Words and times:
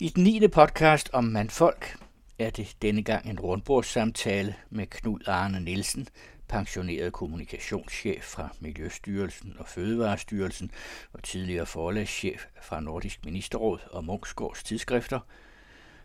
I 0.00 0.08
den 0.08 0.24
9. 0.24 0.48
podcast 0.48 1.10
om 1.12 1.24
mandfolk 1.24 1.96
er 2.38 2.50
det 2.50 2.76
denne 2.82 3.02
gang 3.02 3.30
en 3.30 3.40
rundbordssamtale 3.40 4.54
med 4.70 4.86
Knud 4.86 5.20
Arne 5.26 5.60
Nielsen, 5.60 6.08
pensioneret 6.48 7.12
kommunikationschef 7.12 8.24
fra 8.24 8.48
Miljøstyrelsen 8.60 9.56
og 9.58 9.68
Fødevarestyrelsen 9.68 10.70
og 11.12 11.22
tidligere 11.22 11.66
forlagschef 11.66 12.44
fra 12.62 12.80
Nordisk 12.80 13.24
Ministerråd 13.24 13.78
og 13.90 14.04
Munksgårds 14.04 14.62
tidsskrifter, 14.62 15.20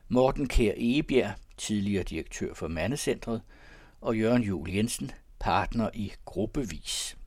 Morten 0.08 0.48
Kær 0.48 0.74
Egebjerg, 0.78 1.34
tidligere 1.58 2.04
direktør 2.04 2.54
for 2.54 2.68
Mandecentret, 2.68 3.42
og 4.02 4.18
Jørgen 4.18 4.44
Jul 4.44 4.72
Jensen, 4.72 5.12
partner 5.40 5.90
i 5.94 6.14
Gruppevis. 6.26 7.18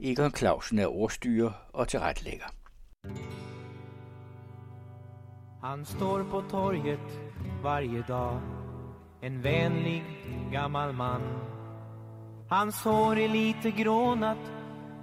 Egon 0.00 0.36
Clausen 0.36 0.78
er 0.78 0.86
ordstyrer 0.86 1.52
og 1.72 1.88
tilrettelægger. 1.88 2.54
Han 5.68 5.84
står 5.84 6.24
på 6.24 6.42
torget 6.42 7.20
varje 7.62 8.02
dag 8.02 8.40
En 9.20 9.42
vänlig 9.42 10.04
gammal 10.52 10.92
man. 10.92 11.22
Hans 12.48 12.84
hår 12.84 13.18
är 13.18 13.28
lite 13.28 13.70
grånat 13.70 14.52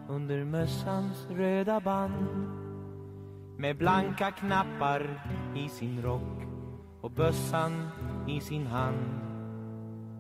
under 0.09 0.44
mössans 0.44 1.27
röda 1.30 1.80
band. 1.80 2.48
Med 3.58 3.77
blanka 3.77 4.31
knappar 4.31 5.23
i 5.55 5.70
sin 5.70 6.02
rock 6.02 6.48
och 7.02 7.11
bössan 7.11 7.88
i 8.27 8.41
sin 8.41 8.67
hand. 8.67 9.05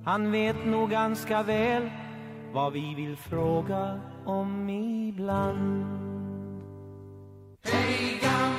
Han 0.05 0.31
vet 0.31 0.65
nog 0.65 0.89
ganska 0.89 1.43
väl 1.43 1.89
vad 2.53 2.73
vi 2.73 2.95
vill 2.95 3.17
fråga 3.17 3.99
om 4.25 4.69
ibland. 4.69 5.85
Hej 7.63 8.19
gamle 8.21 8.54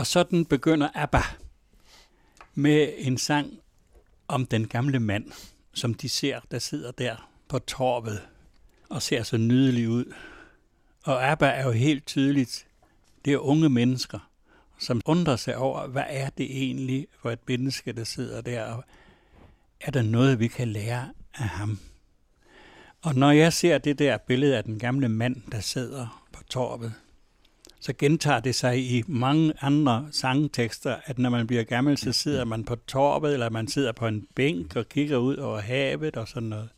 Og 0.00 0.06
sådan 0.06 0.44
begynder 0.44 0.88
ABBA 0.94 1.22
med 2.54 2.92
en 2.98 3.18
sang 3.18 3.58
om 4.28 4.46
den 4.46 4.68
gamle 4.68 5.00
mand, 5.00 5.32
som 5.74 5.94
de 5.94 6.08
ser, 6.08 6.40
der 6.50 6.58
sidder 6.58 6.90
der 6.90 7.30
på 7.48 7.58
torvet 7.58 8.28
og 8.88 9.02
ser 9.02 9.22
så 9.22 9.36
nydelig 9.36 9.88
ud. 9.88 10.14
Og 11.04 11.24
ABBA 11.30 11.46
er 11.46 11.64
jo 11.64 11.70
helt 11.70 12.06
tydeligt, 12.06 12.66
det 13.24 13.32
er 13.32 13.38
unge 13.38 13.68
mennesker, 13.68 14.30
som 14.78 15.00
undrer 15.04 15.36
sig 15.36 15.56
over, 15.56 15.86
hvad 15.86 16.04
er 16.08 16.30
det 16.30 16.62
egentlig 16.62 17.06
for 17.22 17.30
et 17.30 17.48
menneske, 17.48 17.92
der 17.92 18.04
sidder 18.04 18.40
der, 18.40 18.64
og 18.64 18.84
er 19.80 19.90
der 19.90 20.02
noget, 20.02 20.38
vi 20.38 20.48
kan 20.48 20.68
lære 20.68 21.08
af 21.34 21.48
ham? 21.48 21.78
Og 23.02 23.14
når 23.14 23.30
jeg 23.30 23.52
ser 23.52 23.78
det 23.78 23.98
der 23.98 24.18
billede 24.18 24.56
af 24.56 24.64
den 24.64 24.78
gamle 24.78 25.08
mand, 25.08 25.36
der 25.52 25.60
sidder 25.60 26.26
på 26.32 26.42
torvet, 26.44 26.94
så 27.80 27.92
gentager 27.92 28.40
det 28.40 28.54
sig 28.54 28.78
i 28.78 29.02
mange 29.06 29.52
andre 29.60 30.08
sangtekster, 30.10 30.96
at 31.04 31.18
når 31.18 31.30
man 31.30 31.46
bliver 31.46 31.62
gammel, 31.62 31.98
så 31.98 32.12
sidder 32.12 32.44
man 32.44 32.64
på 32.64 32.76
torvet, 32.76 33.32
eller 33.32 33.50
man 33.50 33.68
sidder 33.68 33.92
på 33.92 34.06
en 34.06 34.26
bænk 34.34 34.76
og 34.76 34.88
kigger 34.88 35.16
ud 35.16 35.36
over 35.36 35.60
havet 35.60 36.16
og 36.16 36.28
sådan 36.28 36.48
noget. 36.48 36.68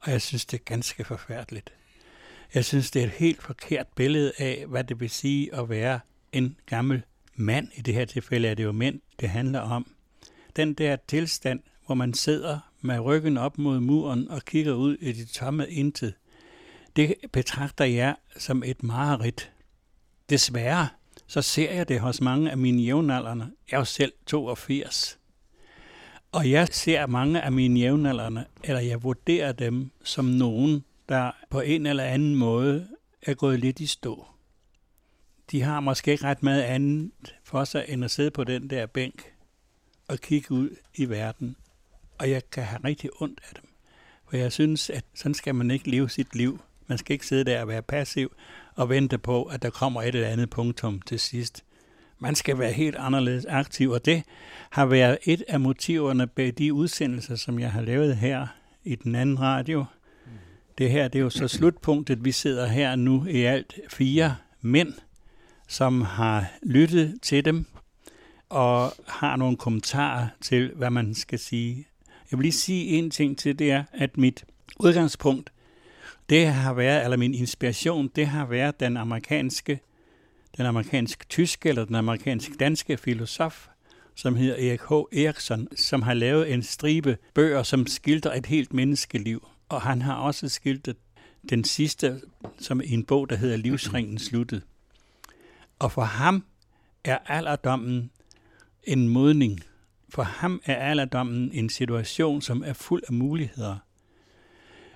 Og 0.00 0.10
jeg 0.10 0.22
synes, 0.22 0.46
det 0.46 0.60
er 0.60 0.64
ganske 0.64 1.04
forfærdeligt. 1.04 1.72
Jeg 2.54 2.64
synes, 2.64 2.90
det 2.90 3.02
er 3.02 3.06
et 3.06 3.12
helt 3.12 3.42
forkert 3.42 3.86
billede 3.96 4.32
af, 4.38 4.64
hvad 4.68 4.84
det 4.84 5.00
vil 5.00 5.10
sige 5.10 5.54
at 5.54 5.68
være 5.68 6.00
en 6.32 6.56
gammel 6.66 7.02
mand. 7.34 7.68
I 7.74 7.80
det 7.80 7.94
her 7.94 8.04
tilfælde 8.04 8.48
er 8.48 8.54
det 8.54 8.64
jo 8.64 8.72
mænd, 8.72 9.00
det 9.20 9.28
handler 9.28 9.60
om. 9.60 9.86
Den 10.56 10.74
der 10.74 10.96
tilstand, 11.08 11.60
hvor 11.86 11.94
man 11.94 12.14
sidder 12.14 12.58
med 12.80 13.00
ryggen 13.00 13.36
op 13.36 13.58
mod 13.58 13.80
muren 13.80 14.28
og 14.30 14.42
kigger 14.44 14.72
ud 14.72 14.96
i 14.96 15.12
det 15.12 15.28
tomme 15.28 15.70
intet, 15.70 16.14
det 16.96 17.14
betragter 17.32 17.84
jeg 17.84 18.16
som 18.36 18.62
et 18.66 18.82
mareridt. 18.82 19.50
Desværre 20.30 20.88
så 21.26 21.42
ser 21.42 21.72
jeg 21.72 21.88
det 21.88 22.00
hos 22.00 22.20
mange 22.20 22.50
af 22.50 22.58
mine 22.58 22.82
jævnaldrende. 22.82 23.50
Jeg 23.70 23.76
er 23.76 23.78
jo 23.78 23.84
selv 23.84 24.12
82. 24.26 25.18
Og 26.32 26.50
jeg 26.50 26.68
ser 26.68 27.06
mange 27.06 27.42
af 27.42 27.52
mine 27.52 27.80
jævnaldrende, 27.80 28.44
eller 28.64 28.80
jeg 28.80 29.02
vurderer 29.02 29.52
dem 29.52 29.90
som 30.04 30.24
nogen, 30.24 30.84
der 31.08 31.30
på 31.50 31.60
en 31.60 31.86
eller 31.86 32.04
anden 32.04 32.34
måde 32.34 32.88
er 33.22 33.34
gået 33.34 33.60
lidt 33.60 33.80
i 33.80 33.86
stå. 33.86 34.26
De 35.50 35.62
har 35.62 35.80
måske 35.80 36.12
ikke 36.12 36.24
ret 36.24 36.42
meget 36.42 36.62
andet 36.62 37.34
for 37.44 37.64
sig, 37.64 37.84
end 37.88 38.04
at 38.04 38.10
sidde 38.10 38.30
på 38.30 38.44
den 38.44 38.70
der 38.70 38.86
bænk 38.86 39.32
og 40.08 40.18
kigge 40.18 40.52
ud 40.54 40.70
i 40.94 41.08
verden. 41.08 41.56
Og 42.18 42.30
jeg 42.30 42.50
kan 42.50 42.64
have 42.64 42.80
rigtig 42.84 43.10
ondt 43.22 43.40
af 43.48 43.54
dem. 43.54 43.68
For 44.28 44.36
jeg 44.36 44.52
synes, 44.52 44.90
at 44.90 45.04
sådan 45.14 45.34
skal 45.34 45.54
man 45.54 45.70
ikke 45.70 45.90
leve 45.90 46.10
sit 46.10 46.34
liv. 46.34 46.60
Man 46.86 46.98
skal 46.98 47.12
ikke 47.12 47.26
sidde 47.26 47.44
der 47.44 47.60
og 47.60 47.68
være 47.68 47.82
passiv 47.82 48.32
og 48.74 48.88
vente 48.88 49.18
på, 49.18 49.42
at 49.42 49.62
der 49.62 49.70
kommer 49.70 50.02
et 50.02 50.14
eller 50.14 50.28
andet 50.28 50.50
punktum 50.50 51.00
til 51.00 51.20
sidst. 51.20 51.64
Man 52.18 52.34
skal 52.34 52.58
være 52.58 52.72
helt 52.72 52.96
anderledes 52.96 53.44
aktiv, 53.44 53.90
og 53.90 54.04
det 54.04 54.22
har 54.70 54.86
været 54.86 55.18
et 55.24 55.42
af 55.48 55.60
motiverne 55.60 56.26
bag 56.26 56.52
de 56.58 56.72
udsendelser, 56.72 57.36
som 57.36 57.58
jeg 57.58 57.72
har 57.72 57.82
lavet 57.82 58.16
her 58.16 58.46
i 58.84 58.94
den 58.94 59.14
anden 59.14 59.40
radio. 59.40 59.84
Det 60.78 60.90
her 60.90 61.08
det 61.08 61.18
er 61.18 61.22
jo 61.22 61.30
så 61.30 61.48
slutpunktet. 61.48 62.24
Vi 62.24 62.32
sidder 62.32 62.66
her 62.66 62.96
nu 62.96 63.26
i 63.26 63.42
alt 63.42 63.74
fire 63.88 64.36
mænd, 64.60 64.92
som 65.68 66.02
har 66.02 66.46
lyttet 66.62 67.18
til 67.22 67.44
dem 67.44 67.66
og 68.48 68.92
har 69.06 69.36
nogle 69.36 69.56
kommentarer 69.56 70.28
til, 70.40 70.72
hvad 70.74 70.90
man 70.90 71.14
skal 71.14 71.38
sige. 71.38 71.86
Jeg 72.30 72.38
vil 72.38 72.44
lige 72.44 72.52
sige 72.52 72.84
en 72.86 73.10
ting 73.10 73.38
til, 73.38 73.58
det 73.58 73.70
er, 73.70 73.84
at 73.92 74.18
mit 74.18 74.44
udgangspunkt 74.78 75.52
det 76.28 76.46
har 76.46 76.74
været, 76.74 77.04
eller 77.04 77.16
min 77.16 77.34
inspiration, 77.34 78.08
det 78.16 78.26
har 78.26 78.46
været 78.46 78.80
den 78.80 78.96
amerikanske, 78.96 79.80
den 80.56 80.66
amerikansk-tyske 80.66 81.68
eller 81.68 81.84
den 81.84 81.94
amerikansk-danske 81.94 82.96
filosof, 82.96 83.68
som 84.14 84.36
hedder 84.36 84.68
Erik 84.68 84.80
H. 84.80 84.92
Eriksson, 84.92 85.68
som 85.76 86.02
har 86.02 86.14
lavet 86.14 86.52
en 86.52 86.62
stribe 86.62 87.18
bøger, 87.34 87.62
som 87.62 87.86
skildrer 87.86 88.34
et 88.34 88.46
helt 88.46 88.74
menneskeliv. 88.74 89.48
Og 89.68 89.82
han 89.82 90.02
har 90.02 90.14
også 90.14 90.48
skildret 90.48 90.96
den 91.50 91.64
sidste, 91.64 92.20
som 92.58 92.80
i 92.80 92.90
en 92.90 93.04
bog, 93.04 93.30
der 93.30 93.36
hedder 93.36 93.56
Livsringen 93.56 94.18
sluttet. 94.18 94.62
Og 95.78 95.92
for 95.92 96.02
ham 96.02 96.44
er 97.04 97.18
alderdommen 97.26 98.10
en 98.84 99.08
modning. 99.08 99.60
For 100.08 100.22
ham 100.22 100.60
er 100.64 100.76
alderdommen 100.76 101.50
en 101.52 101.68
situation, 101.68 102.42
som 102.42 102.62
er 102.66 102.72
fuld 102.72 103.02
af 103.08 103.12
muligheder. 103.12 103.76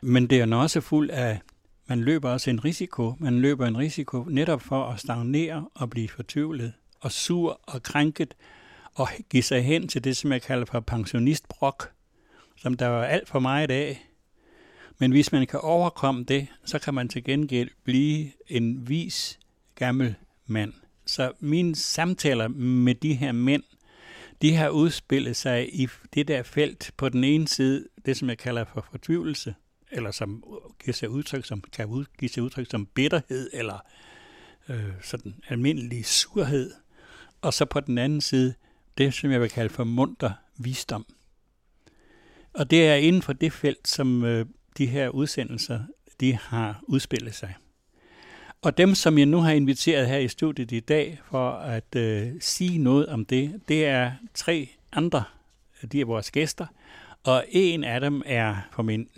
Men 0.03 0.27
det 0.27 0.41
er 0.41 0.57
også 0.57 0.81
fuld 0.81 1.11
af, 1.11 1.41
man 1.87 2.01
løber 2.01 2.31
også 2.31 2.51
en 2.51 2.65
risiko. 2.65 3.15
Man 3.19 3.41
løber 3.41 3.67
en 3.67 3.79
risiko 3.79 4.25
netop 4.29 4.63
for 4.63 4.85
at 4.85 5.01
stagnere 5.01 5.69
og 5.75 5.91
blive 5.91 6.09
fortvivlet 6.09 6.73
og 7.01 7.13
sur 7.13 7.61
og 7.63 7.83
krænket 7.83 8.35
og 8.95 9.09
give 9.31 9.43
sig 9.43 9.65
hen 9.65 9.89
til 9.89 10.05
det, 10.05 10.17
som 10.17 10.33
jeg 10.33 10.43
kalder 10.43 10.65
for 10.65 10.81
pensionistbrok, 10.81 11.93
som 12.57 12.75
der 12.75 12.87
var 12.87 13.05
alt 13.05 13.29
for 13.29 13.39
meget 13.39 13.71
af. 13.71 14.09
Men 14.99 15.11
hvis 15.11 15.33
man 15.33 15.47
kan 15.47 15.61
overkomme 15.61 16.25
det, 16.25 16.47
så 16.65 16.79
kan 16.79 16.95
man 16.95 17.09
til 17.09 17.25
gengæld 17.25 17.71
blive 17.85 18.31
en 18.49 18.89
vis 18.89 19.39
gammel 19.75 20.15
mand. 20.47 20.73
Så 21.07 21.33
mine 21.41 21.77
samtaler 21.77 22.49
med 22.49 22.95
de 22.95 23.15
her 23.15 23.33
mænd, 23.33 23.63
de 24.43 24.55
har 24.55 24.69
udspillet 24.69 25.37
sig 25.37 25.81
i 25.81 25.89
det 26.15 26.29
der 26.29 26.43
felt 26.43 26.93
på 26.97 27.09
den 27.09 27.25
ene 27.25 27.49
side, 27.49 27.87
det 28.07 28.17
som 28.17 28.29
jeg 28.29 28.39
kalder 28.39 28.65
for 28.65 28.87
fortvivlelse, 28.91 29.55
eller 29.91 30.11
som 30.11 30.45
giver 30.85 30.95
sig 30.95 31.11
udtryk 31.11 31.45
som, 31.45 31.61
kan 31.61 31.87
ud, 31.87 32.05
give 32.19 32.29
sig 32.29 32.43
udtryk 32.43 32.71
som 32.71 32.87
bitterhed, 32.87 33.51
eller 33.53 33.79
øh, 34.69 34.93
sådan 35.03 35.35
almindelig 35.49 36.07
surhed. 36.07 36.73
Og 37.41 37.55
så 37.55 37.65
på 37.65 37.81
den 37.81 37.99
anden 37.99 38.21
side, 38.21 38.55
det 38.99 39.15
som 39.15 39.31
jeg 39.31 39.41
vil 39.41 39.51
kalde 39.51 39.71
for 39.71 39.85
munter 39.85 40.33
visdom. 40.57 41.07
Og 42.53 42.71
det 42.71 42.89
er 42.89 42.95
inden 42.95 43.23
for 43.23 43.33
det 43.33 43.53
felt, 43.53 43.89
som 43.89 44.25
øh, 44.25 44.47
de 44.79 44.87
her 44.87 45.09
udsendelser, 45.09 45.81
de 46.21 46.35
har 46.35 46.81
udspillet 46.83 47.35
sig. 47.35 47.55
Og 48.63 48.79
dem, 48.79 48.95
som 48.95 49.19
jeg 49.19 49.27
nu 49.27 49.41
har 49.41 49.53
inviteret 49.53 50.09
her 50.09 50.19
i 50.19 50.29
studiet 50.29 50.73
i 50.73 50.81
dag 50.81 51.21
for 51.25 51.51
at 51.51 51.97
øh, 51.97 52.33
sige 52.41 52.79
noget 52.79 53.07
om 53.07 53.25
det, 53.25 53.61
det 53.69 53.87
er 53.87 54.13
tre 54.35 54.69
andre, 54.93 55.25
de 55.93 56.01
er 56.01 56.05
vores 56.05 56.31
gæster, 56.31 56.67
og 57.25 57.45
en 57.49 57.85
af 57.85 58.01
dem 58.01 58.23
er 58.27 58.57
på 58.73 58.83
min, 58.83 59.09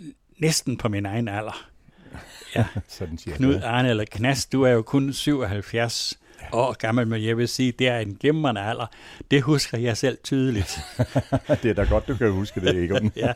næsten 0.41 0.77
på 0.77 0.89
min 0.89 1.05
egen 1.05 1.27
alder. 1.27 1.67
Ja, 2.55 2.65
Sådan 2.87 3.17
siger 3.17 3.35
Knud. 3.35 3.61
Arne 3.63 3.89
eller 3.89 4.05
Knast, 4.11 4.51
du 4.51 4.63
er 4.63 4.69
jo 4.69 4.81
kun 4.81 5.13
77, 5.13 6.19
år 6.51 6.73
gammel, 6.73 7.07
men 7.07 7.23
jeg 7.23 7.37
vil 7.37 7.47
sige, 7.47 7.71
det 7.71 7.87
er 7.87 7.97
en 7.97 8.17
glimrende 8.19 8.61
alder. 8.61 8.85
Det 9.31 9.41
husker 9.41 9.77
jeg 9.77 9.97
selv 9.97 10.17
tydeligt. 10.23 10.79
det 11.63 11.65
er 11.65 11.73
da 11.73 11.83
godt, 11.83 12.07
du 12.07 12.15
kan 12.15 12.31
huske 12.31 12.61
det, 12.61 12.83
Egon. 12.83 13.11
ja. 13.15 13.33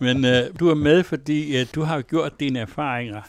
Men 0.00 0.24
øh, 0.24 0.42
du 0.60 0.68
er 0.68 0.74
med, 0.74 1.02
fordi 1.02 1.60
øh, 1.60 1.66
du 1.74 1.82
har 1.82 1.96
jo 1.96 2.02
gjort 2.08 2.40
dine 2.40 2.58
erfaringer. 2.58 3.22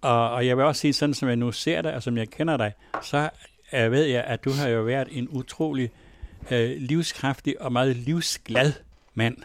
Og, 0.00 0.30
og 0.30 0.46
jeg 0.46 0.56
vil 0.56 0.64
også 0.64 0.80
sige, 0.80 0.92
sådan 0.92 1.14
som 1.14 1.28
jeg 1.28 1.36
nu 1.36 1.52
ser 1.52 1.82
dig, 1.82 1.94
og 1.94 2.02
som 2.02 2.16
jeg 2.16 2.28
kender 2.28 2.56
dig, 2.56 2.72
så 3.02 3.30
øh, 3.72 3.92
ved 3.92 4.04
jeg, 4.04 4.24
at 4.24 4.44
du 4.44 4.50
har 4.50 4.68
jo 4.68 4.82
været 4.82 5.08
en 5.10 5.28
utrolig 5.30 5.90
øh, 6.50 6.76
livskraftig 6.78 7.60
og 7.60 7.72
meget 7.72 7.96
livsglad 7.96 8.72
mand. 9.14 9.36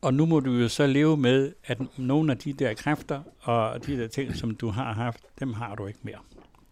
Og 0.00 0.14
nu 0.14 0.26
må 0.26 0.40
du 0.40 0.52
jo 0.52 0.68
så 0.68 0.86
leve 0.86 1.16
med, 1.16 1.52
at 1.64 1.78
nogle 1.96 2.32
af 2.32 2.38
de 2.38 2.52
der 2.52 2.74
kræfter 2.74 3.22
og 3.40 3.86
de 3.86 3.98
der 3.98 4.08
ting, 4.08 4.36
som 4.36 4.54
du 4.54 4.68
har 4.68 4.92
haft, 4.92 5.20
dem 5.40 5.52
har 5.52 5.74
du 5.74 5.86
ikke 5.86 5.98
mere. 6.02 6.18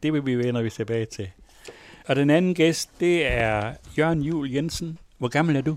Det 0.02 0.12
vil 0.12 0.26
vi 0.26 0.36
vende 0.38 0.62
vi 0.62 0.70
tilbage 0.70 1.04
til. 1.04 1.30
Og 2.06 2.16
den 2.16 2.30
anden 2.30 2.54
gæst, 2.54 2.90
det 3.00 3.32
er 3.32 3.74
Jørgen 3.98 4.22
Jul 4.22 4.50
Jensen. 4.50 4.98
Hvor 5.18 5.28
gammel 5.28 5.56
er 5.56 5.60
du? 5.60 5.76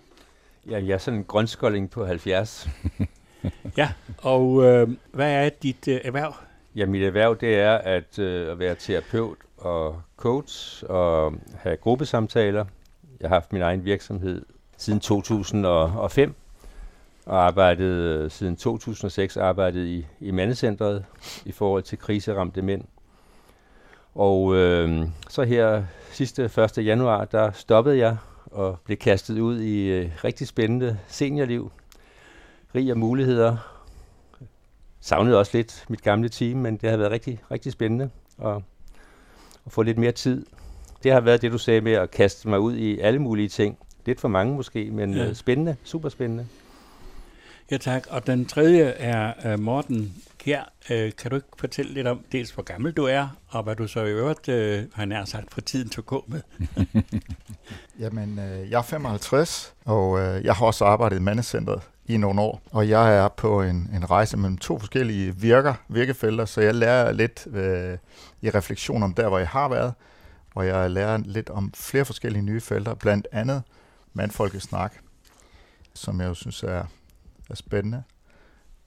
Ja, 0.69 0.85
jeg 0.85 0.89
er 0.89 0.97
sådan 0.97 1.19
en 1.19 1.23
grønskolding 1.23 1.89
på 1.89 2.05
70. 2.05 2.69
Ja, 3.77 3.89
og 4.17 4.63
øh, 4.63 4.89
hvad 5.13 5.45
er 5.45 5.49
dit 5.49 5.87
øh, 5.87 5.99
erhverv? 6.03 6.35
Ja, 6.75 6.85
mit 6.85 7.03
erhverv 7.03 7.37
det 7.39 7.55
er 7.55 7.77
at, 7.77 8.19
øh, 8.19 8.51
at 8.51 8.59
være 8.59 8.75
terapeut 8.75 9.37
og 9.57 10.01
coach 10.17 10.83
og 10.89 11.33
have 11.57 11.77
gruppesamtaler. 11.77 12.65
Jeg 13.19 13.29
har 13.29 13.35
haft 13.35 13.53
min 13.53 13.61
egen 13.61 13.85
virksomhed 13.85 14.45
siden 14.77 14.99
2005 14.99 16.35
og 17.27 17.45
arbejdet 17.45 17.85
øh, 17.85 18.31
siden 18.31 18.55
2006 18.55 19.37
arbejdet 19.37 19.85
i, 19.85 20.05
i 20.19 20.31
mandecentret 20.31 21.05
i 21.45 21.51
forhold 21.51 21.83
til 21.83 21.97
kriseramte 21.97 22.61
mænd. 22.61 22.83
Og 24.15 24.55
øh, 24.55 25.07
så 25.29 25.43
her 25.43 25.83
sidste 26.11 26.43
1. 26.77 26.85
januar, 26.85 27.25
der 27.25 27.51
stoppede 27.51 27.97
jeg 27.97 28.17
og 28.45 28.77
blev 28.85 28.97
kastet 28.97 29.39
ud 29.39 29.59
i 29.61 29.87
øh, 29.87 30.11
rigtig 30.23 30.47
spændende 30.47 30.97
seniorliv. 31.07 31.71
Rig 32.75 32.89
af 32.89 32.97
muligheder. 32.97 33.57
Savnede 34.99 35.39
også 35.39 35.57
lidt 35.57 35.85
mit 35.89 36.01
gamle 36.01 36.29
team, 36.29 36.57
men 36.57 36.77
det 36.77 36.89
har 36.89 36.97
været 36.97 37.11
rigtig, 37.11 37.41
rigtig 37.51 37.71
spændende 37.71 38.09
at, 38.45 38.55
at 39.65 39.71
få 39.71 39.81
lidt 39.81 39.97
mere 39.97 40.11
tid. 40.11 40.45
Det 41.03 41.11
har 41.11 41.19
været 41.19 41.41
det, 41.41 41.51
du 41.51 41.57
sagde 41.57 41.81
med 41.81 41.91
at 41.93 42.11
kaste 42.11 42.49
mig 42.49 42.59
ud 42.59 42.75
i 42.75 42.99
alle 42.99 43.19
mulige 43.19 43.49
ting. 43.49 43.77
Lidt 44.05 44.19
for 44.19 44.27
mange 44.27 44.55
måske, 44.55 44.91
men 44.91 45.13
Ja. 45.13 45.23
ja. 45.23 45.33
spændende, 45.33 45.75
super 45.83 46.09
spændende. 46.09 46.47
Ja 47.71 47.77
tak, 47.77 48.07
og 48.09 48.27
den 48.27 48.45
tredje 48.45 48.83
er 48.83 49.53
uh, 49.53 49.59
Morten 49.59 50.23
Kjær. 50.37 50.73
Uh, 50.91 50.95
kan 51.17 51.29
du 51.29 51.35
ikke 51.35 51.47
fortælle 51.57 51.93
lidt 51.93 52.07
om, 52.07 52.19
dels 52.31 52.51
hvor 52.51 52.63
gammel 52.63 52.91
du 52.91 53.05
er, 53.05 53.27
og 53.47 53.63
hvad 53.63 53.75
du 53.75 53.87
så 53.87 54.03
i 54.03 54.11
øvrigt, 54.11 54.47
uh, 54.47 54.93
har 54.93 55.05
nær 55.05 55.25
sagt, 55.25 55.53
for 55.53 55.61
tiden 55.61 55.89
til 55.89 56.01
at 56.01 56.05
gå 56.05 56.25
med? 56.27 56.41
Jamen, 57.99 58.29
uh, 58.39 58.71
jeg 58.71 58.77
er 58.77 58.81
55, 58.81 59.73
og 59.85 60.09
uh, 60.09 60.19
jeg 60.19 60.55
har 60.55 60.65
også 60.65 60.85
arbejdet 60.85 61.17
i 61.17 61.19
mandecentret 61.19 61.81
i 62.07 62.17
nogle 62.17 62.41
år. 62.41 62.61
Og 62.71 62.89
jeg 62.89 63.17
er 63.17 63.27
på 63.27 63.61
en, 63.61 63.89
en 63.93 64.09
rejse 64.09 64.37
mellem 64.37 64.57
to 64.57 64.79
forskellige 64.79 65.35
virker, 65.35 65.73
virkefelter, 65.87 66.45
så 66.45 66.61
jeg 66.61 66.75
lærer 66.75 67.11
lidt 67.11 67.47
øh, 67.53 67.97
i 68.41 68.49
refleksion 68.49 69.03
om 69.03 69.13
der, 69.13 69.27
hvor 69.27 69.37
jeg 69.37 69.47
har 69.47 69.69
været, 69.69 69.93
og 70.55 70.67
jeg 70.67 70.91
lærer 70.91 71.17
lidt 71.17 71.49
om 71.49 71.73
flere 71.75 72.05
forskellige 72.05 72.41
nye 72.41 72.61
felter, 72.61 72.93
blandt 72.93 73.27
andet 73.31 73.63
mandfolkesnak, 74.13 74.93
som 75.93 76.21
jeg 76.21 76.27
jo 76.27 76.33
synes 76.33 76.63
er, 76.63 76.83
er 77.49 77.55
spændende. 77.55 78.03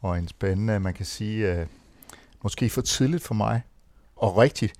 Og 0.00 0.18
en 0.18 0.28
spændende, 0.28 0.80
man 0.80 0.94
kan 0.94 1.06
sige, 1.06 1.54
øh, 1.54 1.66
måske 2.42 2.70
for 2.70 2.80
tidligt 2.80 3.22
for 3.22 3.34
mig, 3.34 3.62
og 4.16 4.36
rigtigt 4.36 4.72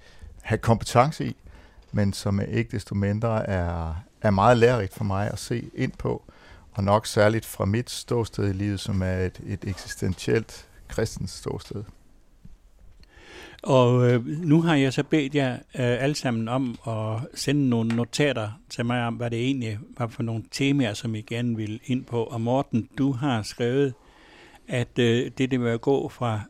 have 0.43 0.59
kompetence 0.59 1.27
i, 1.27 1.37
men 1.93 2.13
som 2.13 2.41
ikke 2.41 2.71
desto 2.71 2.95
mindre 2.95 3.49
er, 3.49 3.95
er 4.23 4.31
meget 4.31 4.59
lærerigt 4.59 4.95
for 4.95 5.05
mig 5.05 5.31
at 5.31 5.39
se 5.39 5.71
ind 5.75 5.93
på, 5.93 6.23
og 6.73 6.85
nok 6.85 7.07
særligt 7.07 7.47
fra 7.47 7.65
mit 7.65 7.91
ståsted 7.91 8.49
i 8.49 8.53
livet, 8.53 8.81
som 8.81 9.03
er 9.03 9.17
et, 9.17 9.41
et 9.47 9.65
eksistentielt 9.65 10.69
kristens 10.89 11.31
ståsted. 11.31 11.85
Og 13.63 14.11
øh, 14.11 14.27
nu 14.27 14.63
har 14.63 14.75
jeg 14.75 14.93
så 14.93 15.03
bedt 15.03 15.35
jer 15.35 15.53
øh, 15.55 15.61
alle 15.75 16.15
sammen 16.15 16.49
om 16.49 16.79
at 16.87 17.21
sende 17.35 17.69
nogle 17.69 17.97
notater 17.97 18.61
til 18.69 18.87
mig 18.87 19.07
om, 19.07 19.15
hvad 19.15 19.31
det 19.31 19.41
egentlig 19.41 19.79
var 19.99 20.07
for 20.07 20.23
nogle 20.23 20.45
temaer, 20.51 20.95
som 20.95 21.15
I 21.15 21.21
gerne 21.21 21.57
vil 21.57 21.81
ind 21.85 22.05
på. 22.05 22.25
Og 22.25 22.41
Morten, 22.41 22.89
du 22.99 23.13
har 23.13 23.43
skrevet, 23.43 23.95
at 24.69 24.99
øh, 24.99 25.31
det, 25.39 25.51
det 25.51 25.61
vil 25.61 25.79
gå 25.79 26.09
fra 26.09 26.41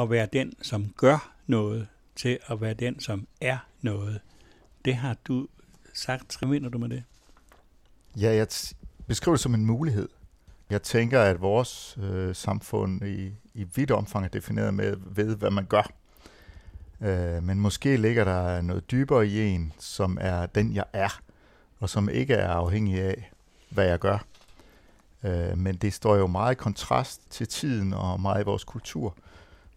at 0.00 0.10
være 0.10 0.28
den, 0.32 0.52
som 0.62 0.92
gør 0.96 1.32
noget, 1.46 1.86
til 2.16 2.38
at 2.46 2.60
være 2.60 2.74
den, 2.74 3.00
som 3.00 3.26
er 3.40 3.58
noget. 3.82 4.20
Det 4.84 4.94
har 4.94 5.16
du 5.24 5.48
sagt. 5.94 6.38
Hvad 6.38 6.48
mener 6.48 6.68
du 6.68 6.78
med 6.78 6.88
det? 6.88 7.04
Ja, 8.16 8.34
jeg 8.34 8.46
t- 8.52 8.72
beskriver 9.06 9.36
det 9.36 9.42
som 9.42 9.54
en 9.54 9.66
mulighed. 9.66 10.08
Jeg 10.70 10.82
tænker, 10.82 11.22
at 11.22 11.40
vores 11.40 11.98
øh, 12.02 12.34
samfund 12.34 13.04
i, 13.06 13.32
i 13.54 13.64
vidt 13.74 13.90
omfang 13.90 14.24
er 14.24 14.28
defineret 14.28 14.74
med 14.74 14.96
ved, 15.06 15.36
hvad 15.36 15.50
man 15.50 15.64
gør. 15.64 15.90
Øh, 17.00 17.42
men 17.42 17.60
måske 17.60 17.96
ligger 17.96 18.24
der 18.24 18.62
noget 18.62 18.90
dybere 18.90 19.26
i 19.26 19.40
en, 19.40 19.72
som 19.78 20.18
er 20.20 20.46
den, 20.46 20.74
jeg 20.74 20.84
er, 20.92 21.20
og 21.80 21.90
som 21.90 22.08
ikke 22.08 22.34
er 22.34 22.48
afhængig 22.48 23.00
af, 23.00 23.30
hvad 23.70 23.86
jeg 23.86 23.98
gør. 23.98 24.24
Øh, 25.24 25.58
men 25.58 25.76
det 25.76 25.94
står 25.94 26.16
jo 26.16 26.26
meget 26.26 26.52
i 26.52 26.54
kontrast 26.54 27.30
til 27.30 27.48
tiden 27.48 27.92
og 27.92 28.20
meget 28.20 28.42
i 28.42 28.44
vores 28.44 28.64
kultur. 28.64 29.16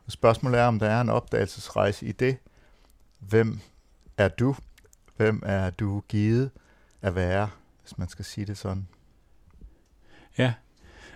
Spørgsmålet 0.07 0.59
er, 0.59 0.65
om 0.65 0.79
der 0.79 0.89
er 0.89 1.01
en 1.01 1.09
opdagelsesrejse 1.09 2.05
i 2.05 2.11
det. 2.11 2.37
Hvem 3.19 3.59
er 4.17 4.27
du? 4.27 4.55
Hvem 5.17 5.43
er 5.45 5.69
du 5.69 6.03
givet 6.07 6.51
at 7.01 7.15
være, 7.15 7.49
hvis 7.81 7.97
man 7.97 8.09
skal 8.09 8.25
sige 8.25 8.45
det 8.45 8.57
sådan? 8.57 8.87
Ja, 10.37 10.53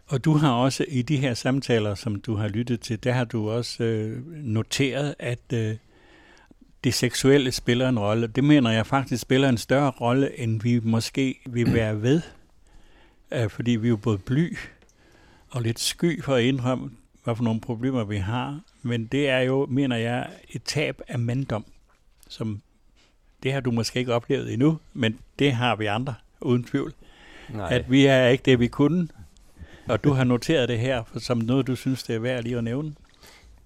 og 0.07 0.25
du 0.25 0.33
har 0.33 0.51
også 0.51 0.85
i 0.87 1.01
de 1.01 1.17
her 1.17 1.33
samtaler, 1.33 1.95
som 1.95 2.15
du 2.21 2.35
har 2.35 2.47
lyttet 2.47 2.81
til, 2.81 3.03
der 3.03 3.11
har 3.11 3.23
du 3.23 3.49
også 3.49 3.83
øh, 3.83 4.25
noteret, 4.27 5.15
at 5.19 5.53
øh, 5.53 5.75
det 6.85 6.93
seksuelle 6.93 7.51
spiller 7.51 7.89
en 7.89 7.99
rolle. 7.99 8.27
Det 8.27 8.43
mener 8.43 8.71
jeg 8.71 8.87
faktisk 8.87 9.21
spiller 9.21 9.49
en 9.49 9.57
større 9.57 9.89
rolle, 9.89 10.39
end 10.39 10.61
vi 10.61 10.79
måske 10.83 11.39
vil 11.45 11.73
være 11.73 12.01
ved. 12.01 12.21
Øh, 13.31 13.49
fordi 13.49 13.71
vi 13.71 13.87
er 13.87 13.89
jo 13.89 13.97
både 13.97 14.17
bly 14.17 14.57
og 15.49 15.61
lidt 15.61 15.79
sky 15.79 16.23
for 16.23 16.35
at 16.35 16.43
indrømme, 16.43 16.91
hvad 17.23 17.35
for 17.35 17.43
nogle 17.43 17.61
problemer 17.61 18.03
vi 18.03 18.17
har. 18.17 18.59
Men 18.81 19.05
det 19.05 19.29
er 19.29 19.39
jo, 19.39 19.65
mener 19.65 19.95
jeg, 19.95 20.29
et 20.49 20.63
tab 20.63 21.01
af 21.07 21.19
manddom, 21.19 21.65
som 22.29 22.61
det 23.43 23.53
har 23.53 23.59
du 23.59 23.71
måske 23.71 23.99
ikke 23.99 24.13
oplevet 24.13 24.53
endnu, 24.53 24.79
men 24.93 25.19
det 25.39 25.51
har 25.53 25.75
vi 25.75 25.85
andre, 25.85 26.13
uden 26.41 26.63
tvivl 26.63 26.93
Nej. 27.49 27.73
at 27.73 27.91
vi 27.91 28.05
er 28.05 28.27
ikke 28.27 28.43
det, 28.43 28.59
vi 28.59 28.67
kunne. 28.67 29.07
Og 29.87 30.03
du 30.03 30.13
har 30.13 30.23
noteret 30.23 30.69
det 30.69 30.79
her 30.79 31.03
som 31.17 31.37
noget, 31.37 31.67
du 31.67 31.75
synes, 31.75 32.03
det 32.03 32.15
er 32.15 32.19
værd 32.19 32.43
lige 32.43 32.57
at 32.57 32.63
nævne. 32.63 32.93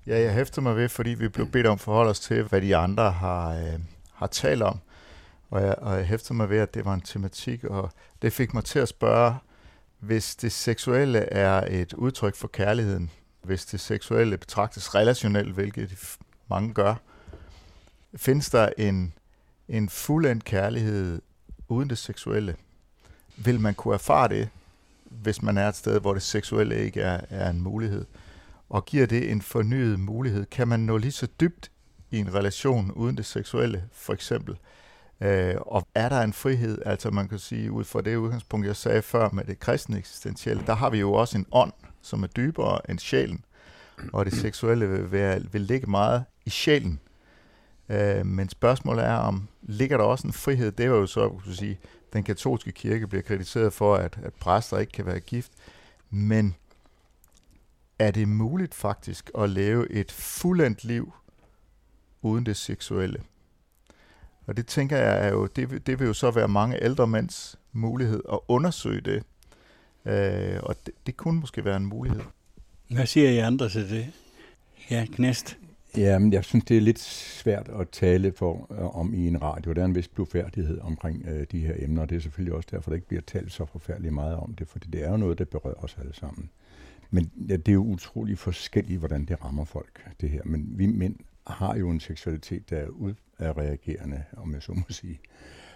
Ja, 0.08 0.22
jeg 0.22 0.34
hæfter 0.34 0.62
mig 0.62 0.76
ved, 0.76 0.90
fordi 0.90 1.10
vi 1.10 1.28
blev 1.28 1.48
bedt 1.52 1.68
om 1.68 1.74
at 1.74 1.80
forholde 1.80 2.10
os 2.10 2.20
til, 2.20 2.44
hvad 2.44 2.62
de 2.62 2.76
andre 2.76 3.12
har, 3.12 3.54
øh, 3.56 3.80
har 4.14 4.28
talt 4.28 4.64
om. 4.64 4.80
Og 5.50 5.62
jeg, 5.62 5.76
og 5.78 5.98
jeg 5.98 6.06
hæfter 6.06 6.34
mig 6.34 6.50
ved, 6.50 6.58
at 6.58 6.74
det 6.74 6.86
var 6.86 6.94
en 6.94 7.02
tematik, 7.02 7.64
og 7.64 7.92
det 8.22 8.34
fik 8.34 8.54
mig 8.54 8.64
til 8.64 8.80
at 8.80 8.88
spørge, 8.88 9.36
hvis 10.00 10.36
det 10.36 10.52
seksuelle 10.52 11.20
er 11.20 11.82
et 11.82 11.94
udtryk 11.94 12.36
for 12.36 12.48
kærligheden, 12.48 13.12
hvis 13.42 13.66
det 13.66 13.80
seksuelle 13.80 14.38
betragtes 14.38 14.96
relationelt, 14.96 15.54
hvilket 15.54 16.18
mange 16.50 16.74
gør, 16.74 16.96
findes 18.16 18.50
der 18.50 18.70
en, 18.78 19.14
en 19.68 19.90
fuldendt 19.90 20.44
kærlighed 20.44 21.22
uden 21.68 21.90
det 21.90 21.98
seksuelle? 21.98 22.56
Vil 23.38 23.60
man 23.60 23.74
kunne 23.74 23.94
erfare 23.94 24.28
det, 24.28 24.50
hvis 25.06 25.42
man 25.42 25.58
er 25.58 25.68
et 25.68 25.76
sted, 25.76 26.00
hvor 26.00 26.14
det 26.14 26.24
seksuelle 26.24 26.86
ikke 26.86 27.02
er, 27.02 27.22
er 27.30 27.50
en 27.50 27.62
mulighed? 27.62 28.06
Og 28.70 28.86
giver 28.86 29.06
det 29.06 29.32
en 29.32 29.42
fornyet 29.42 30.00
mulighed. 30.00 30.46
Kan 30.46 30.68
man 30.68 30.80
nå 30.80 30.98
lige 30.98 31.12
så 31.12 31.28
dybt 31.40 31.72
i 32.12 32.18
en 32.18 32.34
relation 32.34 32.92
uden 32.92 33.18
det 33.18 33.26
seksuelle, 33.26 33.84
for 33.92 34.14
eksempel? 34.14 34.58
Øh, 35.22 35.56
og 35.62 35.88
er 35.96 36.10
der 36.10 36.22
en 36.22 36.34
frihed, 36.34 36.78
altså 36.86 37.10
man 37.12 37.28
kan 37.28 37.40
sige, 37.40 37.72
ud 37.72 37.84
fra 37.84 38.02
det 38.02 38.16
udgangspunkt, 38.16 38.68
jeg 38.68 38.76
sagde 38.76 39.02
før 39.02 39.30
med 39.34 39.44
det 39.44 39.60
kristne 39.60 39.98
eksistentielle, 39.98 40.64
der 40.66 40.74
har 40.74 40.90
vi 40.90 41.00
jo 41.00 41.14
også 41.14 41.38
en 41.38 41.46
ånd, 41.52 41.74
som 42.02 42.24
er 42.24 42.28
dybere 42.28 42.92
end 42.92 43.00
sjælen, 43.00 43.46
og 44.14 44.26
det 44.26 44.34
seksuelle 44.34 44.90
vil, 44.90 45.12
være, 45.12 45.42
vil 45.52 45.62
ligge 45.62 45.88
meget 45.88 46.24
i 46.46 46.50
sjælen. 46.50 47.00
Øh, 47.90 48.26
men 48.26 48.50
spørgsmålet 48.50 49.06
er, 49.06 49.16
om 49.16 49.48
ligger 49.62 49.98
der 49.98 50.04
også 50.04 50.28
en 50.28 50.34
frihed? 50.34 50.72
Det 50.72 50.92
var 50.92 50.98
jo 50.98 51.06
så, 51.06 51.30
kunne 51.30 51.56
sige, 51.56 51.80
den 52.14 52.24
katolske 52.24 52.72
kirke 52.72 53.08
bliver 53.08 53.22
kritiseret 53.22 53.74
for, 53.74 53.96
at, 53.96 54.20
at 54.24 54.34
præster 54.34 54.78
ikke 54.78 54.92
kan 54.92 55.06
være 55.06 55.20
gift, 55.20 55.52
men 56.10 56.56
er 58.00 58.12
det 58.12 58.28
muligt 58.28 58.76
faktisk 58.76 59.32
at 59.38 59.50
leve 59.50 59.92
et 59.92 60.12
fuldendt 60.12 60.84
liv 60.84 61.14
uden 62.22 62.46
det 62.46 62.58
seksuelle? 62.58 63.22
Og 64.48 64.58
det 64.58 64.68
tænker 64.68 64.98
jeg 64.98 65.28
er 65.28 65.32
jo, 65.32 65.46
det, 65.46 65.72
vil- 65.72 65.88
det 65.88 66.00
vil 66.00 66.08
jo 66.08 66.14
så 66.14 66.32
være 66.32 66.48
mange 66.48 66.84
ældre 66.84 67.08
mænds 67.08 67.56
mulighed 67.72 68.22
at 68.34 68.40
undersøge 68.48 69.02
det. 69.02 69.24
Øh, 70.06 70.60
og 70.64 70.76
det, 70.86 70.94
det 71.08 71.18
kunne 71.18 71.40
måske 71.40 71.66
være 71.66 71.78
en 71.78 71.86
mulighed. 71.86 72.22
Hvad 72.90 73.06
siger 73.06 73.30
I 73.30 73.38
andre 73.38 73.70
til 73.70 73.90
det? 73.90 74.08
Ja, 74.92 75.06
Knæst. 75.14 75.58
Ja, 75.98 76.20
men 76.20 76.34
jeg 76.34 76.46
synes, 76.46 76.66
det 76.66 76.78
er 76.78 76.82
lidt 76.82 77.00
svært 77.00 77.70
at 77.80 77.90
tale 77.90 78.34
for, 78.36 78.68
øh, 78.72 78.96
om 78.98 79.14
i 79.14 79.28
en 79.28 79.42
radio. 79.42 79.74
Der 79.74 79.82
er 79.82 79.86
en 79.86 79.96
vis 79.96 80.08
blufærdighed 80.08 80.80
omkring 80.82 81.26
øh, 81.28 81.48
de 81.52 81.60
her 81.60 81.74
emner, 81.78 82.02
og 82.02 82.10
det 82.10 82.16
er 82.16 82.20
selvfølgelig 82.20 82.54
også 82.54 82.70
derfor, 82.72 82.90
der 82.92 82.96
ikke 82.96 83.08
bliver 83.08 83.22
talt 83.22 83.52
så 83.52 83.66
forfærdeligt 83.66 84.14
meget 84.14 84.36
om 84.36 84.56
det, 84.56 84.68
fordi 84.68 84.88
det 84.88 85.04
er 85.04 85.10
jo 85.12 85.18
noget, 85.18 85.38
der 85.38 85.46
berører 85.46 85.84
os 85.84 85.98
alle 86.02 86.14
sammen. 86.16 86.50
Men 87.10 87.32
ja, 87.50 87.56
det 87.56 87.68
er 87.68 87.74
jo 87.74 87.84
utrolig 87.84 88.38
forskelligt, 88.38 89.00
hvordan 89.00 89.26
det 89.26 89.44
rammer 89.44 89.66
folk, 89.66 90.12
det 90.22 90.30
her. 90.30 90.42
Men 90.46 90.74
vi 90.78 90.86
mænd 90.86 91.16
har 91.48 91.76
jo 91.76 91.90
en 91.90 92.00
seksualitet, 92.00 92.70
der 92.70 92.78
er 93.40 93.58
reagerende 93.58 94.24
om 94.38 94.54
jeg 94.54 94.64
så 94.64 94.74
må 94.74 94.84
sige. 94.90 95.20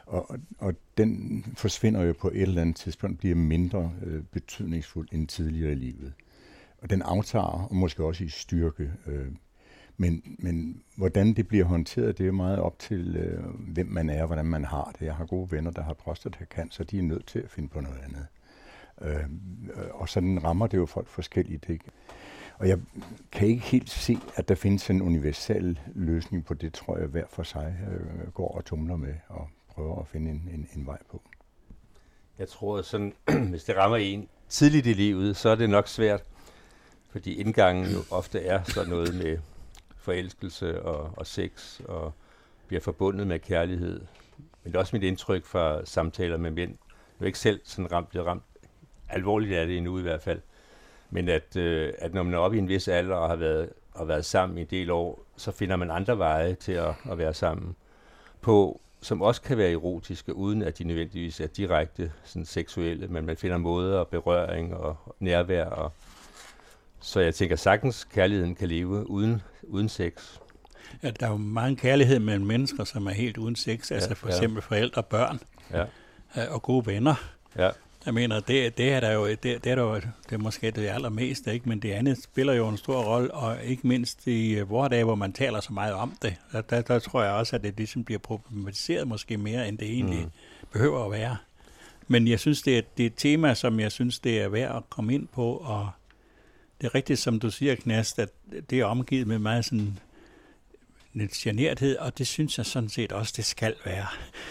Og, 0.05 0.39
og, 0.57 0.73
den 0.97 1.45
forsvinder 1.57 2.01
jo 2.01 2.13
på 2.13 2.27
et 2.27 2.41
eller 2.41 2.61
andet 2.61 2.75
tidspunkt, 2.75 3.17
bliver 3.17 3.35
mindre 3.35 3.91
øh, 4.03 4.23
betydningsfuld 4.23 5.07
end 5.11 5.27
tidligere 5.27 5.71
i 5.71 5.75
livet. 5.75 6.13
Og 6.81 6.89
den 6.89 7.01
aftager, 7.01 7.67
og 7.69 7.75
måske 7.75 8.03
også 8.03 8.23
i 8.23 8.29
styrke. 8.29 8.91
Øh, 9.07 9.27
men, 9.97 10.35
men 10.39 10.81
hvordan 10.97 11.33
det 11.33 11.47
bliver 11.47 11.65
håndteret, 11.65 12.17
det 12.17 12.27
er 12.27 12.31
meget 12.31 12.59
op 12.59 12.79
til, 12.79 13.15
øh, 13.15 13.43
hvem 13.45 13.87
man 13.87 14.09
er, 14.09 14.25
hvordan 14.25 14.45
man 14.45 14.65
har 14.65 14.95
det. 14.99 15.05
Jeg 15.05 15.15
har 15.15 15.25
gode 15.25 15.51
venner, 15.51 15.71
der 15.71 15.83
har 15.83 15.93
prostatacancer, 15.93 16.83
de 16.83 16.97
er 16.97 17.03
nødt 17.03 17.25
til 17.25 17.39
at 17.39 17.49
finde 17.49 17.69
på 17.69 17.81
noget 17.81 17.99
andet. 18.03 18.27
Øh, 19.01 19.15
øh, 19.15 19.21
og 19.91 20.09
sådan 20.09 20.43
rammer 20.43 20.67
det 20.67 20.77
jo 20.77 20.85
folk 20.85 21.07
forskelligt. 21.07 21.69
Ikke? 21.69 21.85
Og 22.57 22.67
jeg 22.67 22.79
kan 23.31 23.47
ikke 23.47 23.63
helt 23.63 23.89
se, 23.89 24.17
at 24.35 24.49
der 24.49 24.55
findes 24.55 24.89
en 24.89 25.01
universel 25.01 25.79
løsning 25.95 26.45
på 26.45 26.53
det, 26.53 26.73
tror 26.73 26.97
jeg, 26.97 27.07
hver 27.07 27.25
for 27.29 27.43
sig 27.43 27.75
øh, 27.91 28.31
går 28.31 28.57
og 28.57 28.65
tumler 28.65 28.95
med 28.95 29.13
og 29.27 29.49
prøver 29.69 29.99
at 29.99 30.07
finde 30.07 30.31
en, 30.31 30.49
en, 30.53 30.67
en 30.75 30.85
vej 30.85 30.97
på. 31.11 31.21
Jeg 32.39 32.47
tror, 32.47 32.77
at 32.77 32.85
sådan, 32.85 33.13
hvis 33.49 33.63
det 33.63 33.77
rammer 33.77 33.97
en 33.97 34.29
tidligt 34.49 34.87
i 34.87 34.93
livet, 34.93 35.37
så 35.37 35.49
er 35.49 35.55
det 35.55 35.69
nok 35.69 35.87
svært, 35.87 36.23
fordi 37.09 37.33
indgangen 37.33 37.91
jo 37.91 37.99
ofte 38.11 38.39
er 38.39 38.63
sådan 38.63 38.89
noget 38.89 39.15
med 39.15 39.37
forelskelse 39.97 40.81
og, 40.81 41.13
og 41.17 41.27
sex 41.27 41.79
og 41.79 42.13
bliver 42.67 42.81
forbundet 42.81 43.27
med 43.27 43.39
kærlighed. 43.39 44.01
Men 44.37 44.71
det 44.71 44.75
er 44.75 44.79
også 44.79 44.95
mit 44.95 45.03
indtryk 45.03 45.45
fra 45.45 45.85
samtaler 45.85 46.37
med 46.37 46.51
mænd. 46.51 46.71
Jeg 47.19 47.25
er 47.25 47.25
ikke 47.25 47.39
selv 47.39 47.61
sådan 47.63 47.91
ramt, 47.91 48.09
blevet 48.09 48.27
ramt 48.27 48.43
alvorligt 49.13 49.57
af 49.57 49.67
det 49.67 49.77
endnu 49.77 49.99
i 49.99 50.01
hvert 50.01 50.21
fald. 50.21 50.39
Men 51.09 51.29
at, 51.29 51.55
øh, 51.55 51.93
at 51.97 52.13
når 52.13 52.23
man 52.23 52.33
er 52.33 52.37
oppe 52.37 52.57
i 52.57 52.59
en 52.59 52.67
vis 52.67 52.87
alder 52.87 53.15
og 53.15 53.29
har 53.29 53.35
været, 53.35 53.69
og 53.93 54.07
været 54.07 54.25
sammen 54.25 54.57
i 54.57 54.61
en 54.61 54.67
del 54.71 54.91
år, 54.91 55.25
så 55.37 55.51
finder 55.51 55.75
man 55.75 55.91
andre 55.91 56.17
veje 56.17 56.53
til 56.55 56.71
at, 56.71 56.93
at 57.11 57.17
være 57.17 57.33
sammen 57.33 57.75
på, 58.41 58.81
som 59.01 59.21
også 59.21 59.41
kan 59.41 59.57
være 59.57 59.71
erotiske, 59.71 60.35
uden 60.35 60.61
at 60.61 60.77
de 60.77 60.83
nødvendigvis 60.83 61.39
er 61.39 61.47
direkte 61.47 62.11
sådan 62.23 62.45
seksuelle, 62.45 63.07
men 63.07 63.25
man 63.25 63.37
finder 63.37 63.57
måder 63.57 63.97
og 63.99 64.07
berøring 64.07 64.73
og 64.75 64.97
nærvær. 65.19 65.65
Og, 65.65 65.91
så 67.01 67.19
jeg 67.19 67.35
tænker 67.35 67.55
sagtens, 67.55 68.03
kærligheden 68.03 68.55
kan 68.55 68.67
leve 68.67 69.09
uden, 69.09 69.41
uden 69.63 69.89
sex. 69.89 70.37
Ja, 71.03 71.11
der 71.11 71.25
er 71.25 71.31
jo 71.31 71.37
mange 71.37 71.75
kærlighed 71.75 72.19
mellem 72.19 72.45
mennesker, 72.45 72.83
som 72.83 73.07
er 73.07 73.11
helt 73.11 73.37
uden 73.37 73.55
sex, 73.55 73.91
ja, 73.91 73.95
altså 73.95 74.15
for 74.15 74.27
ja. 74.27 74.33
eksempel 74.33 74.61
forældre 74.61 75.01
og 75.01 75.05
børn 75.05 75.39
Ja, 75.71 75.81
øh, 76.37 76.43
og 76.53 76.61
gode 76.61 76.85
venner. 76.85 77.15
ja, 77.57 77.69
Jeg 78.05 78.13
mener, 78.13 78.39
det, 78.39 78.77
det 78.77 78.93
er 78.93 78.99
der 78.99 79.11
jo, 79.11 79.27
det, 79.27 79.43
det 79.43 79.65
er 79.65 79.75
der 79.75 79.81
jo, 79.81 79.95
det 79.95 80.31
er 80.31 80.37
måske 80.37 80.71
det 80.71 80.87
allermeste, 80.87 81.53
ikke? 81.53 81.69
men 81.69 81.79
det 81.79 81.91
andet 81.91 82.23
spiller 82.23 82.53
jo 82.53 82.67
en 82.67 82.77
stor 82.77 83.03
rolle, 83.03 83.33
og 83.33 83.63
ikke 83.63 83.87
mindst 83.87 84.27
i 84.27 84.53
øh, 84.53 84.69
vores 84.69 84.89
dage, 84.89 85.03
hvor 85.03 85.15
man 85.15 85.33
taler 85.33 85.61
så 85.61 85.73
meget 85.73 85.93
om 85.93 86.17
det. 86.21 86.35
Der, 86.51 86.61
der, 86.61 86.81
der 86.81 86.99
tror 86.99 87.23
jeg 87.23 87.33
også, 87.33 87.55
at 87.55 87.63
det 87.63 87.73
ligesom 87.77 88.03
bliver 88.03 88.19
problematiseret 88.19 89.07
måske 89.07 89.37
mere, 89.37 89.67
end 89.67 89.77
det 89.77 89.87
egentlig 89.87 90.23
mm. 90.23 90.31
behøver 90.71 91.05
at 91.05 91.11
være. 91.11 91.37
Men 92.07 92.27
jeg 92.27 92.39
synes, 92.39 92.61
det 92.61 92.77
er, 92.77 92.81
det 92.97 93.03
er 93.03 93.07
et 93.07 93.13
tema, 93.17 93.53
som 93.53 93.79
jeg 93.79 93.91
synes, 93.91 94.19
det 94.19 94.41
er 94.41 94.49
værd 94.49 94.75
at 94.75 94.89
komme 94.89 95.13
ind 95.13 95.27
på, 95.27 95.53
og 95.53 95.89
det 96.81 96.87
er 96.87 96.95
rigtigt, 96.95 97.19
som 97.19 97.39
du 97.39 97.51
siger, 97.51 97.75
Knast, 97.75 98.19
at 98.19 98.29
det 98.69 98.79
er 98.79 98.85
omgivet 98.85 99.27
med 99.27 99.39
meget 99.39 99.65
sådan 99.65 99.99
lidt 101.13 101.31
generthed, 101.31 101.97
og 101.97 102.17
det 102.17 102.27
synes 102.27 102.57
jeg 102.57 102.65
sådan 102.65 102.89
set 102.89 103.11
også, 103.11 103.33
det 103.37 103.45
skal 103.45 103.75
være. 103.85 104.07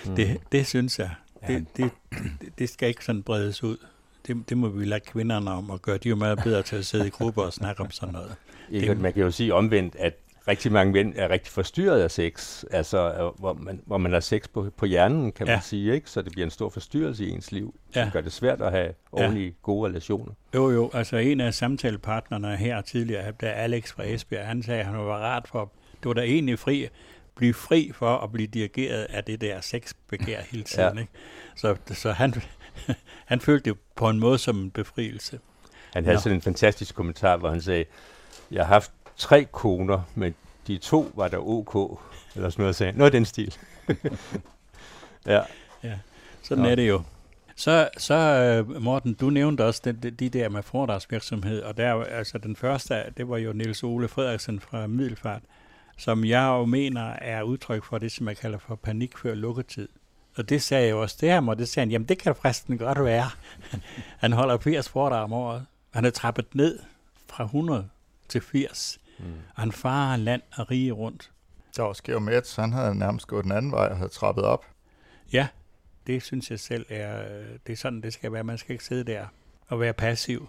Mm. 0.07 0.17
Det, 0.17 0.41
det 0.53 0.67
synes 0.67 0.99
jeg. 0.99 1.11
Det, 1.47 1.67
det, 1.77 1.91
det, 2.13 2.59
det 2.59 2.69
skal 2.69 2.89
ikke 2.89 3.05
sådan 3.05 3.23
bredes 3.23 3.63
ud. 3.63 3.77
Det, 4.27 4.49
det 4.49 4.57
må 4.59 4.69
vi 4.69 4.85
lade 4.85 5.01
kvinderne 5.01 5.51
om 5.51 5.71
at 5.71 5.83
gøre. 5.83 5.97
De 5.99 6.09
er 6.09 6.11
jo 6.11 6.17
meget 6.17 6.39
bedre 6.45 6.63
til 6.63 6.77
at 6.77 6.87
sidde 6.87 7.07
i 7.07 7.11
grupper 7.11 7.43
og 7.43 7.53
snakke 7.53 7.83
om 7.83 7.91
sådan 7.91 8.13
noget. 8.13 8.35
Ikke, 8.71 8.89
Det- 8.89 9.01
man 9.01 9.13
kan 9.13 9.23
jo 9.23 9.31
sige 9.31 9.55
omvendt, 9.55 9.97
at 9.99 10.15
rigtig 10.49 10.73
mange 10.73 10.93
mænd 10.93 11.13
er 11.17 11.29
rigtig 11.29 11.53
forstyrret 11.53 12.01
af 12.01 12.11
sex, 12.11 12.65
altså 12.71 13.13
øh, 13.13 13.39
hvor 13.41 13.53
man, 13.53 13.81
hvor 13.87 13.99
man 13.99 14.13
har 14.13 14.21
sex 14.21 14.43
på, 14.55 14.71
på 14.77 14.87
hjernen, 14.87 15.33
kan 15.33 15.47
man 15.47 15.55
Ja. 15.57 15.61
sige, 15.61 15.95
ikke? 15.95 16.11
så 16.11 16.23
det 16.23 16.33
bliver 16.33 16.45
en 16.47 16.51
stor 16.51 16.69
forstyrrelse 16.69 17.25
i 17.25 17.31
ens 17.31 17.53
liv, 17.53 17.75
som 17.93 18.03
Ja. 18.03 18.11
gør 18.13 18.21
det 18.21 18.33
svært 18.33 18.61
at 18.63 18.71
have 18.73 18.93
ordentlige, 19.13 19.55
gode 19.63 19.89
relationer. 19.89 20.33
Jo, 20.55 20.71
jo, 20.71 20.91
altså 20.95 21.17
en 21.17 21.41
af 21.41 21.55
samtalepartnerne 21.55 22.57
her 22.57 22.81
tidligere, 22.81 23.33
der 23.41 23.51
Alex 23.51 23.93
fra 23.93 24.03
Esbjerg, 24.05 24.47
han 24.47 24.63
sagde, 24.63 24.81
at 24.81 24.87
han 24.87 24.97
var 24.99 25.19
ret 25.19 25.49
for, 25.49 25.73
det 26.03 26.07
var 26.09 26.13
da 26.15 26.21
egentlig 26.23 26.59
fri, 26.59 26.89
blive 27.37 27.55
fri 27.55 27.93
for 27.95 28.17
at 28.17 28.33
blive 28.33 28.47
dirigeret 28.47 29.03
af 29.03 29.25
det 29.25 29.41
der 29.41 29.61
sexbegær 29.61 30.41
hele 30.41 30.63
tiden. 30.63 30.85
Ja. 30.85 30.95
Ja. 30.95 31.01
Ikke? 31.01 31.13
Så, 31.57 31.77
så 31.95 32.13
han, 32.13 32.35
han 33.31 33.41
følte 33.41 33.71
det 33.71 33.79
på 33.97 34.09
en 34.09 34.19
måde 34.19 34.39
som 34.39 34.59
en 34.59 34.71
befrielse. 34.71 35.41
Han 35.93 36.05
havde 36.05 36.17
Nå. 36.17 36.21
sådan 36.21 36.37
en 36.37 36.43
fantastisk 36.43 36.95
kommentar, 36.95 37.37
hvor 37.37 37.51
han 37.51 37.63
sagde, 37.63 37.85
jeg 38.51 38.67
har 38.67 38.75
haft 38.75 38.93
tre 39.17 39.45
koner, 39.45 40.03
men 40.15 40.35
de 40.67 40.79
to 40.79 41.13
var 41.15 41.29
der 41.29 41.39
ok, 41.39 42.01
eller 42.35 42.51
sådan 42.51 42.63
noget, 42.63 42.77
sagde. 42.77 42.93
Noget 42.93 43.07
af 43.07 43.13
den 43.13 43.25
stil. 43.25 43.55
ja, 45.27 45.43
Sådan 46.43 46.65
Nå. 46.65 46.71
er 46.71 46.75
det 46.75 46.89
jo. 46.89 47.03
Så, 47.57 47.89
så 47.99 48.15
øh, 48.15 48.83
Morten, 48.83 49.15
du 49.15 49.31
nævnte 49.31 49.65
også 49.65 49.83
de, 49.85 49.93
de, 49.93 50.11
de 50.11 50.29
der 50.29 50.49
med 50.49 50.63
foredragsvirksomhed, 50.63 51.63
og 51.63 51.77
der, 51.77 51.87
er 51.87 52.05
altså 52.05 52.39
den 52.39 52.57
første, 52.57 53.05
det 53.17 53.29
var 53.29 53.37
jo 53.37 53.53
Niels 53.53 53.83
Ole 53.83 54.09
Frederiksen 54.09 54.61
fra 54.61 54.87
Middelfart, 54.87 55.43
som 55.97 56.25
jeg 56.25 56.47
jo 56.47 56.65
mener 56.65 57.03
er 57.03 57.43
udtryk 57.43 57.85
for 57.85 57.99
det, 57.99 58.13
som 58.13 58.29
jeg 58.29 58.37
kalder 58.37 58.59
for 58.59 58.75
panik 58.75 59.19
før 59.19 59.35
lukketid. 59.35 59.89
Og 60.37 60.49
det 60.49 60.63
sagde 60.63 60.85
jeg 60.85 60.91
jo 60.91 61.03
også 61.03 61.19
til 61.19 61.29
ham, 61.29 61.49
og 61.49 61.59
det 61.59 61.69
sagde 61.69 61.85
han, 61.85 61.91
jamen 61.91 62.09
det 62.09 62.19
kan 62.19 62.35
forresten 62.35 62.79
godt 62.79 63.05
være. 63.05 63.31
han 64.23 64.33
holder 64.33 64.59
80 64.59 64.89
foredrag 64.89 65.25
om 65.25 65.33
året. 65.33 65.67
Han 65.91 66.05
er 66.05 66.11
trappet 66.11 66.55
ned 66.55 66.79
fra 67.29 67.45
100 67.45 67.89
til 68.29 68.41
80, 68.41 68.99
mm. 69.19 69.25
og 69.55 69.63
han 69.63 69.73
farer 69.73 70.17
land 70.17 70.43
og 70.57 70.71
rige 70.71 70.93
rundt. 70.93 71.31
Der 71.77 71.83
var 71.83 71.93
Skæv 71.93 72.21
Metz, 72.21 72.57
han 72.57 72.73
havde 72.73 72.95
nærmest 72.95 73.27
gået 73.27 73.45
den 73.45 73.53
anden 73.53 73.73
vej 73.73 73.87
og 73.87 73.97
havde 73.97 74.09
trappet 74.09 74.45
op. 74.45 74.67
Ja, 75.33 75.49
det 76.07 76.23
synes 76.23 76.51
jeg 76.51 76.61
selv 76.61 76.87
er, 76.89 77.23
øh, 77.23 77.47
det 77.67 77.73
er 77.73 77.77
sådan, 77.77 78.01
det 78.01 78.13
skal 78.13 78.33
være. 78.33 78.45
Man 78.45 78.59
skal 78.59 78.73
ikke 78.73 78.85
sidde 78.85 79.05
der 79.05 79.27
og 79.69 79.81
være 79.81 79.93
passiv. 79.93 80.49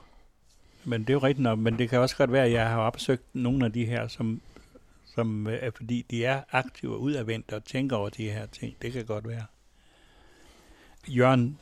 Men 0.84 1.02
det 1.02 1.10
er 1.10 1.14
jo 1.14 1.20
rigtigt 1.20 1.44
nok, 1.44 1.60
men 1.60 1.78
det 1.78 1.90
kan 1.90 2.00
også 2.00 2.18
godt 2.18 2.32
være, 2.32 2.46
at 2.46 2.52
jeg 2.52 2.70
har 2.70 2.78
opsøgt 2.78 3.24
nogle 3.34 3.66
af 3.66 3.74
de 3.74 3.86
her, 3.86 4.08
som, 4.08 4.42
som 5.16 5.48
øh, 5.48 5.58
er 5.62 5.72
fordi 5.76 6.06
de 6.12 6.26
er 6.26 6.42
aktive 6.52 6.94
og 6.94 7.02
udadvendte 7.02 7.56
og 7.56 7.66
tænker 7.66 7.96
over 7.96 8.10
de 8.10 8.30
her 8.30 8.46
ting. 8.46 8.76
Det 8.82 8.94
kan 8.94 9.06
godt 9.06 9.28
være. 9.28 9.46
Jørgen, 11.08 11.60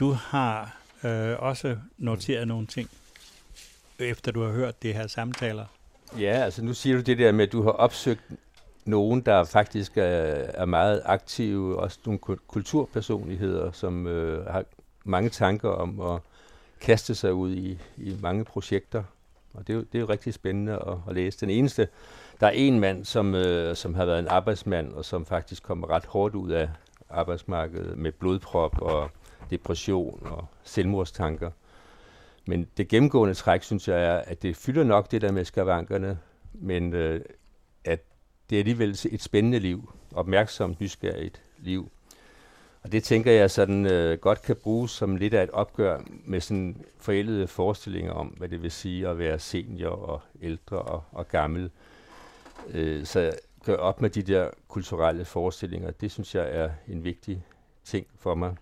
du 0.00 0.10
har 0.10 0.76
øh, 1.04 1.36
også 1.38 1.76
noteret 1.98 2.48
nogle 2.48 2.66
ting, 2.66 2.90
efter 3.98 4.32
du 4.32 4.42
har 4.42 4.52
hørt 4.52 4.82
de 4.82 4.92
her 4.92 5.06
samtaler. 5.06 5.66
Ja, 6.18 6.32
altså 6.32 6.64
nu 6.64 6.74
siger 6.74 6.96
du 6.96 7.02
det 7.02 7.18
der 7.18 7.32
med, 7.32 7.46
at 7.46 7.52
du 7.52 7.62
har 7.62 7.70
opsøgt 7.70 8.22
nogen, 8.84 9.20
der 9.20 9.44
faktisk 9.44 9.96
er, 9.96 10.02
er 10.02 10.64
meget 10.64 11.02
aktive, 11.04 11.78
også 11.78 11.98
nogle 12.04 12.18
kulturpersonligheder, 12.46 13.72
som 13.72 14.06
øh, 14.06 14.46
har 14.46 14.64
mange 15.04 15.30
tanker 15.30 15.68
om 15.68 16.00
at 16.00 16.20
kaste 16.80 17.14
sig 17.14 17.32
ud 17.32 17.54
i, 17.54 17.78
i 17.96 18.16
mange 18.20 18.44
projekter. 18.44 19.02
Og 19.54 19.66
det 19.66 19.72
er, 19.72 19.76
jo, 19.76 19.80
det 19.80 19.94
er 19.94 20.00
jo 20.00 20.08
rigtig 20.08 20.34
spændende 20.34 20.72
at, 20.72 20.96
at 21.08 21.14
læse. 21.14 21.40
Den 21.40 21.50
eneste, 21.50 21.88
der 22.40 22.46
er 22.46 22.50
en 22.50 22.80
mand, 22.80 23.04
som, 23.04 23.34
øh, 23.34 23.76
som 23.76 23.94
har 23.94 24.04
været 24.04 24.18
en 24.18 24.28
arbejdsmand, 24.28 24.92
og 24.92 25.04
som 25.04 25.26
faktisk 25.26 25.62
kommer 25.62 25.90
ret 25.90 26.06
hårdt 26.06 26.34
ud 26.34 26.50
af 26.50 26.68
arbejdsmarkedet 27.10 27.98
med 27.98 28.12
blodprop 28.12 28.82
og 28.82 29.10
depression 29.50 30.26
og 30.30 30.46
selvmordstanker. 30.64 31.50
Men 32.46 32.66
det 32.76 32.88
gennemgående 32.88 33.34
træk, 33.34 33.62
synes 33.62 33.88
jeg, 33.88 34.04
er, 34.04 34.18
at 34.18 34.42
det 34.42 34.56
fylder 34.56 34.84
nok 34.84 35.10
det 35.10 35.22
der 35.22 35.32
med 35.32 35.44
skavankerne, 35.44 36.18
men 36.52 36.94
øh, 36.94 37.20
at 37.84 38.04
det 38.50 38.56
er 38.56 38.60
alligevel 38.60 38.98
et 39.10 39.22
spændende 39.22 39.58
liv, 39.58 39.92
opmærksomt, 40.14 40.80
nysgerrigt 40.80 41.42
liv. 41.58 41.90
Og 42.82 42.92
det 42.92 43.04
tænker 43.04 43.32
jeg 43.32 43.50
sådan 43.50 43.86
øh, 43.86 44.18
godt 44.18 44.42
kan 44.42 44.56
bruges 44.56 44.90
som 44.90 45.16
lidt 45.16 45.34
af 45.34 45.42
et 45.42 45.50
opgør 45.50 46.00
med 46.24 46.40
sådan 46.40 46.84
forældede 46.98 47.46
forestillinger 47.46 48.12
om, 48.12 48.26
hvad 48.26 48.48
det 48.48 48.62
vil 48.62 48.70
sige 48.70 49.08
at 49.08 49.18
være 49.18 49.38
senior 49.38 49.90
og 49.90 50.20
ældre 50.42 50.78
og, 50.78 51.02
og 51.12 51.28
gammel. 51.28 51.70
Øh, 52.68 53.06
så 53.06 53.32
gør 53.64 53.76
op 53.76 54.00
med 54.00 54.10
de 54.10 54.22
der 54.22 54.50
kulturelle 54.68 55.24
forestillinger. 55.24 55.90
Det 55.90 56.12
synes 56.12 56.34
jeg 56.34 56.48
er 56.50 56.70
en 56.88 57.04
vigtig 57.04 57.44
ting 57.84 58.06
for 58.18 58.34
mig. 58.34 58.56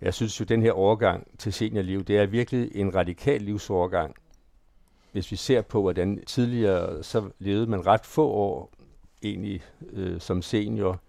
Jeg 0.00 0.14
synes 0.14 0.40
jo, 0.40 0.44
den 0.44 0.62
her 0.62 0.72
overgang 0.72 1.26
til 1.38 1.52
seniorliv, 1.52 2.04
det 2.04 2.18
er 2.18 2.26
virkelig 2.26 2.70
en 2.74 2.94
radikal 2.94 3.42
livsovergang. 3.42 4.14
Hvis 5.12 5.30
vi 5.30 5.36
ser 5.36 5.62
på, 5.62 5.80
hvordan 5.80 6.22
tidligere, 6.26 7.02
så 7.02 7.30
levede 7.38 7.66
man 7.66 7.86
ret 7.86 8.06
få 8.06 8.28
år 8.28 8.72
egentlig 9.22 9.62
øh, 9.92 10.20
som 10.20 10.42
senior 10.42 11.00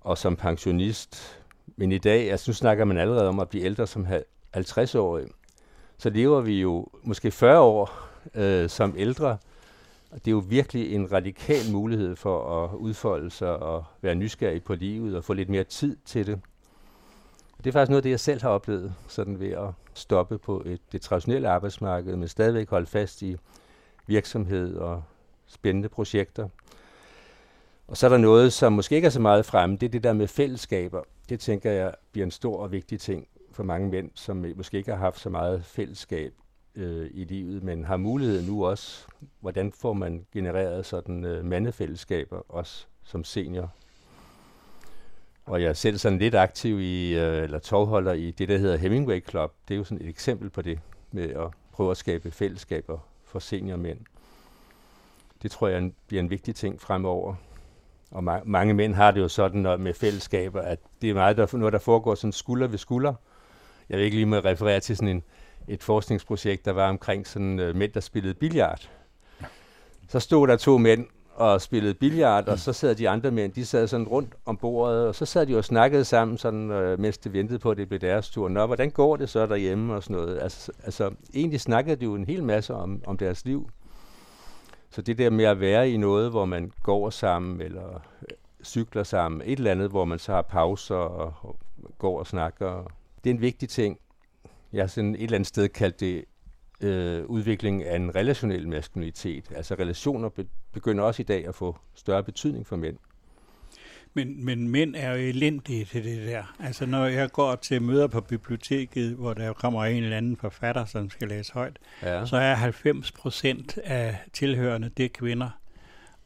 og 0.00 0.18
som 0.18 0.36
pensionist. 0.36 1.40
Men 1.76 1.92
i 1.92 1.98
dag, 1.98 2.30
altså 2.30 2.50
nu 2.50 2.54
snakker 2.54 2.84
man 2.84 2.98
allerede 2.98 3.28
om 3.28 3.40
at 3.40 3.48
blive 3.48 3.64
ældre 3.64 3.86
som 3.86 4.06
50-årig. 4.56 5.26
Så 5.98 6.10
lever 6.10 6.40
vi 6.40 6.60
jo 6.60 6.86
måske 7.02 7.30
40 7.30 7.60
år 7.60 8.08
øh, 8.34 8.68
som 8.68 8.94
ældre. 8.96 9.38
Og 10.16 10.24
det 10.24 10.30
er 10.30 10.32
jo 10.32 10.42
virkelig 10.48 10.94
en 10.94 11.12
radikal 11.12 11.72
mulighed 11.72 12.16
for 12.16 12.64
at 12.64 12.74
udfolde 12.74 13.30
sig 13.30 13.56
og 13.56 13.84
være 14.02 14.14
nysgerrig 14.14 14.62
på 14.62 14.74
livet 14.74 15.16
og 15.16 15.24
få 15.24 15.32
lidt 15.32 15.48
mere 15.48 15.64
tid 15.64 15.96
til 16.04 16.26
det. 16.26 16.40
Det 17.58 17.66
er 17.66 17.72
faktisk 17.72 17.90
noget 17.90 17.98
af 17.98 18.02
det, 18.02 18.10
jeg 18.10 18.20
selv 18.20 18.42
har 18.42 18.48
oplevet, 18.48 18.94
sådan 19.08 19.40
ved 19.40 19.50
at 19.50 19.68
stoppe 19.94 20.38
på 20.38 20.62
et, 20.66 20.80
det 20.92 21.02
traditionelle 21.02 21.48
arbejdsmarked, 21.48 22.16
men 22.16 22.28
stadigvæk 22.28 22.70
holde 22.70 22.86
fast 22.86 23.22
i 23.22 23.36
virksomhed 24.06 24.76
og 24.76 25.02
spændende 25.46 25.88
projekter. 25.88 26.48
Og 27.88 27.96
så 27.96 28.06
er 28.06 28.10
der 28.10 28.18
noget, 28.18 28.52
som 28.52 28.72
måske 28.72 28.94
ikke 28.94 29.06
er 29.06 29.10
så 29.10 29.20
meget 29.20 29.46
fremme, 29.46 29.76
det 29.76 29.86
er 29.86 29.90
det 29.90 30.04
der 30.04 30.12
med 30.12 30.28
fællesskaber. 30.28 31.02
Det 31.28 31.40
tænker 31.40 31.70
jeg 31.70 31.94
bliver 32.12 32.24
en 32.24 32.30
stor 32.30 32.62
og 32.62 32.72
vigtig 32.72 33.00
ting 33.00 33.26
for 33.52 33.62
mange 33.62 33.88
mænd, 33.88 34.10
som 34.14 34.44
måske 34.56 34.76
ikke 34.78 34.90
har 34.90 34.98
haft 34.98 35.20
så 35.20 35.30
meget 35.30 35.64
fællesskab 35.64 36.32
øh, 36.76 37.10
i 37.14 37.24
livet, 37.24 37.62
men 37.62 37.84
har 37.84 37.96
mulighed 37.96 38.42
nu 38.42 38.66
også. 38.66 39.06
Hvordan 39.40 39.72
får 39.72 39.92
man 39.92 40.26
genereret 40.32 40.86
sådan 40.86 41.24
øh, 41.24 41.44
mandefællesskaber, 41.44 42.42
også 42.48 42.86
som 43.04 43.24
senior? 43.24 43.72
Og 45.46 45.62
jeg 45.62 45.68
er 45.68 45.72
selv 45.72 45.98
sådan 45.98 46.18
lidt 46.18 46.34
aktiv 46.34 46.80
i, 46.80 47.18
øh, 47.18 47.42
eller 47.42 47.58
tovholder 47.58 48.12
i 48.12 48.30
det, 48.30 48.48
der 48.48 48.58
hedder 48.58 48.76
Hemingway 48.76 49.24
Club. 49.28 49.52
Det 49.68 49.74
er 49.74 49.78
jo 49.78 49.84
sådan 49.84 50.04
et 50.04 50.08
eksempel 50.08 50.50
på 50.50 50.62
det, 50.62 50.78
med 51.12 51.30
at 51.30 51.48
prøve 51.72 51.90
at 51.90 51.96
skabe 51.96 52.30
fællesskaber 52.30 52.98
for 53.24 53.38
seniormænd. 53.38 53.98
Det 55.42 55.50
tror 55.50 55.68
jeg 55.68 55.92
bliver 56.06 56.22
en 56.22 56.30
vigtig 56.30 56.54
ting 56.54 56.80
fremover. 56.80 57.34
Og 58.10 58.36
ma- 58.36 58.44
mange 58.44 58.74
mænd 58.74 58.94
har 58.94 59.10
det 59.10 59.20
jo 59.20 59.28
sådan 59.28 59.60
noget 59.60 59.80
med 59.80 59.94
fællesskaber, 59.94 60.60
at 60.60 60.78
det 61.02 61.10
er 61.10 61.14
meget 61.14 61.36
der, 61.36 61.56
noget, 61.56 61.72
der 61.72 61.78
foregår 61.78 62.14
sådan 62.14 62.32
skulder 62.32 62.66
ved 62.66 62.78
skulder. 62.78 63.14
Jeg 63.88 63.98
vil 63.98 64.04
ikke 64.04 64.16
lige 64.16 64.26
med 64.26 64.44
referere 64.44 64.80
til 64.80 64.96
sådan 64.96 65.08
en, 65.08 65.22
et 65.68 65.82
forskningsprojekt, 65.82 66.64
der 66.64 66.72
var 66.72 66.88
omkring 66.88 67.26
sådan 67.26 67.58
øh, 67.60 67.76
mænd, 67.76 67.92
der 67.92 68.00
spillede 68.00 68.34
billard. 68.34 68.90
Så 70.08 70.20
stod 70.20 70.48
der 70.48 70.56
to 70.56 70.78
mænd 70.78 71.06
og 71.34 71.62
spillede 71.62 71.94
billard, 71.94 72.48
og 72.48 72.58
så 72.58 72.72
sad 72.72 72.94
de 72.94 73.08
andre 73.08 73.30
mænd, 73.30 73.52
de 73.52 73.66
sad 73.66 73.86
sådan 73.86 74.08
rundt 74.08 74.34
om 74.46 74.56
bordet, 74.56 75.06
og 75.06 75.14
så 75.14 75.26
sad 75.26 75.46
de 75.46 75.56
og 75.56 75.64
snakkede 75.64 76.04
sammen, 76.04 76.38
sådan, 76.38 76.70
øh, 76.70 77.00
mens 77.00 77.18
de 77.18 77.32
ventede 77.32 77.58
på, 77.58 77.70
at 77.70 77.76
det 77.76 77.88
blev 77.88 78.00
deres 78.00 78.30
tur. 78.30 78.48
Nå, 78.48 78.66
hvordan 78.66 78.90
går 78.90 79.16
det 79.16 79.28
så 79.28 79.46
derhjemme 79.46 79.94
og 79.94 80.02
sådan 80.02 80.16
noget? 80.16 80.38
Altså, 80.42 80.72
altså 80.84 81.10
egentlig 81.34 81.60
snakkede 81.60 81.96
de 81.96 82.04
jo 82.04 82.14
en 82.14 82.24
hel 82.24 82.42
masse 82.42 82.74
om, 82.74 83.02
om 83.06 83.18
deres 83.18 83.44
liv. 83.44 83.70
Så 84.90 85.02
det 85.02 85.18
der 85.18 85.30
med 85.30 85.44
at 85.44 85.60
være 85.60 85.90
i 85.90 85.96
noget, 85.96 86.30
hvor 86.30 86.44
man 86.44 86.72
går 86.82 87.10
sammen, 87.10 87.60
eller 87.60 87.94
øh, 87.94 88.28
cykler 88.64 89.02
sammen, 89.02 89.42
et 89.44 89.58
eller 89.58 89.70
andet, 89.70 89.90
hvor 89.90 90.04
man 90.04 90.18
så 90.18 90.32
har 90.32 90.42
pauser 90.42 90.94
og 90.94 91.56
går 91.98 92.18
og 92.18 92.26
snakker, 92.26 92.92
det 93.24 93.30
er 93.30 93.34
en 93.34 93.40
vigtig 93.40 93.68
ting. 93.68 93.98
Jeg 94.76 94.82
har 94.82 94.88
sådan 94.88 95.14
et 95.14 95.22
eller 95.22 95.34
andet 95.34 95.46
sted 95.46 95.68
kaldt 95.68 96.00
det 96.00 96.24
øh, 96.80 97.24
udvikling 97.24 97.84
af 97.84 97.96
en 97.96 98.14
relationel 98.14 98.68
maskulinitet. 98.68 99.44
Altså 99.56 99.74
relationer 99.74 100.28
be- 100.28 100.46
begynder 100.72 101.04
også 101.04 101.22
i 101.22 101.24
dag 101.24 101.48
at 101.48 101.54
få 101.54 101.76
større 101.94 102.22
betydning 102.22 102.66
for 102.66 102.76
mænd. 102.76 102.96
Men, 104.14 104.44
men 104.44 104.68
mænd 104.68 104.94
er 104.96 105.10
jo 105.10 105.16
elendige 105.16 105.84
til 105.84 106.04
det 106.04 106.26
der. 106.26 106.54
Altså 106.60 106.86
når 106.86 107.06
jeg 107.06 107.32
går 107.32 107.54
til 107.54 107.82
møder 107.82 108.06
på 108.06 108.20
biblioteket, 108.20 109.14
hvor 109.14 109.34
der 109.34 109.52
kommer 109.52 109.84
en 109.84 110.04
eller 110.04 110.16
anden 110.16 110.36
forfatter, 110.36 110.84
som 110.84 111.10
skal 111.10 111.28
læse 111.28 111.52
højt, 111.52 111.78
Ja. 112.02 112.26
så 112.26 112.36
er 112.36 112.54
90 112.54 113.12
procent 113.12 113.78
af 113.84 114.16
tilhørende, 114.32 114.90
det 114.96 115.04
er 115.04 115.08
kvinder. 115.08 115.50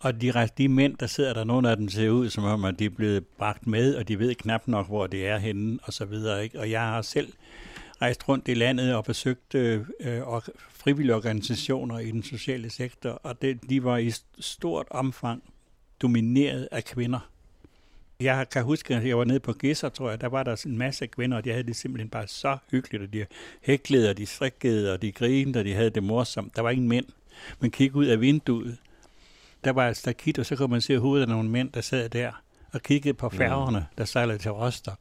Og 0.00 0.20
de, 0.20 0.32
de 0.58 0.68
mænd, 0.68 0.96
der 0.96 1.06
sidder 1.06 1.32
der, 1.34 1.44
nogle 1.44 1.70
af 1.70 1.76
dem 1.76 1.88
ser 1.88 2.10
ud 2.10 2.30
som 2.30 2.44
om, 2.44 2.64
at 2.64 2.78
de 2.78 2.84
er 2.84 2.90
blevet 2.90 3.26
bragt 3.26 3.66
med, 3.66 3.94
og 3.94 4.08
de 4.08 4.18
ved 4.18 4.34
knap 4.34 4.62
nok, 4.68 4.86
hvor 4.86 5.06
det 5.06 5.26
er 5.26 5.38
henne, 5.38 5.78
og 5.82 5.92
så 5.92 6.04
videre. 6.04 6.42
Ikke? 6.44 6.60
Og 6.60 6.70
jeg 6.70 6.80
har 6.80 7.02
selv 7.02 7.32
rejst 8.02 8.28
rundt 8.28 8.48
i 8.48 8.54
landet 8.54 8.94
og 8.94 9.04
besøgt 9.04 9.54
øh, 9.54 9.86
øh, 10.00 10.28
og 10.28 10.42
frivillige 10.70 11.14
organisationer 11.14 11.98
i 11.98 12.10
den 12.10 12.22
sociale 12.22 12.70
sektor, 12.70 13.10
og 13.10 13.42
det, 13.42 13.70
de 13.70 13.84
var 13.84 13.96
i 13.96 14.08
st- 14.08 14.24
stort 14.40 14.86
omfang 14.90 15.42
domineret 16.02 16.68
af 16.72 16.84
kvinder. 16.84 17.30
Jeg 18.20 18.46
kan 18.50 18.64
huske, 18.64 18.96
at 18.96 19.06
jeg 19.06 19.18
var 19.18 19.24
nede 19.24 19.40
på 19.40 19.52
Gisser, 19.52 19.88
tror 19.88 20.10
jeg, 20.10 20.20
der 20.20 20.26
var 20.26 20.42
der 20.42 20.62
en 20.66 20.78
masse 20.78 21.06
kvinder, 21.06 21.36
og 21.36 21.44
de 21.44 21.50
havde 21.50 21.62
det 21.62 21.76
simpelthen 21.76 22.08
bare 22.08 22.26
så 22.26 22.56
hyggeligt, 22.70 23.02
og 23.02 23.12
de 23.12 23.26
hæklede, 23.62 24.10
og 24.10 24.18
de 24.18 24.26
strikkede, 24.26 24.92
og 24.92 25.02
de 25.02 25.12
grinede, 25.12 25.58
og 25.58 25.64
de 25.64 25.74
havde 25.74 25.90
det 25.90 26.02
morsomt. 26.02 26.56
Der 26.56 26.62
var 26.62 26.70
ingen 26.70 26.88
mænd. 26.88 27.06
Man 27.60 27.70
kiggede 27.70 27.98
ud 27.98 28.06
af 28.06 28.20
vinduet, 28.20 28.78
der 29.64 29.70
var 29.70 29.88
et 29.88 29.96
stakit, 29.96 30.38
og 30.38 30.46
så 30.46 30.56
kunne 30.56 30.68
man 30.70 30.80
se 30.80 30.98
hovedet 30.98 31.22
af 31.22 31.28
nogle 31.28 31.48
mænd, 31.50 31.72
der 31.72 31.80
sad 31.80 32.08
der 32.08 32.32
og 32.72 32.82
kiggede 32.82 33.14
på 33.14 33.28
færgerne, 33.28 33.86
der 33.98 34.04
sejlede 34.04 34.38
til 34.38 34.50
Rostock. 34.50 35.00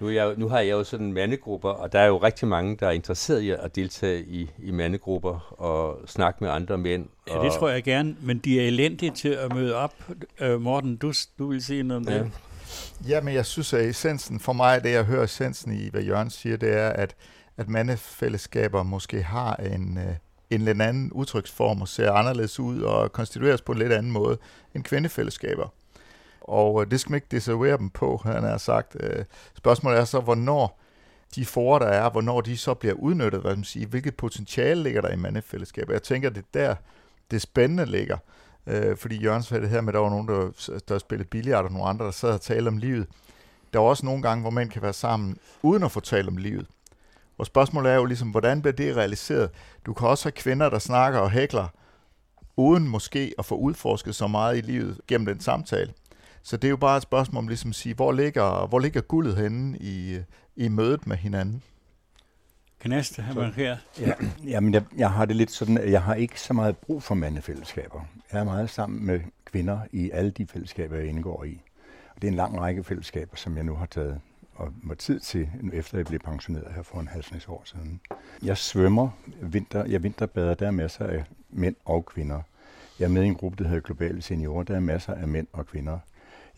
Nu, 0.00 0.10
jeg, 0.10 0.34
nu 0.36 0.48
har 0.48 0.60
jeg 0.60 0.70
jo 0.70 0.84
sådan 0.84 1.12
mandegrupper, 1.12 1.68
og 1.70 1.92
der 1.92 1.98
er 1.98 2.06
jo 2.06 2.18
rigtig 2.18 2.48
mange, 2.48 2.76
der 2.76 2.86
er 2.86 2.90
interesseret 2.90 3.40
i 3.40 3.50
at 3.50 3.76
deltage 3.76 4.24
i, 4.24 4.50
i 4.58 4.70
mandegrupper 4.70 5.54
og 5.62 6.00
snakke 6.08 6.44
med 6.44 6.50
andre 6.50 6.78
mænd. 6.78 7.06
Ja, 7.28 7.36
og, 7.36 7.44
det 7.44 7.52
tror 7.52 7.68
jeg 7.68 7.82
gerne, 7.82 8.16
men 8.22 8.38
de 8.38 8.60
er 8.60 8.66
elendige 8.66 9.10
til 9.10 9.28
at 9.28 9.54
møde 9.54 9.74
op. 9.74 9.94
Øh, 10.40 10.60
Morten, 10.60 10.96
du, 10.96 11.12
du 11.38 11.46
vil 11.50 11.64
sige 11.64 11.82
noget 11.82 12.06
om 12.06 12.12
Ja. 12.12 12.18
det? 12.18 12.30
Ja, 13.08 13.20
men 13.20 13.34
jeg 13.34 13.46
synes, 13.46 13.72
at 13.72 13.84
essensen 13.84 14.40
for 14.40 14.52
mig, 14.52 14.84
det 14.84 14.90
jeg 14.92 15.04
hører 15.04 15.24
essensen 15.24 15.72
i, 15.72 15.88
hvad 15.90 16.02
Jørgen 16.02 16.30
siger, 16.30 16.56
det 16.56 16.72
er, 16.72 16.88
at, 16.88 17.16
at 17.56 17.68
mandefællesskaber 17.68 18.82
måske 18.82 19.22
har 19.22 19.56
en, 19.56 19.98
øh, 19.98 20.14
en 20.50 20.60
lidt 20.60 20.82
anden 20.82 21.12
udtryksform 21.12 21.80
og 21.80 21.88
ser 21.88 22.12
anderledes 22.12 22.60
ud 22.60 22.80
og 22.82 23.12
konstitueres 23.12 23.62
på 23.62 23.72
en 23.72 23.78
lidt 23.78 23.92
anden 23.92 24.12
måde 24.12 24.38
end 24.74 24.84
kvindefællesskaber. 24.84 25.68
Og 26.44 26.82
øh, 26.82 26.90
det 26.90 27.00
skal 27.00 27.10
man 27.10 27.16
ikke 27.16 27.28
desavere 27.30 27.78
dem 27.78 27.90
på, 27.90 28.20
han 28.24 28.42
har 28.42 28.58
sagt. 28.58 28.96
Øh, 29.00 29.24
spørgsmålet 29.56 30.00
er 30.00 30.04
så, 30.04 30.20
hvornår 30.20 30.80
de 31.34 31.44
forer, 31.44 31.78
der 31.78 31.86
er, 31.86 32.10
hvornår 32.10 32.40
de 32.40 32.56
så 32.56 32.74
bliver 32.74 32.94
udnyttet, 32.94 33.40
hvad 33.40 33.56
man 33.56 33.64
siger, 33.64 33.86
hvilket 33.86 34.16
potentiale 34.16 34.82
ligger 34.82 35.00
der 35.00 35.12
i 35.12 35.16
mandefællesskabet. 35.16 35.92
Jeg 35.92 36.02
tænker, 36.02 36.30
det 36.30 36.44
er 36.54 36.58
der, 36.60 36.74
det 37.30 37.42
spændende 37.42 37.86
ligger. 37.86 38.18
Øh, 38.66 38.96
fordi 38.96 39.22
Jørgen 39.22 39.42
sagde 39.42 39.62
det 39.62 39.70
her 39.70 39.80
med, 39.80 39.88
at 39.88 39.94
der 39.94 40.00
var 40.00 40.10
nogen, 40.10 40.28
der, 40.28 40.80
der 40.88 40.98
spillede 40.98 41.28
billiard, 41.28 41.64
og 41.64 41.72
nogle 41.72 41.88
andre, 41.88 42.04
der 42.04 42.10
sad 42.10 42.30
og 42.30 42.40
talte 42.40 42.68
om 42.68 42.78
livet. 42.78 43.06
Der 43.72 43.78
er 43.78 43.84
også 43.84 44.06
nogle 44.06 44.22
gange, 44.22 44.42
hvor 44.42 44.50
mænd 44.50 44.70
kan 44.70 44.82
være 44.82 44.92
sammen, 44.92 45.38
uden 45.62 45.82
at 45.82 45.92
få 45.92 46.00
talt 46.00 46.28
om 46.28 46.36
livet. 46.36 46.66
Og 47.38 47.46
spørgsmålet 47.46 47.92
er 47.92 47.96
jo 47.96 48.04
ligesom, 48.04 48.28
hvordan 48.28 48.62
bliver 48.62 48.72
det 48.72 48.96
realiseret? 48.96 49.50
Du 49.86 49.92
kan 49.92 50.08
også 50.08 50.24
have 50.24 50.32
kvinder, 50.32 50.70
der 50.70 50.78
snakker 50.78 51.20
og 51.20 51.30
hækler, 51.30 51.68
uden 52.56 52.88
måske 52.88 53.34
at 53.38 53.44
få 53.44 53.54
udforsket 53.54 54.14
så 54.14 54.26
meget 54.26 54.58
i 54.58 54.60
livet 54.60 55.00
gennem 55.08 55.26
den 55.26 55.40
samtale. 55.40 55.92
Så 56.46 56.56
det 56.56 56.68
er 56.68 56.70
jo 56.70 56.76
bare 56.76 56.96
et 56.96 57.02
spørgsmål 57.02 57.38
om 57.38 57.48
ligesom 57.48 57.70
at 57.70 57.74
sige, 57.74 57.94
hvor 57.94 58.12
ligger, 58.12 58.66
hvor 58.66 58.78
ligger 58.78 59.00
guldet 59.00 59.36
henne 59.36 59.78
i, 59.78 60.18
i 60.56 60.68
mødet 60.68 61.06
med 61.06 61.16
hinanden? 61.16 61.62
Knast, 62.78 63.16
han 63.16 63.36
var 63.36 63.52
her. 63.56 63.76
Ja, 64.00 64.12
jamen, 64.44 64.74
jeg, 64.74 64.84
jeg 64.96 65.10
har 65.10 65.24
det 65.24 65.36
lidt 65.36 65.50
sådan, 65.50 65.78
at 65.78 65.90
jeg 65.90 66.02
har 66.02 66.14
ikke 66.14 66.40
så 66.40 66.52
meget 66.52 66.76
brug 66.76 67.02
for 67.02 67.14
mandefællesskaber. 67.14 68.00
Jeg 68.32 68.40
er 68.40 68.44
meget 68.44 68.70
sammen 68.70 69.06
med 69.06 69.20
kvinder 69.44 69.80
i 69.92 70.10
alle 70.10 70.30
de 70.30 70.46
fællesskaber, 70.46 70.96
jeg 70.96 71.06
indgår 71.06 71.44
i. 71.44 71.60
Og 72.14 72.22
det 72.22 72.28
er 72.28 72.30
en 72.30 72.36
lang 72.36 72.60
række 72.60 72.84
fællesskaber, 72.84 73.36
som 73.36 73.56
jeg 73.56 73.64
nu 73.64 73.74
har 73.74 73.86
taget 73.86 74.20
og 74.54 74.72
må 74.82 74.94
tid 74.94 75.20
til, 75.20 75.48
efter 75.72 75.98
jeg 75.98 76.06
blev 76.06 76.20
pensioneret 76.20 76.74
her 76.74 76.82
for 76.82 77.00
en 77.00 77.08
halv 77.08 77.22
snes 77.22 77.48
år 77.48 77.62
siden. 77.64 78.00
Jeg 78.42 78.56
svømmer, 78.56 79.08
vinter, 79.42 79.84
jeg 79.84 80.02
vinterbader, 80.02 80.54
der 80.54 80.66
er 80.66 80.70
masser 80.70 81.06
af 81.06 81.24
mænd 81.50 81.76
og 81.84 82.06
kvinder. 82.06 82.40
Jeg 82.98 83.04
er 83.04 83.08
med 83.08 83.22
i 83.22 83.26
en 83.26 83.34
gruppe, 83.34 83.64
der 83.64 83.68
hedder 83.68 83.82
Globale 83.82 84.22
Seniorer, 84.22 84.62
der 84.62 84.76
er 84.76 84.80
masser 84.80 85.14
af 85.14 85.28
mænd 85.28 85.46
og 85.52 85.66
kvinder. 85.66 85.98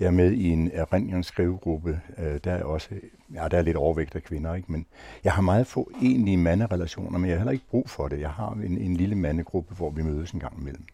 Jeg 0.01 0.07
er 0.07 0.11
med 0.11 0.33
i 0.33 0.49
en 0.49 0.71
erindringsskrivegruppe. 0.73 2.01
øh, 2.19 2.41
der 2.45 2.53
er 2.53 2.65
også, 2.65 2.89
ja, 3.35 3.49
der 3.49 3.59
er 3.59 3.63
lidt 3.63 3.77
overvægt 3.77 4.15
af 4.15 4.23
kvinder, 4.23 4.55
ikke? 4.55 4.73
men 4.73 4.87
jeg 5.25 5.33
har 5.33 5.43
meget 5.43 5.67
få 5.67 5.91
egentlige 6.03 6.37
manderelationer, 6.37 7.19
men 7.19 7.29
jeg 7.31 7.35
har 7.35 7.39
heller 7.39 7.53
ikke 7.53 7.65
brug 7.71 7.91
for 7.91 8.09
det. 8.09 8.21
Jeg 8.21 8.31
har 8.31 8.53
en, 8.53 8.79
en 8.79 8.97
lille 8.97 9.15
mandegruppe, 9.15 9.75
hvor 9.75 9.91
vi 9.91 10.03
mødes 10.03 10.31
en 10.31 10.41
gang 10.41 10.61
imellem. 10.61 10.85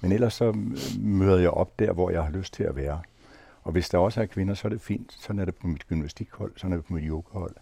Men 0.00 0.12
ellers 0.12 0.34
så 0.34 0.44
øh, 0.44 1.02
møder 1.04 1.38
jeg 1.38 1.50
op 1.50 1.78
der, 1.78 1.92
hvor 1.92 2.10
jeg 2.10 2.22
har 2.24 2.30
lyst 2.30 2.54
til 2.54 2.64
at 2.64 2.76
være. 2.76 3.00
Og 3.62 3.72
hvis 3.72 3.88
der 3.88 3.98
også 3.98 4.22
er 4.22 4.26
kvinder, 4.26 4.54
så 4.54 4.68
er 4.68 4.70
det 4.70 4.80
fint. 4.80 5.12
Sådan 5.20 5.38
er 5.38 5.44
det 5.44 5.54
på 5.54 5.66
mit 5.66 5.88
gymnastikhold, 5.88 6.52
sådan 6.56 6.72
er 6.72 6.76
det 6.76 6.86
på 6.86 6.94
mit 6.94 7.04
yogahold. 7.06 7.54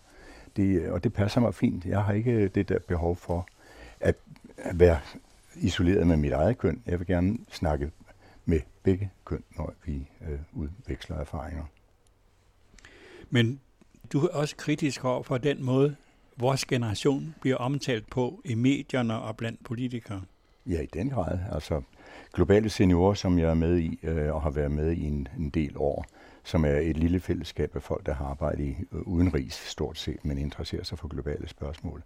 Det, 0.56 0.80
øh, 0.80 0.92
og 0.92 1.04
det 1.04 1.12
passer 1.12 1.40
mig 1.40 1.54
fint. 1.54 1.84
Jeg 1.84 2.02
har 2.02 2.12
ikke 2.12 2.48
det 2.48 2.68
der 2.68 2.78
behov 2.78 3.16
for 3.16 3.48
at, 4.00 4.14
at 4.56 4.80
være 4.80 4.98
isoleret 5.56 6.06
med 6.06 6.16
mit 6.16 6.32
eget 6.32 6.58
køn. 6.58 6.82
Jeg 6.86 6.98
vil 6.98 7.06
gerne 7.06 7.38
snakke 7.50 7.90
begge 8.82 9.10
køn, 9.24 9.44
når 9.56 9.74
vi 9.84 10.08
øh, 10.28 10.38
udveksler 10.52 11.16
erfaringer. 11.16 11.64
Men 13.30 13.60
du 14.12 14.20
er 14.20 14.28
også 14.28 14.56
kritisk 14.56 15.04
over 15.04 15.22
for 15.22 15.38
den 15.38 15.64
måde, 15.64 15.96
vores 16.36 16.64
generation 16.64 17.34
bliver 17.40 17.56
omtalt 17.56 18.10
på 18.10 18.40
i 18.44 18.54
medierne 18.54 19.14
og 19.14 19.36
blandt 19.36 19.64
politikere. 19.64 20.22
Ja, 20.66 20.80
i 20.80 20.86
den 20.86 21.10
grad. 21.10 21.38
Altså, 21.52 21.82
Globale 22.34 22.68
Seniorer, 22.68 23.14
som 23.14 23.38
jeg 23.38 23.50
er 23.50 23.54
med 23.54 23.78
i 23.78 23.98
øh, 24.02 24.34
og 24.34 24.42
har 24.42 24.50
været 24.50 24.70
med 24.70 24.92
i 24.92 25.04
en, 25.04 25.28
en 25.38 25.50
del 25.50 25.72
år, 25.76 26.06
som 26.44 26.64
er 26.64 26.76
et 26.76 26.96
lille 26.96 27.20
fællesskab 27.20 27.76
af 27.76 27.82
folk, 27.82 28.06
der 28.06 28.14
har 28.14 28.24
arbejdet 28.24 28.64
i 28.64 28.76
øh, 28.92 29.00
udenrigs 29.00 29.70
stort 29.70 29.98
set, 29.98 30.24
men 30.24 30.38
interesserer 30.38 30.84
sig 30.84 30.98
for 30.98 31.08
globale 31.08 31.48
spørgsmål. 31.48 32.02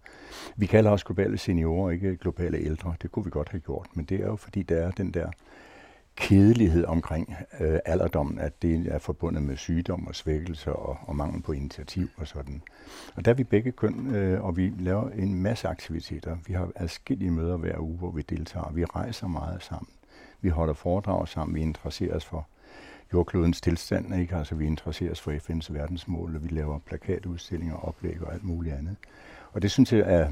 Vi 0.55 0.65
kalder 0.65 0.91
os 0.91 1.03
globale 1.03 1.37
seniorer, 1.37 1.91
ikke 1.91 2.17
globale 2.17 2.57
ældre. 2.57 2.95
Det 3.01 3.11
kunne 3.11 3.25
vi 3.25 3.31
godt 3.31 3.49
have 3.49 3.61
gjort, 3.61 3.87
men 3.93 4.05
det 4.05 4.21
er 4.21 4.25
jo 4.25 4.35
fordi, 4.35 4.63
der 4.63 4.75
er 4.75 4.91
den 4.91 5.11
der 5.11 5.29
kedelighed 6.15 6.85
omkring 6.85 7.35
øh, 7.59 7.79
alderdommen, 7.85 8.39
at 8.39 8.61
det 8.61 8.87
er 8.93 8.99
forbundet 8.99 9.43
med 9.43 9.57
sygdom 9.57 10.07
og 10.07 10.15
svækkelse 10.15 10.73
og, 10.73 10.97
og 11.01 11.15
mangel 11.15 11.41
på 11.41 11.51
initiativ 11.51 12.09
og 12.17 12.27
sådan. 12.27 12.61
Og 13.15 13.25
der 13.25 13.31
er 13.31 13.35
vi 13.35 13.43
begge 13.43 13.71
køn, 13.71 14.15
øh, 14.15 14.43
og 14.43 14.57
vi 14.57 14.73
laver 14.79 15.09
en 15.09 15.35
masse 15.41 15.67
aktiviteter. 15.67 16.37
Vi 16.47 16.53
har 16.53 16.71
adskillige 16.75 17.31
møder 17.31 17.57
hver 17.57 17.79
uge, 17.79 17.97
hvor 17.97 18.11
vi 18.11 18.21
deltager. 18.21 18.71
Vi 18.71 18.85
rejser 18.85 19.27
meget 19.27 19.63
sammen. 19.63 19.89
Vi 20.41 20.49
holder 20.49 20.73
foredrag 20.73 21.27
sammen, 21.27 21.55
vi 21.55 21.61
interesserer 21.61 22.15
os 22.15 22.25
for 22.25 22.47
jordklodens 23.13 23.61
tilstand, 23.61 24.15
ikke? 24.15 24.35
Altså 24.35 24.55
vi 24.55 24.65
interesserer 24.65 25.11
os 25.11 25.21
for 25.21 25.31
FN's 25.31 25.73
verdensmål, 25.73 26.35
og 26.35 26.43
vi 26.43 26.47
laver 26.47 26.79
plakatudstillinger, 26.79 27.75
oplæg 27.75 28.21
og 28.21 28.33
alt 28.33 28.43
muligt 28.43 28.75
andet. 28.75 28.95
Og 29.51 29.61
det 29.61 29.71
synes 29.71 29.93
jeg 29.93 29.99
er 29.99 30.29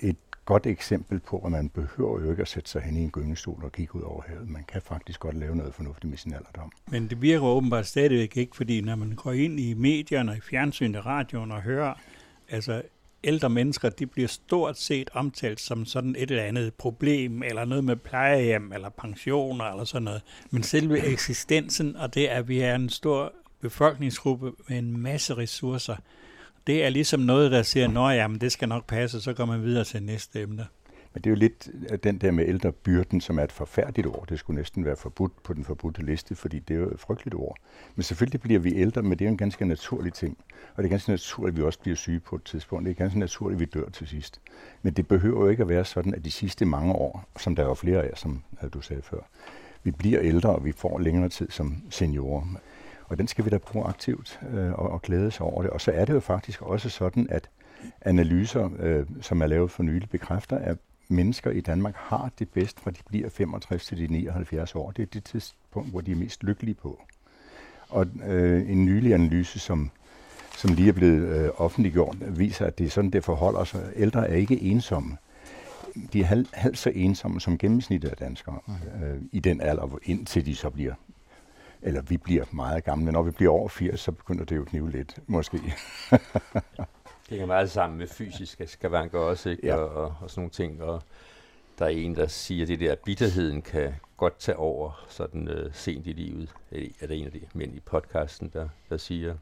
et 0.00 0.16
godt 0.48 0.66
eksempel 0.66 1.20
på, 1.20 1.38
at 1.38 1.52
man 1.52 1.68
behøver 1.68 2.20
jo 2.20 2.30
ikke 2.30 2.42
at 2.42 2.48
sætte 2.48 2.70
sig 2.70 2.82
hen 2.82 2.96
i 2.96 3.00
en 3.00 3.10
gyngestol 3.10 3.64
og 3.64 3.72
kigge 3.72 3.94
ud 3.94 4.02
over 4.02 4.22
havet. 4.28 4.48
Man 4.48 4.64
kan 4.68 4.82
faktisk 4.82 5.20
godt 5.20 5.36
lave 5.36 5.56
noget 5.56 5.74
fornuftigt 5.74 6.10
med 6.10 6.18
sin 6.18 6.32
alderdom. 6.32 6.72
Men 6.90 7.10
det 7.10 7.22
virker 7.22 7.46
åbenbart 7.46 7.86
stadigvæk 7.86 8.36
ikke, 8.36 8.56
fordi 8.56 8.80
når 8.80 8.96
man 8.96 9.12
går 9.12 9.32
ind 9.32 9.60
i 9.60 9.74
medierne, 9.74 10.36
i 10.36 10.40
fjernsynet, 10.40 11.06
radioen 11.06 11.52
og 11.52 11.62
hører, 11.62 11.94
altså 12.48 12.82
ældre 13.24 13.50
mennesker, 13.50 13.88
de 13.88 14.06
bliver 14.06 14.28
stort 14.28 14.78
set 14.78 15.10
omtalt 15.12 15.60
som 15.60 15.84
sådan 15.84 16.16
et 16.18 16.30
eller 16.30 16.42
andet 16.42 16.74
problem, 16.74 17.42
eller 17.42 17.64
noget 17.64 17.84
med 17.84 17.96
plejehjem, 17.96 18.72
eller 18.72 18.88
pensioner, 18.88 19.64
eller 19.64 19.84
sådan 19.84 20.04
noget. 20.04 20.22
Men 20.50 20.62
selve 20.62 21.06
eksistensen, 21.06 21.96
og 21.96 22.14
det 22.14 22.26
at 22.26 22.48
vi 22.48 22.60
er 22.60 22.74
en 22.74 22.88
stor 22.88 23.32
befolkningsgruppe 23.60 24.52
med 24.68 24.78
en 24.78 25.00
masse 25.00 25.36
ressourcer, 25.36 25.96
det 26.68 26.84
er 26.84 26.90
ligesom 26.90 27.20
noget, 27.20 27.50
der 27.50 27.62
siger, 27.62 27.88
nå 27.88 28.08
ja, 28.08 28.28
men 28.28 28.40
det 28.40 28.52
skal 28.52 28.68
nok 28.68 28.86
passe, 28.86 29.20
så 29.20 29.32
går 29.32 29.44
man 29.44 29.62
videre 29.62 29.84
til 29.84 30.02
næste 30.02 30.42
emne. 30.42 30.66
Men 31.14 31.22
det 31.22 31.26
er 31.26 31.30
jo 31.30 31.36
lidt 31.36 31.68
øh, 31.90 31.98
den 32.02 32.18
der 32.18 32.30
med 32.30 32.48
ældrebyrden, 32.48 33.20
som 33.20 33.38
er 33.38 33.42
et 33.44 33.52
forfærdeligt 33.52 34.06
ord. 34.06 34.26
Det 34.28 34.38
skulle 34.38 34.56
næsten 34.56 34.84
være 34.84 34.96
forbudt 34.96 35.42
på 35.42 35.54
den 35.54 35.64
forbudte 35.64 36.02
liste, 36.02 36.34
fordi 36.34 36.58
det 36.58 36.76
er 36.76 36.80
jo 36.80 36.90
et 36.90 37.00
frygteligt 37.00 37.34
ord. 37.34 37.56
Men 37.96 38.02
selvfølgelig 38.02 38.40
bliver 38.40 38.60
vi 38.60 38.74
ældre, 38.74 39.02
men 39.02 39.12
det 39.12 39.20
er 39.20 39.24
jo 39.26 39.30
en 39.30 39.36
ganske 39.36 39.64
naturlig 39.64 40.12
ting. 40.12 40.38
Og 40.74 40.82
det 40.82 40.84
er 40.84 40.90
ganske 40.90 41.10
naturligt, 41.10 41.54
at 41.54 41.60
vi 41.60 41.62
også 41.62 41.78
bliver 41.78 41.96
syge 41.96 42.20
på 42.20 42.36
et 42.36 42.44
tidspunkt. 42.44 42.84
Det 42.84 42.90
er 42.90 42.94
ganske 42.94 43.18
naturligt, 43.18 43.56
at 43.56 43.60
vi 43.60 43.80
dør 43.80 43.88
til 43.88 44.08
sidst. 44.08 44.40
Men 44.82 44.92
det 44.92 45.08
behøver 45.08 45.44
jo 45.44 45.50
ikke 45.50 45.62
at 45.62 45.68
være 45.68 45.84
sådan, 45.84 46.14
at 46.14 46.24
de 46.24 46.30
sidste 46.30 46.64
mange 46.64 46.92
år, 46.92 47.28
som 47.38 47.56
der 47.56 47.62
er 47.62 47.66
jo 47.66 47.74
flere 47.74 48.02
af, 48.02 48.18
som 48.18 48.42
øh, 48.62 48.70
du 48.72 48.80
sagde 48.80 49.02
før, 49.02 49.20
vi 49.82 49.90
bliver 49.90 50.20
ældre, 50.22 50.50
og 50.50 50.64
vi 50.64 50.72
får 50.72 50.98
længere 50.98 51.28
tid 51.28 51.50
som 51.50 51.82
seniorer. 51.90 52.42
Og 53.08 53.18
den 53.18 53.28
skal 53.28 53.44
vi 53.44 53.50
da 53.50 53.58
bruge 53.58 53.86
aktivt 53.86 54.40
øh, 54.52 54.72
og, 54.72 54.90
og 54.90 55.02
glæde 55.02 55.30
sig 55.30 55.46
over 55.46 55.62
det. 55.62 55.70
Og 55.70 55.80
så 55.80 55.92
er 55.92 56.04
det 56.04 56.12
jo 56.12 56.20
faktisk 56.20 56.62
også 56.62 56.88
sådan, 56.90 57.26
at 57.30 57.50
analyser, 58.00 58.70
øh, 58.78 59.06
som 59.20 59.42
er 59.42 59.46
lavet 59.46 59.70
for 59.70 59.82
nylig, 59.82 60.08
bekræfter, 60.10 60.58
at 60.58 60.76
mennesker 61.08 61.50
i 61.50 61.60
Danmark 61.60 61.94
har 61.96 62.30
det 62.38 62.48
bedst, 62.48 62.80
fra 62.80 62.90
de 62.90 62.98
bliver 63.08 63.28
65 63.28 63.86
til 63.86 63.98
de 63.98 64.06
79 64.06 64.74
år. 64.74 64.90
Det 64.90 65.02
er 65.02 65.06
det 65.06 65.24
tidspunkt, 65.24 65.90
hvor 65.90 66.00
de 66.00 66.12
er 66.12 66.16
mest 66.16 66.44
lykkelige 66.44 66.74
på. 66.74 67.00
Og 67.88 68.06
øh, 68.26 68.70
en 68.70 68.84
nylig 68.84 69.14
analyse, 69.14 69.58
som, 69.58 69.90
som 70.56 70.74
lige 70.74 70.88
er 70.88 70.92
blevet 70.92 71.28
øh, 71.28 71.50
offentliggjort, 71.56 72.38
viser, 72.38 72.66
at 72.66 72.78
det 72.78 72.86
er 72.86 72.90
sådan, 72.90 73.10
det 73.10 73.24
forholder 73.24 73.64
sig. 73.64 73.80
Ældre 73.96 74.28
er 74.28 74.34
ikke 74.34 74.62
ensomme. 74.62 75.16
De 76.12 76.20
er 76.20 76.24
halv, 76.24 76.46
halvt 76.52 76.78
så 76.78 76.92
ensomme 76.94 77.40
som 77.40 77.58
gennemsnittet 77.58 78.08
af 78.08 78.16
danskere 78.16 78.58
øh, 79.02 79.22
i 79.32 79.40
den 79.40 79.60
alder, 79.60 79.98
indtil 80.02 80.46
de 80.46 80.54
så 80.54 80.70
bliver 80.70 80.94
eller 81.82 82.02
vi 82.02 82.16
bliver 82.16 82.44
meget 82.52 82.84
gamle. 82.84 83.12
Når 83.12 83.22
vi 83.22 83.30
bliver 83.30 83.52
over 83.52 83.68
80, 83.68 84.00
så 84.00 84.12
begynder 84.12 84.44
det 84.44 84.56
jo 84.56 84.62
at 84.62 84.68
knive 84.68 84.90
lidt, 84.90 85.18
måske. 85.26 85.60
Det 86.10 87.30
hænger 87.30 87.46
meget 87.46 87.70
sammen 87.70 87.98
med 87.98 88.06
fysiske 88.08 88.66
skavanker 88.66 89.18
også, 89.18 89.48
ikke? 89.50 89.66
Ja. 89.66 89.74
Og, 89.76 90.14
og, 90.20 90.30
sådan 90.30 90.40
nogle 90.40 90.50
ting. 90.50 90.82
Og 90.82 91.02
der 91.78 91.84
er 91.84 91.88
en, 91.88 92.16
der 92.16 92.26
siger, 92.26 92.62
at 92.64 92.68
det 92.68 92.80
der, 92.80 92.94
bitterheden 93.04 93.62
kan 93.62 93.94
godt 94.16 94.38
tage 94.38 94.56
over 94.56 95.04
sådan 95.08 95.48
øh, 95.48 95.70
sent 95.74 96.06
i 96.06 96.12
livet. 96.12 96.48
Er 96.70 96.76
det- 96.76 96.92
Er 97.00 97.06
der 97.06 97.14
en 97.14 97.26
af 97.26 97.32
de 97.32 97.40
mænd 97.54 97.74
i 97.76 97.80
podcasten, 97.80 98.50
der, 98.52 98.68
der 98.90 98.96
siger. 98.96 99.34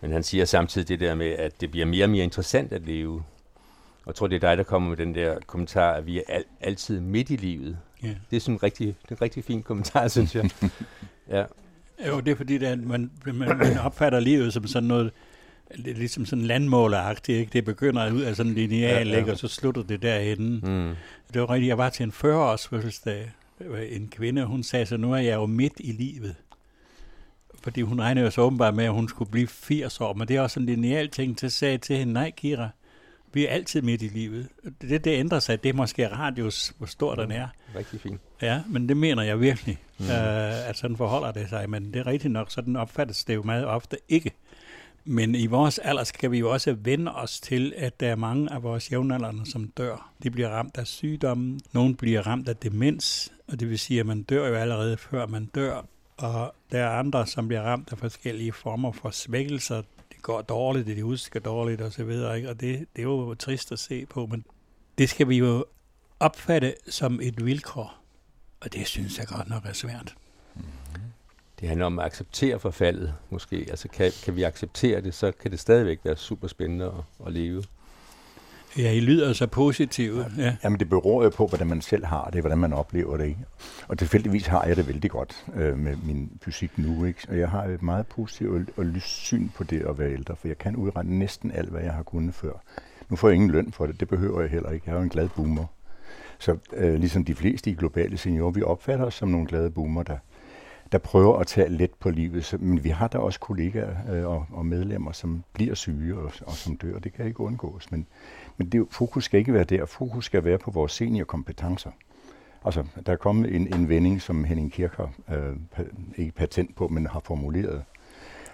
Men 0.00 0.12
han 0.12 0.22
siger 0.22 0.44
samtidig 0.44 0.88
det 0.88 1.00
der 1.00 1.14
med, 1.14 1.30
at 1.30 1.60
det 1.60 1.70
bliver 1.70 1.86
mere 1.86 2.04
og 2.04 2.10
mere 2.10 2.24
interessant 2.24 2.72
at 2.72 2.82
leve. 2.82 3.24
Og 4.00 4.06
jeg 4.06 4.14
tror, 4.14 4.26
det 4.26 4.36
er 4.36 4.40
dig, 4.40 4.56
der 4.56 4.62
kommer 4.64 4.88
med 4.88 4.96
den 4.96 5.14
der 5.14 5.38
kommentar, 5.46 5.92
at 5.92 6.06
vi 6.06 6.18
er 6.18 6.22
al- 6.28 6.44
altid 6.60 7.00
midt 7.00 7.30
i 7.30 7.36
livet. 7.36 7.78
Ja. 8.02 8.14
Det 8.30 8.36
er 8.36 8.40
sådan 8.40 8.54
en 8.54 8.62
rigtig, 8.62 8.96
en 9.10 9.22
rigtig 9.22 9.44
fin 9.44 9.62
kommentar, 9.62 10.08
synes 10.08 10.34
jeg. 10.34 10.50
Ja. 11.30 11.44
Jo, 12.08 12.20
det 12.20 12.32
er 12.32 12.36
fordi, 12.36 12.58
det 12.58 12.68
er, 12.68 12.76
man, 12.76 13.10
man, 13.26 13.58
man 13.58 13.78
opfatter 13.78 14.20
livet 14.20 14.52
som 14.52 14.66
sådan 14.66 14.88
noget, 14.88 15.10
ligesom 15.74 16.26
sådan 16.26 16.44
landmåleragtigt, 16.44 17.38
ikke? 17.38 17.52
Det 17.52 17.64
begynder 17.64 18.12
ud 18.12 18.20
af 18.20 18.36
sådan 18.36 18.52
en 18.52 18.58
lineal, 18.58 19.08
Ja, 19.08 19.18
ja, 19.18 19.30
og 19.32 19.38
så 19.38 19.48
slutter 19.48 19.82
det 19.82 20.02
derhenne. 20.02 20.60
Mm. 20.62 20.94
Det 21.34 21.40
var 21.40 21.50
rigtigt, 21.50 21.68
jeg 21.68 21.78
var 21.78 21.88
til 21.88 22.02
en 22.02 22.10
40-års 22.10 22.68
fødselsdag. 22.68 23.32
Var 23.60 23.78
En 23.78 24.08
kvinde, 24.08 24.44
hun 24.44 24.62
sagde 24.62 24.86
så, 24.86 24.96
nu 24.96 25.12
er 25.12 25.16
jeg 25.18 25.34
jo 25.34 25.46
midt 25.46 25.72
i 25.78 25.92
livet. 25.92 26.34
Fordi 27.62 27.80
hun 27.82 28.00
regnede 28.00 28.24
jo 28.24 28.30
så 28.30 28.40
åbenbart 28.40 28.74
med, 28.74 28.84
at 28.84 28.92
hun 28.92 29.08
skulle 29.08 29.30
blive 29.30 29.46
80 29.46 30.00
år, 30.00 30.12
men 30.14 30.28
det 30.28 30.36
er 30.36 30.40
også 30.40 30.60
en 30.60 30.66
lineal 30.66 31.08
ting, 31.08 31.40
så 31.40 31.48
sagde 31.48 31.72
jeg 31.72 31.80
til 31.80 31.96
hende, 31.96 32.12
nej 32.12 32.30
Kira, 32.30 32.68
vi 33.34 33.46
er 33.46 33.50
altid 33.50 33.82
midt 33.82 34.02
i 34.02 34.08
livet. 34.08 34.48
Det, 34.80 35.04
det 35.04 35.18
ændrer 35.18 35.38
sig, 35.38 35.62
det 35.62 35.68
er 35.68 35.72
måske 35.72 36.08
radius, 36.08 36.72
hvor 36.78 36.86
stor 36.86 37.14
den 37.14 37.30
er. 37.30 37.48
Rigtig 37.76 38.00
fint. 38.00 38.20
Ja, 38.42 38.62
men 38.68 38.88
det 38.88 38.96
mener 38.96 39.22
jeg 39.22 39.40
virkelig, 39.40 39.78
mm. 39.98 40.04
øh, 40.04 40.68
at 40.68 40.76
sådan 40.78 40.96
forholder 40.96 41.32
det 41.32 41.48
sig. 41.48 41.70
Men 41.70 41.94
det 41.94 41.96
er 41.96 42.06
rigtigt 42.06 42.32
nok, 42.32 42.50
sådan 42.50 42.76
opfattes 42.76 43.24
det 43.24 43.34
jo 43.34 43.42
meget 43.42 43.66
ofte 43.66 43.96
ikke. 44.08 44.32
Men 45.04 45.34
i 45.34 45.46
vores 45.46 45.78
alder 45.78 46.04
skal 46.04 46.30
vi 46.30 46.38
jo 46.38 46.52
også 46.52 46.72
vende 46.72 47.14
os 47.14 47.40
til, 47.40 47.72
at 47.76 48.00
der 48.00 48.08
er 48.08 48.16
mange 48.16 48.52
af 48.52 48.62
vores 48.62 48.92
jævnaldrende, 48.92 49.50
som 49.50 49.68
dør. 49.68 50.12
De 50.22 50.30
bliver 50.30 50.48
ramt 50.48 50.78
af 50.78 50.86
sygdomme. 50.86 51.60
Nogle 51.72 51.96
bliver 51.96 52.26
ramt 52.26 52.48
af 52.48 52.56
demens, 52.56 53.32
og 53.48 53.60
det 53.60 53.70
vil 53.70 53.78
sige, 53.78 54.00
at 54.00 54.06
man 54.06 54.22
dør 54.22 54.48
jo 54.48 54.54
allerede 54.54 54.96
før 54.96 55.26
man 55.26 55.44
dør. 55.44 55.86
Og 56.16 56.54
der 56.72 56.78
er 56.78 56.90
andre, 56.90 57.26
som 57.26 57.48
bliver 57.48 57.62
ramt 57.62 57.92
af 57.92 57.98
forskellige 57.98 58.52
former 58.52 58.92
for 58.92 59.10
svækkelser. 59.10 59.82
Går 60.24 60.42
dårligt, 60.42 60.86
det 60.86 60.96
de 60.96 61.02
husker 61.02 61.40
dårligt 61.40 61.80
og 61.80 61.92
så 61.92 62.04
videre, 62.04 62.36
Ikke? 62.36 62.50
Og 62.50 62.60
det, 62.60 62.78
det 62.96 63.02
er 63.02 63.02
jo 63.02 63.34
trist 63.34 63.72
at 63.72 63.78
se 63.78 64.06
på, 64.06 64.26
men 64.26 64.44
det 64.98 65.08
skal 65.08 65.28
vi 65.28 65.36
jo 65.36 65.64
opfatte 66.20 66.74
som 66.88 67.20
et 67.22 67.44
vilkår. 67.44 67.94
Og 68.60 68.72
det 68.72 68.86
synes 68.86 69.18
jeg 69.18 69.26
godt 69.26 69.48
nok 69.48 69.64
er 69.64 69.72
svært. 69.72 70.14
Mm-hmm. 70.54 71.02
Det 71.60 71.68
handler 71.68 71.86
om 71.86 71.98
at 71.98 72.04
acceptere 72.04 72.60
forfaldet, 72.60 73.14
måske. 73.30 73.66
Altså, 73.70 73.88
kan, 73.88 74.12
kan 74.24 74.36
vi 74.36 74.42
acceptere 74.42 75.00
det, 75.00 75.14
så 75.14 75.32
kan 75.32 75.50
det 75.50 75.60
stadigvæk 75.60 76.00
være 76.04 76.16
super 76.16 76.48
spændende 76.48 76.84
at, 76.84 77.26
at 77.26 77.32
leve. 77.32 77.64
Ja, 78.78 78.92
I 78.92 79.00
lyder 79.00 79.32
så 79.32 79.46
positive. 79.46 80.26
Ja. 80.38 80.56
Jamen 80.64 80.80
det 80.80 80.88
beror 80.88 81.24
jo 81.24 81.30
på, 81.30 81.46
hvordan 81.46 81.66
man 81.66 81.80
selv 81.80 82.04
har 82.04 82.30
det, 82.32 82.40
hvordan 82.40 82.58
man 82.58 82.72
oplever 82.72 83.16
det. 83.16 83.24
Ikke? 83.24 83.40
Og 83.88 83.98
tilfældigvis 83.98 84.46
har 84.46 84.64
jeg 84.64 84.76
det 84.76 84.88
vældig 84.88 85.10
godt 85.10 85.46
øh, 85.54 85.78
med 85.78 85.96
min 85.96 86.30
fysik 86.42 86.78
nu. 86.78 87.04
Ikke? 87.04 87.20
Og 87.28 87.38
jeg 87.38 87.48
har 87.48 87.64
et 87.64 87.82
meget 87.82 88.06
positivt 88.06 88.70
og 88.76 88.84
lyst 88.84 89.06
syn 89.06 89.48
på 89.48 89.64
det 89.64 89.80
at 89.80 89.98
være 89.98 90.12
ældre, 90.12 90.36
for 90.36 90.48
jeg 90.48 90.58
kan 90.58 90.76
udrette 90.76 91.14
næsten 91.14 91.50
alt, 91.50 91.68
hvad 91.68 91.82
jeg 91.82 91.92
har 91.92 92.02
kunnet 92.02 92.34
før. 92.34 92.52
Nu 93.08 93.16
får 93.16 93.28
jeg 93.28 93.34
ingen 93.34 93.50
løn 93.50 93.72
for 93.72 93.86
det, 93.86 94.00
det 94.00 94.08
behøver 94.08 94.40
jeg 94.40 94.50
heller 94.50 94.70
ikke. 94.70 94.84
Jeg 94.86 94.92
er 94.92 94.96
jo 94.96 95.02
en 95.02 95.08
glad 95.08 95.28
boomer. 95.28 95.64
Så 96.38 96.56
øh, 96.72 96.94
ligesom 96.94 97.24
de 97.24 97.34
fleste 97.34 97.70
i 97.70 97.74
globale 97.74 98.16
seniorer, 98.16 98.50
vi 98.50 98.62
opfatter 98.62 99.04
os 99.04 99.14
som 99.14 99.28
nogle 99.28 99.46
glade 99.46 99.70
boomer, 99.70 100.02
der, 100.02 100.16
der 100.94 101.00
prøver 101.00 101.38
at 101.38 101.46
tage 101.46 101.68
let 101.68 101.90
på 102.00 102.10
livet. 102.10 102.44
Så, 102.44 102.58
men 102.60 102.84
vi 102.84 102.88
har 102.88 103.08
da 103.08 103.18
også 103.18 103.40
kollegaer 103.40 103.96
øh, 104.12 104.26
og, 104.26 104.46
og 104.52 104.66
medlemmer, 104.66 105.12
som 105.12 105.44
bliver 105.52 105.74
syge 105.74 106.16
og, 106.16 106.32
og 106.46 106.52
som 106.52 106.76
dør. 106.76 106.98
Det 106.98 107.12
kan 107.12 107.26
ikke 107.26 107.40
undgås. 107.40 107.90
Men, 107.90 108.06
men 108.56 108.68
det, 108.68 108.86
fokus 108.90 109.24
skal 109.24 109.38
ikke 109.38 109.52
være 109.52 109.64
der. 109.64 109.86
Fokus 109.86 110.24
skal 110.24 110.44
være 110.44 110.58
på 110.58 110.70
vores 110.70 110.92
seniorkompetencer. 110.92 111.90
Altså, 112.64 112.84
der 113.06 113.12
er 113.12 113.16
kommet 113.16 113.54
en, 113.54 113.74
en 113.74 113.88
vending, 113.88 114.22
som 114.22 114.44
Henning 114.44 114.72
Kirk 114.72 114.96
har, 114.96 115.10
øh, 115.36 115.56
pa- 115.76 115.94
ikke 116.16 116.32
patent 116.32 116.76
på, 116.76 116.88
men 116.88 117.06
har 117.06 117.20
formuleret, 117.20 117.84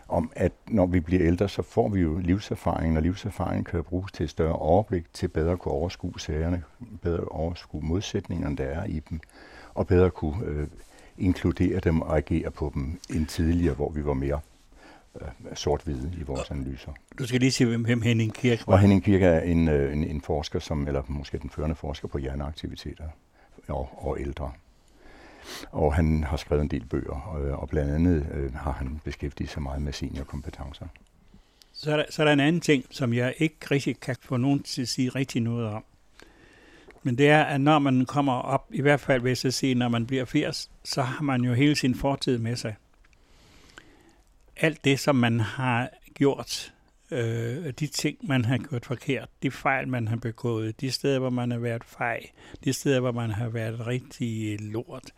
om 0.08 0.32
at 0.36 0.52
når 0.68 0.86
vi 0.86 1.00
bliver 1.00 1.22
ældre, 1.26 1.48
så 1.48 1.62
får 1.62 1.88
vi 1.88 2.00
jo 2.00 2.18
livserfaring, 2.18 2.96
og 2.96 3.02
livserfaring 3.02 3.66
kan 3.66 3.84
bruges 3.84 4.12
til 4.12 4.24
et 4.24 4.30
større 4.30 4.56
overblik, 4.56 5.04
til 5.12 5.28
bedre 5.28 5.52
at 5.52 5.58
kunne 5.58 5.72
overskue 5.74 6.20
sagerne, 6.20 6.62
bedre 7.02 7.20
at 7.20 7.28
overskue 7.28 7.82
modsætningerne, 7.82 8.56
der 8.56 8.64
er 8.64 8.84
i 8.84 9.00
dem, 9.10 9.20
og 9.74 9.86
bedre 9.86 10.06
at 10.06 10.14
kunne 10.14 10.44
øh, 10.46 10.66
inkludere 11.20 11.80
dem 11.80 12.00
og 12.02 12.16
agere 12.16 12.50
på 12.50 12.70
dem 12.74 13.00
end 13.10 13.26
tidligere, 13.26 13.74
hvor 13.74 13.90
vi 13.90 14.04
var 14.04 14.14
mere 14.14 14.40
øh, 15.20 15.28
sort-hvide 15.54 16.12
i 16.20 16.22
vores 16.22 16.50
analyser. 16.50 16.92
Du 17.18 17.26
skal 17.26 17.40
lige 17.40 17.52
sige, 17.52 17.68
hvem- 17.68 17.84
hvem 17.84 18.02
Henning 18.02 18.34
Kirk 18.34 18.66
var. 18.66 18.72
Og 18.72 18.80
Henning 18.80 19.04
Kirke 19.04 19.26
er 19.26 19.40
en, 19.40 19.68
øh, 19.68 19.92
en, 19.92 20.04
en 20.04 20.20
forsker, 20.20 20.58
som, 20.58 20.86
eller 20.86 21.02
måske 21.08 21.38
den 21.38 21.50
førende 21.50 21.76
forsker 21.76 22.08
på 22.08 22.18
hjerneaktiviteter 22.18 23.04
og, 23.68 23.88
og 24.06 24.20
ældre. 24.20 24.52
Og 25.70 25.94
han 25.94 26.24
har 26.24 26.36
skrevet 26.36 26.62
en 26.62 26.68
del 26.68 26.84
bøger, 26.84 27.20
og, 27.20 27.58
og 27.58 27.68
blandt 27.68 27.90
andet 27.94 28.26
øh, 28.34 28.54
har 28.54 28.72
han 28.72 29.00
beskæftiget 29.04 29.50
sig 29.50 29.62
meget 29.62 29.82
med 29.82 29.92
seniorkompetencer. 29.92 30.86
Så 31.72 31.92
er, 31.92 31.96
der, 31.96 32.04
så 32.10 32.22
er 32.22 32.26
der 32.26 32.32
en 32.32 32.40
anden 32.40 32.60
ting, 32.60 32.84
som 32.90 33.12
jeg 33.14 33.34
ikke 33.38 33.56
rigtig 33.70 34.00
kan 34.00 34.16
få 34.22 34.36
nogen 34.36 34.62
til 34.62 34.82
at 34.82 34.88
sige 34.88 35.08
rigtig 35.08 35.42
noget 35.42 35.66
om. 35.66 35.84
Men 37.02 37.18
det 37.18 37.28
er, 37.28 37.42
at 37.42 37.60
når 37.60 37.78
man 37.78 38.06
kommer 38.06 38.32
op, 38.32 38.66
i 38.70 38.80
hvert 38.80 39.00
fald 39.00 39.20
hvis 39.20 39.44
jeg 39.44 39.54
siger, 39.54 39.74
når 39.74 39.88
man 39.88 40.06
bliver 40.06 40.24
80, 40.24 40.70
så 40.84 41.02
har 41.02 41.22
man 41.22 41.44
jo 41.44 41.54
hele 41.54 41.76
sin 41.76 41.94
fortid 41.94 42.38
med 42.38 42.56
sig. 42.56 42.76
Alt 44.56 44.84
det, 44.84 45.00
som 45.00 45.16
man 45.16 45.40
har 45.40 45.88
gjort, 46.14 46.72
øh, 47.10 47.72
de 47.80 47.86
ting, 47.86 48.18
man 48.22 48.44
har 48.44 48.58
gjort 48.58 48.86
forkert, 48.86 49.28
de 49.42 49.50
fejl, 49.50 49.88
man 49.88 50.08
har 50.08 50.16
begået, 50.16 50.80
de 50.80 50.90
steder, 50.90 51.18
hvor 51.18 51.30
man 51.30 51.50
har 51.50 51.58
været 51.58 51.84
fejl, 51.84 52.26
de 52.64 52.72
steder, 52.72 53.00
hvor 53.00 53.12
man 53.12 53.30
har 53.30 53.48
været 53.48 53.86
rigtig 53.86 54.60
lort. 54.60 55.12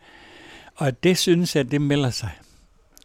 Og 0.75 1.03
det 1.03 1.17
synes 1.17 1.55
jeg, 1.55 1.71
det 1.71 1.81
melder 1.81 2.09
sig. 2.09 2.31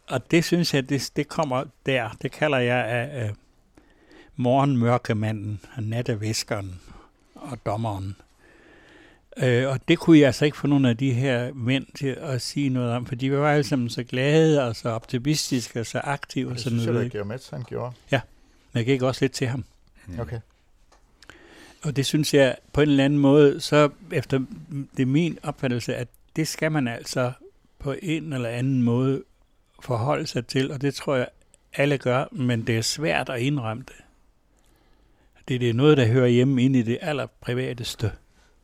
Og 0.07 0.31
det 0.31 0.45
synes 0.45 0.73
jeg, 0.73 0.89
det, 0.89 1.11
det 1.15 1.27
kommer 1.27 1.63
der. 1.85 2.09
Det 2.21 2.31
kalder 2.31 2.57
jeg 2.57 2.85
af 2.85 3.25
øh, 3.25 3.33
morgenmørkemanden, 4.35 5.61
natteviskeren 5.77 6.81
og 7.35 7.65
dommeren. 7.65 8.15
Øh, 9.43 9.67
og 9.67 9.79
det 9.87 9.99
kunne 9.99 10.19
jeg 10.19 10.25
altså 10.25 10.45
ikke 10.45 10.57
få 10.57 10.67
nogle 10.67 10.89
af 10.89 10.97
de 10.97 11.13
her 11.13 11.53
mænd 11.53 11.85
til 11.95 12.07
at 12.07 12.41
sige 12.41 12.69
noget 12.69 12.93
om, 12.93 13.05
for 13.05 13.15
de 13.15 13.31
var 13.31 13.51
alle 13.51 13.63
sammen 13.63 13.89
så 13.89 14.03
glade 14.03 14.63
og 14.67 14.75
så 14.75 14.89
optimistiske 14.89 15.79
og 15.79 15.85
så 15.85 15.99
aktive 16.03 16.51
og 16.51 16.59
sådan 16.59 16.69
synes 16.69 16.85
jeg, 16.85 16.93
noget. 16.93 17.05
at 17.05 17.11
Georg 17.11 17.39
han 17.51 17.63
gjorde. 17.63 17.93
Men 18.73 18.77
jeg 18.77 18.85
gik 18.85 19.01
også 19.01 19.23
lidt 19.23 19.31
til 19.31 19.47
ham. 19.47 19.63
Okay. 20.19 20.39
Og 21.83 21.95
det 21.95 22.05
synes 22.05 22.33
jeg 22.33 22.55
på 22.73 22.81
en 22.81 22.89
eller 22.89 23.05
anden 23.05 23.19
måde, 23.19 23.61
så 23.61 23.89
efter 24.11 24.39
det 24.97 25.01
er 25.01 25.05
min 25.05 25.39
opfattelse, 25.43 25.95
at 25.95 26.07
det 26.35 26.47
skal 26.47 26.71
man 26.71 26.87
altså 26.87 27.31
på 27.79 27.95
en 28.01 28.33
eller 28.33 28.49
anden 28.49 28.83
måde 28.83 29.23
forholde 29.81 30.27
sig 30.27 30.45
til, 30.47 30.71
og 30.71 30.81
det 30.81 30.95
tror 30.95 31.15
jeg 31.15 31.27
alle 31.73 31.97
gør, 31.97 32.25
men 32.31 32.67
det 32.67 32.77
er 32.77 32.81
svært 32.81 33.29
at 33.29 33.41
indrømme 33.41 33.83
det. 33.87 33.95
Det, 35.47 35.61
det 35.61 35.69
er 35.69 35.73
noget, 35.73 35.97
der 35.97 36.05
hører 36.05 36.27
hjemme 36.27 36.63
ind 36.63 36.75
i 36.75 36.81
det 36.81 36.97
allerprivateste. 37.01 38.11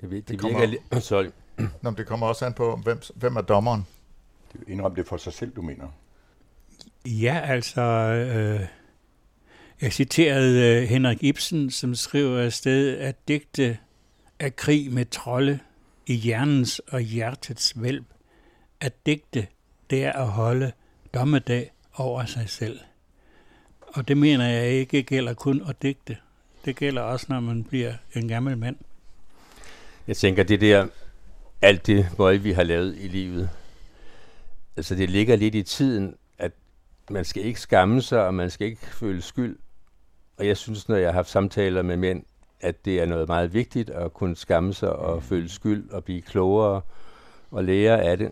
Det, 0.10 0.12
det, 0.12 0.28
Det 0.28 0.28
det 0.28 0.40
kommer- 0.40 0.60
virker 0.60 0.80
lidt... 0.92 1.04
Sorry. 1.10 1.26
Nå, 1.58 1.68
men 1.82 1.96
det 1.98 2.06
kommer 2.08 2.28
også 2.28 2.46
an 2.46 2.54
på, 2.54 2.76
hvem, 2.84 3.02
hvem 3.16 3.36
er 3.36 3.42
dommeren? 3.42 3.86
Det 4.54 4.62
er 4.68 4.72
indrøm 4.72 4.96
det 4.96 5.08
for 5.08 5.18
sig 5.18 5.34
selv, 5.34 5.52
du 5.56 5.62
mener. 5.62 5.88
Ja, 7.06 7.42
altså, 7.46 7.82
øh, 7.82 8.62
jeg 9.82 9.94
citerede 9.94 10.82
øh, 10.82 10.90
Henrik 10.90 11.24
Ibsen, 11.24 11.72
som 11.72 11.96
skriver 11.96 12.40
afsted, 12.40 12.98
at 12.98 13.28
digte 13.28 13.78
er 14.40 14.50
krig 14.50 14.94
med 14.94 15.06
trolde 15.06 15.60
i 16.08 16.14
hjernens 16.14 16.80
og 16.80 17.00
hjertets 17.02 17.82
vælv. 17.82 18.04
At 18.82 19.06
digte, 19.06 19.48
det 19.90 20.04
er 20.06 20.12
at 20.14 20.28
holde 20.28 20.72
dommedag 21.14 21.72
over 21.96 22.26
sig 22.26 22.50
selv. 22.50 22.80
Og 23.82 24.08
det 24.08 24.18
mener 24.18 24.46
jeg 24.48 24.68
ikke 24.72 25.04
gælder 25.04 25.34
kun 25.34 25.62
at 25.70 25.82
digte. 25.82 26.18
Det 26.66 26.76
gælder 26.76 27.02
også, 27.02 27.26
når 27.30 27.40
man 27.40 27.64
bliver 27.64 27.94
en 28.16 28.28
gammel 28.28 28.58
mand. 28.58 28.76
Jeg 30.08 30.18
tænker, 30.18 30.44
det 30.44 30.62
der, 30.62 30.88
alt 31.62 31.88
det 31.88 32.08
vold, 32.18 32.38
vi 32.38 32.52
har 32.52 32.64
lavet 32.64 32.96
i 33.00 33.08
livet, 33.08 33.50
altså 34.78 34.96
det 34.96 35.10
ligger 35.10 35.36
lidt 35.36 35.56
i 35.56 35.64
tiden, 35.64 36.16
at 36.38 36.52
man 37.10 37.26
skal 37.26 37.46
ikke 37.46 37.60
skamme 37.62 38.02
sig, 38.02 38.26
og 38.26 38.34
man 38.34 38.50
skal 38.50 38.68
ikke 38.68 38.86
føle 38.86 39.22
skyld. 39.22 39.58
Og 40.38 40.48
jeg 40.48 40.58
synes, 40.58 40.90
når 40.90 40.96
jeg 40.96 41.08
har 41.08 41.14
haft 41.14 41.30
samtaler 41.30 41.82
med 41.82 41.98
mænd, 41.98 42.24
at 42.62 42.86
det 42.86 43.02
er 43.02 43.06
noget 43.06 43.28
meget 43.28 43.54
vigtigt 43.54 43.90
at 43.90 44.14
kunne 44.14 44.36
skamme 44.36 44.74
sig 44.74 44.96
og 44.96 45.24
føle 45.24 45.50
skyld 45.50 45.90
og 45.90 46.04
blive 46.04 46.22
klogere 46.22 46.82
og 47.52 47.64
lære 47.64 48.02
af 48.02 48.18
det. 48.18 48.32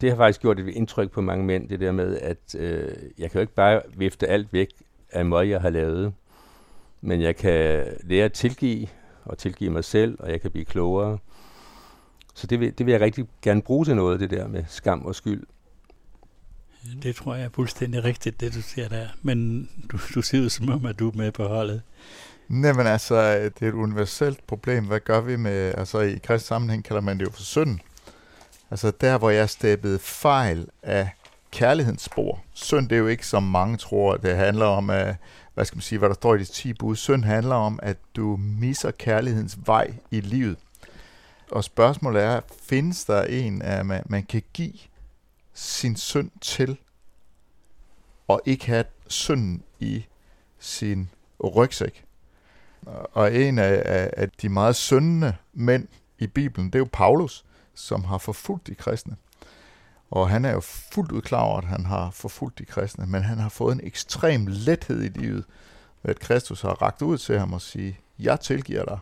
Det 0.00 0.10
har 0.10 0.16
faktisk 0.16 0.40
gjort 0.40 0.60
et 0.60 0.68
indtryk 0.68 1.10
på 1.10 1.20
mange 1.20 1.44
mænd, 1.44 1.68
det 1.68 1.80
der 1.80 1.92
med, 1.92 2.18
at 2.18 2.54
øh, 2.58 2.88
jeg 3.18 3.30
kan 3.30 3.38
jo 3.38 3.40
ikke 3.40 3.54
bare 3.54 3.82
vifte 3.96 4.26
alt 4.28 4.52
væk 4.52 4.68
af 5.10 5.24
måde, 5.24 5.48
jeg 5.48 5.60
har 5.60 5.70
lavet, 5.70 6.12
men 7.00 7.22
jeg 7.22 7.36
kan 7.36 7.86
lære 8.04 8.24
at 8.24 8.32
tilgive, 8.32 8.88
og 9.24 9.38
tilgive 9.38 9.70
mig 9.70 9.84
selv, 9.84 10.16
og 10.18 10.30
jeg 10.30 10.40
kan 10.40 10.50
blive 10.50 10.64
klogere. 10.64 11.18
Så 12.34 12.46
det 12.46 12.60
vil, 12.60 12.78
det 12.78 12.86
vil 12.86 12.92
jeg 12.92 13.00
rigtig 13.00 13.26
gerne 13.42 13.62
bruge 13.62 13.84
til 13.84 13.96
noget, 13.96 14.20
det 14.20 14.30
der 14.30 14.48
med 14.48 14.64
skam 14.68 15.06
og 15.06 15.14
skyld. 15.14 15.42
Det 17.02 17.16
tror 17.16 17.34
jeg 17.34 17.44
er 17.44 17.48
fuldstændig 17.54 18.04
rigtigt, 18.04 18.40
det 18.40 18.54
du 18.54 18.62
siger 18.62 18.88
der. 18.88 19.06
Men 19.22 19.68
du, 19.92 19.98
du 20.14 20.22
siger 20.22 20.42
jo 20.42 20.48
som 20.48 20.70
om, 20.70 20.86
at 20.86 20.98
du 20.98 21.08
er 21.08 21.16
med 21.16 21.32
på 21.32 21.48
holdet. 21.48 21.82
Nej, 22.48 22.72
men 22.72 22.86
altså, 22.86 23.34
det 23.34 23.62
er 23.62 23.68
et 23.68 23.74
universelt 23.74 24.46
problem. 24.46 24.86
Hvad 24.86 25.00
gør 25.00 25.20
vi 25.20 25.36
med, 25.36 25.74
altså 25.76 26.00
i 26.00 26.18
kristens 26.18 26.42
sammenhæng 26.42 26.84
kalder 26.84 27.02
man 27.02 27.18
det 27.18 27.24
jo 27.24 27.30
for 27.30 27.42
synd. 27.42 27.78
Altså 28.70 28.92
der, 29.00 29.18
hvor 29.18 29.30
jeg 29.30 29.50
steppede 29.50 29.98
fejl 29.98 30.66
af 30.82 31.10
kærlighedens 31.50 32.02
spor. 32.02 32.42
Synd, 32.54 32.88
det 32.88 32.96
er 32.96 33.00
jo 33.00 33.06
ikke, 33.06 33.26
som 33.26 33.42
mange 33.42 33.76
tror, 33.76 34.16
det 34.16 34.36
handler 34.36 34.66
om, 34.66 34.90
at, 34.90 35.16
hvad 35.54 35.64
skal 35.64 35.76
man 35.76 35.82
sige, 35.82 35.98
hvad 35.98 36.08
der 36.08 36.14
står 36.14 36.34
i 36.34 36.38
de 36.38 36.44
10 36.44 36.72
bud. 36.72 36.96
Synd 36.96 37.24
handler 37.24 37.54
om, 37.54 37.78
at 37.82 37.96
du 38.16 38.36
misser 38.36 38.90
kærlighedens 38.90 39.58
vej 39.66 39.94
i 40.10 40.20
livet. 40.20 40.58
Og 41.50 41.64
spørgsmålet 41.64 42.22
er, 42.22 42.40
findes 42.62 43.04
der 43.04 43.22
en, 43.22 43.62
at 43.62 43.86
man, 43.86 44.02
man 44.06 44.22
kan 44.22 44.42
give 44.52 44.72
sin 45.54 45.96
synd 45.96 46.30
til, 46.40 46.78
og 48.28 48.42
ikke 48.44 48.66
have 48.66 48.84
synden 49.08 49.62
i 49.80 50.04
sin 50.58 51.10
rygsæk? 51.44 52.04
Og 53.12 53.34
en 53.34 53.58
af, 53.58 53.82
af, 53.84 54.10
af 54.16 54.30
de 54.30 54.48
meget 54.48 54.76
syndende 54.76 55.36
mænd 55.52 55.88
i 56.18 56.26
Bibelen, 56.26 56.66
det 56.66 56.74
er 56.74 56.78
jo 56.78 56.88
Paulus, 56.92 57.44
som 57.74 58.04
har 58.04 58.18
forfulgt 58.18 58.66
de 58.66 58.74
kristne. 58.74 59.16
Og 60.12 60.30
han 60.30 60.44
er 60.44 60.52
jo 60.52 60.60
fuldt 60.60 61.12
ud 61.12 61.20
klar 61.20 61.40
over, 61.40 61.58
at 61.58 61.64
han 61.64 61.84
har 61.86 62.10
forfulgt 62.10 62.58
de 62.58 62.64
kristne, 62.64 63.06
men 63.06 63.22
han 63.22 63.38
har 63.38 63.48
fået 63.48 63.74
en 63.74 63.80
ekstrem 63.82 64.46
lethed 64.46 65.02
i 65.02 65.08
livet, 65.08 65.44
ved 66.02 66.10
at 66.10 66.20
Kristus 66.20 66.62
har 66.62 66.82
rakt 66.82 67.02
ud 67.02 67.18
til 67.18 67.38
ham 67.38 67.52
og 67.52 67.60
sige, 67.60 68.00
jeg 68.18 68.40
tilgiver 68.40 68.84
dig. 68.84 68.98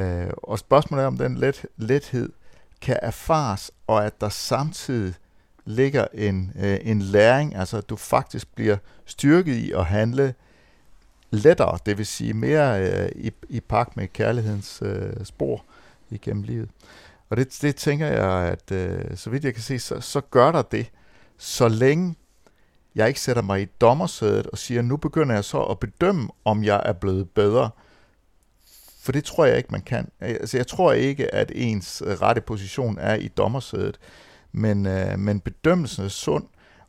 Øh, 0.00 0.30
og 0.36 0.58
spørgsmålet 0.58 1.02
er, 1.02 1.06
om 1.06 1.16
den 1.16 1.36
let, 1.36 1.66
lethed 1.76 2.32
kan 2.80 2.98
erfares, 3.02 3.70
og 3.86 4.06
at 4.06 4.20
der 4.20 4.28
samtidig 4.28 5.14
ligger 5.64 6.06
en, 6.14 6.52
øh, 6.56 6.78
en 6.82 7.02
læring, 7.02 7.56
altså 7.56 7.76
at 7.76 7.88
du 7.88 7.96
faktisk 7.96 8.54
bliver 8.54 8.76
styrket 9.04 9.54
i 9.54 9.72
at 9.72 9.84
handle 9.84 10.34
lettere, 11.30 11.78
det 11.86 11.98
vil 11.98 12.06
sige 12.06 12.34
mere 12.34 12.90
øh, 12.90 13.10
i, 13.14 13.32
i 13.48 13.60
pagt 13.60 13.96
med 13.96 14.08
kærlighedens 14.08 14.82
øh, 14.82 15.24
spor 15.24 15.64
igennem 16.10 16.42
livet. 16.42 16.68
Og 17.30 17.36
det, 17.36 17.58
det 17.62 17.76
tænker 17.76 18.06
jeg, 18.06 18.48
at 18.48 18.72
øh, 18.72 19.16
så 19.16 19.30
vidt 19.30 19.44
jeg 19.44 19.54
kan 19.54 19.62
se, 19.62 19.78
så, 19.78 20.00
så 20.00 20.20
gør 20.20 20.52
der 20.52 20.62
det, 20.62 20.90
så 21.38 21.68
længe 21.68 22.16
jeg 22.94 23.08
ikke 23.08 23.20
sætter 23.20 23.42
mig 23.42 23.62
i 23.62 23.64
dommersædet 23.64 24.46
og 24.46 24.58
siger, 24.58 24.82
nu 24.82 24.96
begynder 24.96 25.34
jeg 25.34 25.44
så 25.44 25.62
at 25.62 25.78
bedømme, 25.78 26.28
om 26.44 26.64
jeg 26.64 26.82
er 26.84 26.92
blevet 26.92 27.30
bedre. 27.30 27.70
For 29.00 29.12
det 29.12 29.24
tror 29.24 29.44
jeg 29.44 29.56
ikke, 29.56 29.72
man 29.72 29.82
kan. 29.82 30.10
Altså, 30.20 30.56
jeg 30.56 30.66
tror 30.66 30.92
ikke, 30.92 31.34
at 31.34 31.52
ens 31.54 32.02
rette 32.04 32.40
position 32.40 32.98
er 32.98 33.14
i 33.14 33.28
dommersædet, 33.28 33.98
men, 34.52 34.86
øh, 34.86 35.18
men 35.18 35.40
bedømmelsen 35.40 36.04
er 36.04 36.08
sund, 36.08 36.46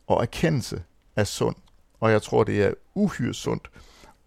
og 0.07 0.21
erkendelse 0.21 0.83
er 1.15 1.23
sund. 1.23 1.55
Og 1.99 2.11
jeg 2.11 2.21
tror, 2.21 2.43
det 2.43 2.63
er 2.63 2.73
uhyre 2.93 3.33
sundt 3.33 3.69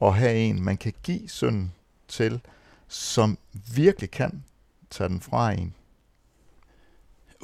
at 0.02 0.14
have 0.14 0.34
en, 0.34 0.64
man 0.64 0.76
kan 0.76 0.92
give 1.02 1.28
synden 1.28 1.72
til, 2.08 2.40
som 2.88 3.38
virkelig 3.74 4.10
kan 4.10 4.44
tage 4.90 5.08
den 5.08 5.20
fra 5.20 5.52
en 5.52 5.74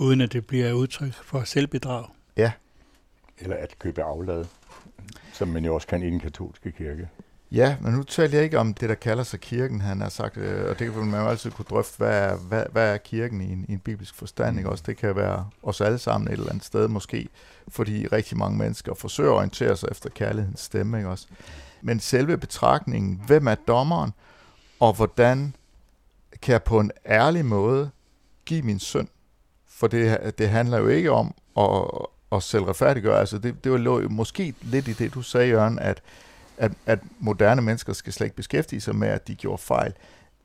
uden 0.01 0.21
at 0.21 0.33
det 0.33 0.47
bliver 0.47 0.73
udtryk 0.73 1.13
for 1.13 1.43
selvbedrag. 1.45 2.05
Eller 3.39 3.57
at 3.57 3.79
købe 3.79 4.03
aflad, 4.03 4.45
som 5.33 5.49
man 5.49 5.65
jo 5.65 5.75
også 5.75 5.87
kan 5.87 6.03
i 6.03 6.07
den 6.07 6.21
katolske 6.21 6.73
kirke. 6.73 7.09
Ja, 7.53 7.77
men 7.81 7.93
nu 7.93 8.03
taler 8.03 8.35
jeg 8.35 8.45
ikke 8.45 8.59
om 8.59 8.75
det, 8.75 8.89
der 8.89 8.95
kalder 8.95 9.25
sig 9.25 9.41
kirken, 9.41 9.81
han 9.81 10.01
har 10.01 10.09
sagt, 10.09 10.37
øh, 10.37 10.71
og 10.71 10.79
det 10.79 10.93
kan 10.93 11.07
man 11.07 11.21
jo 11.21 11.29
altid 11.29 11.51
kunne 11.51 11.67
drøfte, 11.71 11.97
hvad 11.97 12.31
er, 12.31 12.37
hvad, 12.37 12.65
hvad 12.73 12.95
er 12.95 12.97
kirken 12.97 13.41
i 13.41 13.53
en, 13.53 13.67
i 13.69 13.73
en 13.73 13.79
bibelsk 13.79 14.15
forstand, 14.15 14.59
ikke 14.59 14.71
også? 14.71 14.85
Det 14.87 14.97
kan 14.97 15.17
være 15.17 15.49
os 15.63 15.81
alle 15.81 15.99
sammen 15.99 16.29
et 16.29 16.33
eller 16.33 16.51
andet 16.51 16.65
sted 16.65 16.89
måske, 16.89 17.29
fordi 17.69 18.07
rigtig 18.07 18.39
mange 18.39 18.59
mennesker 18.59 18.95
forsøger 18.95 19.31
at 19.31 19.37
orientere 19.37 19.77
sig 19.77 19.89
efter 19.91 20.11
kærlighedens 20.11 20.61
stemme, 20.61 20.97
ikke 20.97 21.09
også? 21.09 21.27
Men 21.83 22.01
selve 22.01 22.39
betragtningen, 22.39 23.23
hvem 23.27 23.47
er 23.47 23.55
dommeren, 23.55 24.13
og 24.81 24.93
hvordan 24.93 25.55
kan 26.43 26.53
jeg 26.53 26.63
på 26.63 26.81
en 26.81 26.91
ærlig 27.07 27.45
måde 27.45 27.91
give 28.45 28.63
min 28.63 28.79
synd? 28.79 29.09
For 29.81 29.87
det, 29.87 30.39
det 30.39 30.49
handler 30.49 30.79
jo 30.79 30.89
ikke 30.89 31.11
om 31.11 31.35
at, 31.59 31.67
at 32.33 32.43
selv 32.43 32.65
retfærdiggøre, 32.65 33.21
altså 33.21 33.39
det, 33.39 33.65
det 33.65 33.81
lå 33.81 34.01
jo 34.01 34.09
måske 34.09 34.55
lidt 34.63 34.89
i 34.89 34.93
det, 34.93 35.15
du 35.15 35.23
sagde, 35.23 35.49
Jørgen, 35.49 35.79
at 35.79 36.03
at, 36.61 36.73
at 36.87 36.99
moderne 37.19 37.63
mennesker 37.63 37.93
skal 37.93 38.13
slet 38.13 38.27
ikke 38.27 38.37
beskæftige 38.37 38.81
sig 38.81 38.97
med, 38.97 39.09
at 39.09 39.29
de 39.29 39.35
gjorde 39.35 39.63
fejl. 39.63 39.93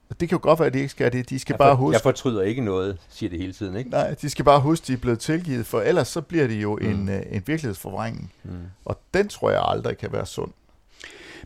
Og 0.09 0.19
det 0.19 0.29
kan 0.29 0.35
jo 0.35 0.39
godt 0.43 0.59
være, 0.59 0.67
at 0.67 0.73
de 0.73 0.79
ikke 0.79 0.89
skal 0.89 1.13
det. 1.13 1.29
De 1.29 1.39
skal 1.39 1.53
Jeg, 1.53 1.57
bare 1.57 1.71
for, 1.71 1.75
huske, 1.75 1.93
jeg 1.93 2.01
fortryder 2.01 2.41
ikke 2.41 2.61
noget, 2.61 2.97
siger 3.09 3.29
det 3.29 3.39
hele 3.39 3.53
tiden, 3.53 3.75
ikke? 3.75 3.89
nej, 3.89 4.15
de 4.21 4.29
skal 4.29 4.45
bare 4.45 4.61
huske, 4.61 4.83
at 4.83 4.87
de 4.87 4.93
er 4.93 4.97
blevet 4.97 5.19
tilgivet, 5.19 5.65
for 5.65 5.81
ellers 5.81 6.07
så 6.07 6.21
bliver 6.21 6.47
det 6.47 6.61
jo 6.61 6.79
mm. 6.81 6.87
en, 6.87 7.09
uh, 7.09 7.15
en 7.15 7.43
virkelighedsforvrængning. 7.47 8.33
Mm. 8.43 8.51
Og 8.85 8.99
den 9.13 9.27
tror 9.27 9.51
jeg 9.51 9.61
aldrig 9.65 9.97
kan 9.97 10.13
være 10.13 10.25
sund. 10.25 10.51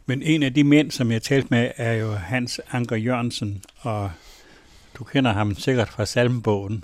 Men 0.05 0.21
en 0.21 0.43
af 0.43 0.53
de 0.53 0.63
mænd, 0.63 0.91
som 0.91 1.11
jeg 1.11 1.21
talte 1.21 1.47
med, 1.51 1.71
er 1.77 1.93
jo 1.93 2.11
Hans 2.11 2.61
Anker 2.71 2.95
Jørgensen, 2.95 3.63
og 3.79 4.11
du 4.95 5.03
kender 5.03 5.31
ham 5.31 5.55
sikkert 5.55 5.89
fra 5.89 6.05
salmebogen 6.05 6.83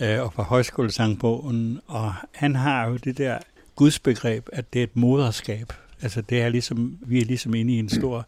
øh, 0.00 0.22
og 0.22 0.32
fra 0.32 0.42
højskolesangbogen, 0.42 1.80
og 1.86 2.14
han 2.32 2.56
har 2.56 2.88
jo 2.88 2.96
det 2.96 3.18
der 3.18 3.38
gudsbegreb, 3.76 4.48
at 4.52 4.72
det 4.72 4.78
er 4.78 4.82
et 4.82 4.96
moderskab. 4.96 5.72
Altså 6.02 6.20
det 6.20 6.42
er 6.42 6.48
ligesom, 6.48 6.98
vi 7.00 7.20
er 7.20 7.24
ligesom 7.24 7.54
inde 7.54 7.74
i 7.74 7.78
en 7.78 7.88
stor, 7.88 8.26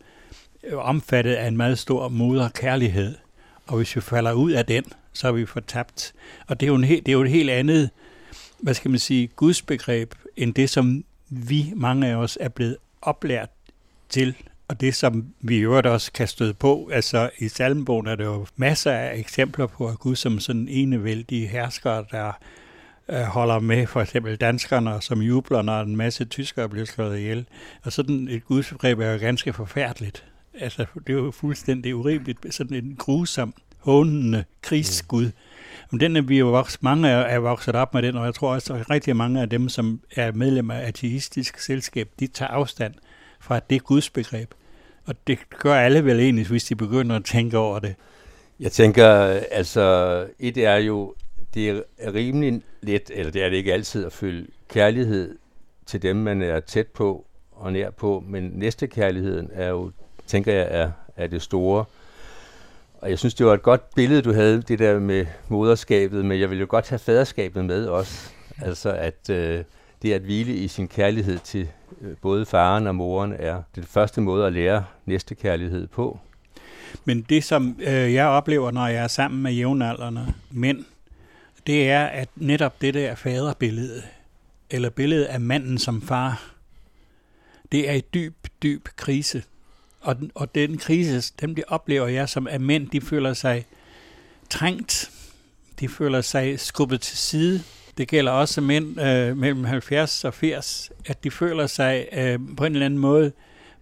øh, 0.65 0.79
omfattet 0.79 1.35
af 1.35 1.49
en 1.49 1.57
meget 1.57 1.79
stor 1.79 2.09
moderkærlighed, 2.09 3.15
og 3.67 3.77
hvis 3.77 3.97
vi 3.97 4.01
falder 4.01 4.33
ud 4.33 4.53
af 4.53 4.67
den, 4.67 4.85
så 5.13 5.29
er 5.29 5.33
vi 5.33 5.47
fortabt. 5.47 6.13
Og 6.47 6.61
det 6.61 6.67
er 6.67 6.69
jo, 6.69 6.75
en 6.75 6.85
helt, 6.85 7.07
det 7.07 7.13
er 7.13 7.17
jo 7.17 7.23
et 7.23 7.31
helt 7.31 7.51
andet, 7.51 7.91
hvad 8.59 8.75
skal 8.75 8.91
man 8.91 9.01
sige, 9.01 9.27
gudsbegreb, 9.27 10.15
end 10.37 10.55
det, 10.55 10.71
som 10.71 11.05
vi, 11.29 11.73
mange 11.77 12.07
af 12.07 12.15
os, 12.15 12.39
er 12.41 12.49
blevet 12.49 12.77
oplært 13.03 13.49
til, 14.09 14.35
og 14.69 14.81
det, 14.81 14.95
som 14.95 15.27
vi 15.41 15.57
i 15.57 15.61
øvrigt 15.61 15.87
også 15.87 16.13
kan 16.13 16.29
støde 16.29 16.55
på, 16.55 16.91
altså 16.93 17.31
i 17.39 17.49
salmebogen 17.49 18.07
er 18.07 18.15
der 18.15 18.25
jo 18.25 18.47
masser 18.57 18.93
af 18.93 19.19
eksempler 19.19 19.67
på, 19.67 19.89
at 19.89 19.99
Gud 19.99 20.17
som 20.17 20.41
sådan 20.41 20.69
enevældige 20.69 21.47
hersker, 21.47 22.03
der 22.03 22.33
øh, 23.09 23.21
holder 23.21 23.59
med 23.59 23.87
for 23.87 24.01
eksempel 24.01 24.37
danskerne, 24.37 25.03
som 25.03 25.23
jubler, 25.23 25.63
når 25.63 25.81
en 25.81 25.97
masse 25.97 26.25
tyskere 26.25 26.69
bliver 26.69 26.87
slået 26.87 27.19
ihjel. 27.19 27.47
Og 27.85 27.93
sådan 27.93 28.29
et 28.29 28.45
gudsbegreb 28.45 28.99
er 28.99 29.13
jo 29.13 29.19
ganske 29.19 29.53
forfærdeligt. 29.53 30.25
Altså, 30.61 30.87
det 31.07 31.13
er 31.13 31.17
jo 31.17 31.31
fuldstændig 31.31 31.97
urimeligt, 31.97 32.55
sådan 32.55 32.77
en 32.77 32.97
grusom 32.99 33.55
hånende 33.79 34.45
krigsskud. 34.63 35.31
Men 35.91 36.01
den 36.01 36.17
er 36.17 36.21
vi 36.21 36.39
jo 36.39 36.51
vokset, 36.51 36.83
mange 36.83 37.09
er, 37.09 37.19
er 37.19 37.39
vokset 37.39 37.75
op 37.75 37.95
med 37.95 38.03
den, 38.03 38.17
og 38.17 38.25
jeg 38.25 38.35
tror 38.35 38.55
også, 38.55 38.75
at 38.75 38.91
rigtig 38.91 39.17
mange 39.17 39.41
af 39.41 39.49
dem, 39.49 39.69
som 39.69 40.01
er 40.17 40.33
medlemmer 40.33 40.75
af 40.75 40.89
ateistisk 40.89 41.59
selskab, 41.59 42.09
de 42.21 42.27
tager 42.27 42.51
afstand 42.51 42.95
fra 43.41 43.61
det 43.71 43.85
gudsbegreb. 43.85 44.55
Og 45.07 45.15
det 45.27 45.39
gør 45.59 45.75
alle 45.75 46.05
vel 46.05 46.21
egentlig, 46.21 46.47
hvis 46.47 46.65
de 46.65 46.77
begynder 46.77 47.17
at 47.17 47.25
tænke 47.25 47.59
over 47.59 47.79
det. 47.79 47.95
Jeg 48.61 48.73
tænker, 48.73 49.09
altså, 49.51 50.27
et 50.39 50.57
er 50.57 50.77
jo, 50.77 51.15
det 51.55 51.71
er 51.99 52.15
rimelig 52.15 52.63
let, 52.83 53.11
eller 53.15 53.33
det 53.33 53.43
er 53.43 53.49
det 53.49 53.57
ikke 53.57 53.73
altid, 53.73 54.07
at 54.07 54.13
føle 54.13 54.47
kærlighed 54.69 55.39
til 55.87 56.03
dem, 56.03 56.17
man 56.17 56.43
er 56.43 56.61
tæt 56.61 56.87
på 56.87 57.27
og 57.53 57.73
nær 57.73 57.91
på, 57.91 58.25
men 58.29 58.51
næste 58.55 58.87
kærligheden 58.87 59.51
er 59.53 59.69
jo, 59.69 59.91
tænker 60.27 60.53
jeg, 60.53 60.67
er, 60.71 60.91
er 61.17 61.27
det 61.27 61.43
store. 61.43 61.85
Og 62.99 63.11
jeg 63.11 63.19
synes, 63.19 63.35
det 63.35 63.47
var 63.47 63.55
et 63.55 63.63
godt 63.63 63.95
billede, 63.95 64.23
du 64.23 64.33
havde, 64.33 64.63
det 64.63 64.79
der 64.79 64.99
med 64.99 65.27
moderskabet, 65.49 66.25
men 66.25 66.41
jeg 66.41 66.51
vil 66.51 66.61
jo 66.61 66.67
godt 66.69 66.89
have 66.89 66.99
faderskabet 66.99 67.65
med 67.65 67.87
også. 67.87 68.31
Altså, 68.63 68.91
at 68.91 69.31
øh, 69.31 69.65
det 70.03 70.13
at 70.13 70.21
hvile 70.21 70.53
i 70.55 70.69
sin 70.69 70.89
kærlighed 70.89 71.39
til 71.39 71.69
både 72.23 72.47
faren 72.47 72.87
og 72.87 72.95
moren 72.95 73.33
er 73.39 73.63
det 73.75 73.85
første 73.87 74.21
måde 74.21 74.47
at 74.47 74.53
lære 74.53 74.85
næste 75.07 75.35
kærlighed 75.35 75.87
på. 75.87 76.19
Men 77.05 77.23
det, 77.23 77.45
som 77.45 77.77
øh, 77.81 78.15
jeg 78.15 78.27
oplever, 78.27 78.71
når 78.71 78.87
jeg 78.87 79.03
er 79.03 79.09
sammen 79.09 79.43
med 79.43 79.53
jævnaldrende 79.53 80.35
mænd, 80.51 80.85
det 81.67 81.91
er, 81.91 82.05
at 82.07 82.29
netop 82.37 82.81
det 82.81 82.95
der 82.95 83.15
faderbillede, 83.15 84.03
eller 84.71 84.91
billedet 84.91 85.25
af 85.25 85.41
manden 85.41 85.79
som 85.79 86.03
far, 86.03 86.51
det 87.73 87.89
er 87.91 87.93
i 87.95 88.01
dyb, 88.01 88.35
dyb 88.63 88.89
krise. 88.97 89.43
Og, 90.01 90.17
den- 90.17 90.31
og 90.35 90.55
den 90.55 90.79
krise, 90.79 91.33
dem 91.41 91.55
de 91.55 91.63
oplever 91.69 92.07
jeg 92.07 92.29
som, 92.29 92.47
at 92.47 92.61
mænd, 92.61 92.89
de 92.91 93.01
føler 93.01 93.33
sig 93.35 93.67
trængt. 94.51 95.11
De 95.81 95.89
føler 95.89 96.21
sig 96.21 96.61
skubbet 96.61 97.01
til 97.01 97.19
side. 97.19 97.63
Det 97.99 98.09
gælder 98.09 98.33
også 98.33 98.61
mænd 98.61 99.01
øh, 99.01 99.37
mellem 99.37 99.65
70 99.65 100.25
og 100.25 100.35
80, 100.35 100.91
at 101.07 101.25
de 101.25 101.31
føler 101.31 101.67
sig 101.67 102.09
øh, 102.13 102.39
på 102.57 102.65
en 102.65 102.73
eller 102.73 102.87
anden 102.87 103.01
måde 103.01 103.33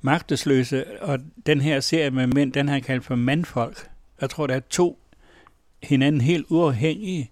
magtesløse. 0.02 1.00
Og 1.00 1.18
den 1.46 1.60
her 1.60 1.80
serie 1.80 2.10
med 2.10 2.26
mænd, 2.26 2.52
den 2.52 2.68
har 2.68 2.74
jeg 2.74 2.84
kaldt 2.84 3.04
for 3.04 3.14
mandfolk. 3.14 3.88
Jeg 4.20 4.30
tror, 4.30 4.46
der 4.46 4.54
er 4.54 4.60
to 4.70 4.98
hinanden 5.82 6.20
helt 6.20 6.46
uafhængige, 6.48 7.30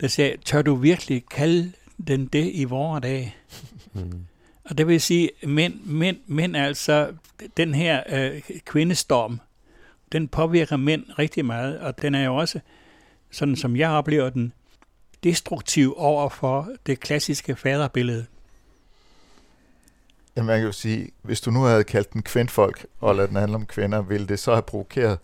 der 0.00 0.08
siger, 0.08 0.36
tør 0.44 0.62
du 0.62 0.74
virkelig 0.74 1.24
kalde 1.30 1.72
den 2.06 2.26
det 2.26 2.50
i 2.54 2.64
vore 2.64 3.00
dage? 3.00 3.34
Mm. 3.92 4.12
Og 4.70 4.78
det 4.78 4.86
vil 4.86 5.00
sige, 5.00 5.30
mænd, 5.46 5.74
mænd, 5.84 6.16
mænd 6.26 6.56
altså, 6.56 7.12
den 7.56 7.74
her 7.74 8.02
øh, 8.08 8.40
kvindestorm, 8.64 9.40
den 10.12 10.28
påvirker 10.28 10.76
mænd 10.76 11.04
rigtig 11.18 11.44
meget, 11.44 11.78
og 11.78 12.02
den 12.02 12.14
er 12.14 12.24
jo 12.24 12.36
også, 12.36 12.60
sådan 13.30 13.56
som 13.56 13.76
jeg 13.76 13.90
oplever 13.90 14.30
den, 14.30 14.52
destruktiv 15.24 15.94
over 15.96 16.28
for 16.28 16.68
det 16.86 17.00
klassiske 17.00 17.56
faderbillede. 17.56 18.26
Jamen, 20.36 20.46
man 20.46 20.58
kan 20.58 20.66
jo 20.66 20.72
sige, 20.72 21.10
hvis 21.22 21.40
du 21.40 21.50
nu 21.50 21.62
havde 21.62 21.84
kaldt 21.84 22.12
den 22.12 22.22
kvindfolk, 22.22 22.86
og 23.00 23.14
ladet 23.14 23.28
den 23.28 23.36
handle 23.36 23.54
om 23.54 23.66
kvinder, 23.66 24.02
ville 24.02 24.26
det 24.26 24.38
så 24.38 24.52
have 24.52 24.62
provokeret? 24.62 25.18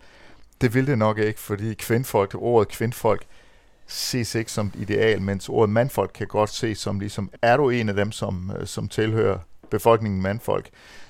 Det 0.61 0.73
ville 0.73 0.91
det 0.91 0.97
nok 0.97 1.17
ikke, 1.17 1.39
fordi 1.39 1.73
kvindfolk, 1.73 2.35
ordet 2.35 2.67
kvindfolk, 2.67 3.25
ses 3.87 4.35
ikke 4.35 4.51
som 4.51 4.67
et 4.67 4.81
ideal, 4.81 5.21
mens 5.21 5.49
ordet 5.49 5.69
mandfolk 5.69 6.11
kan 6.13 6.27
godt 6.27 6.49
ses 6.49 6.77
som 6.77 6.99
ligesom, 6.99 7.31
er 7.41 7.57
du 7.57 7.69
en 7.69 7.89
af 7.89 7.95
dem, 7.95 8.11
som, 8.11 8.51
øh, 8.59 8.67
som 8.67 8.87
tilhører 8.87 9.39
befolkningen 9.69 10.21
mandfolk, 10.21 10.69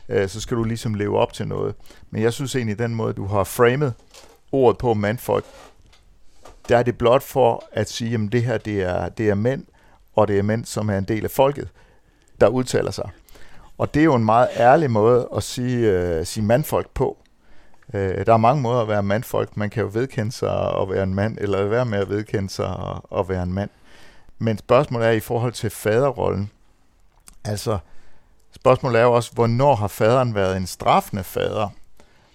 øh, 0.09 0.29
så 0.29 0.41
skal 0.41 0.57
du 0.57 0.63
ligesom 0.63 0.93
leve 0.93 1.17
op 1.17 1.33
til 1.33 1.47
noget. 1.47 1.75
Men 2.11 2.21
jeg 2.21 2.33
synes 2.33 2.55
egentlig, 2.55 2.79
den 2.79 2.95
måde, 2.95 3.13
du 3.13 3.25
har 3.25 3.43
framet 3.43 3.93
ordet 4.51 4.77
på 4.77 4.93
mandfolk, 4.93 5.45
der 6.69 6.77
er 6.77 6.83
det 6.83 6.97
blot 6.97 7.23
for 7.23 7.63
at 7.71 7.89
sige, 7.89 8.13
at 8.13 8.31
det 8.31 8.43
her 8.43 8.57
det 8.57 8.81
er, 8.81 9.09
det 9.09 9.29
er 9.29 9.35
mænd, 9.35 9.65
og 10.15 10.27
det 10.27 10.39
er 10.39 10.43
mænd, 10.43 10.65
som 10.65 10.89
er 10.89 10.97
en 10.97 11.03
del 11.03 11.23
af 11.23 11.31
folket, 11.31 11.69
der 12.41 12.47
udtaler 12.47 12.91
sig. 12.91 13.09
Og 13.77 13.93
det 13.93 13.99
er 13.99 14.03
jo 14.03 14.15
en 14.15 14.25
meget 14.25 14.47
ærlig 14.57 14.91
måde 14.91 15.29
at 15.35 15.43
sige, 15.43 15.91
øh, 15.91 16.25
sige 16.25 16.43
mandfolk 16.43 16.89
på. 16.93 17.17
Øh, 17.93 18.25
der 18.25 18.33
er 18.33 18.37
mange 18.37 18.61
måder 18.61 18.81
at 18.81 18.87
være 18.87 19.03
mandfolk. 19.03 19.57
Man 19.57 19.69
kan 19.69 19.83
jo 19.83 19.89
vedkende 19.93 20.31
sig 20.31 20.81
at 20.81 20.89
være 20.89 21.03
en 21.03 21.15
mand, 21.15 21.37
eller 21.41 21.65
være 21.65 21.85
med 21.85 21.99
at 21.99 22.09
vedkende 22.09 22.49
sig 22.49 22.69
at, 22.69 23.19
at 23.19 23.29
være 23.29 23.43
en 23.43 23.53
mand. 23.53 23.69
Men 24.39 24.57
spørgsmålet 24.57 25.07
er 25.07 25.11
i 25.11 25.19
forhold 25.19 25.53
til 25.53 25.69
faderrollen. 25.69 26.51
Altså, 27.45 27.77
spørgsmålet 28.55 28.99
er 28.99 29.03
jo 29.03 29.13
også, 29.13 29.33
hvornår 29.33 29.75
har 29.75 29.87
faderen 29.87 30.35
været 30.35 30.57
en 30.57 30.67
straffende 30.67 31.23
fader? 31.23 31.69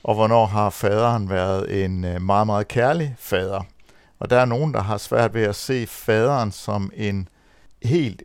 Og 0.04 0.14
hvornår 0.14 0.46
har 0.46 0.70
faderen 0.70 1.30
været 1.30 1.84
en 1.84 2.04
øh, 2.04 2.22
meget, 2.22 2.46
meget 2.46 2.68
kærlig 2.68 3.14
fader? 3.18 3.62
Og 4.22 4.30
der 4.30 4.38
er 4.38 4.44
nogen, 4.44 4.74
der 4.74 4.80
har 4.80 4.98
svært 4.98 5.34
ved 5.34 5.42
at 5.42 5.56
se 5.56 5.86
faderen 5.86 6.52
som 6.52 6.90
en 6.94 7.28
helt 7.82 8.22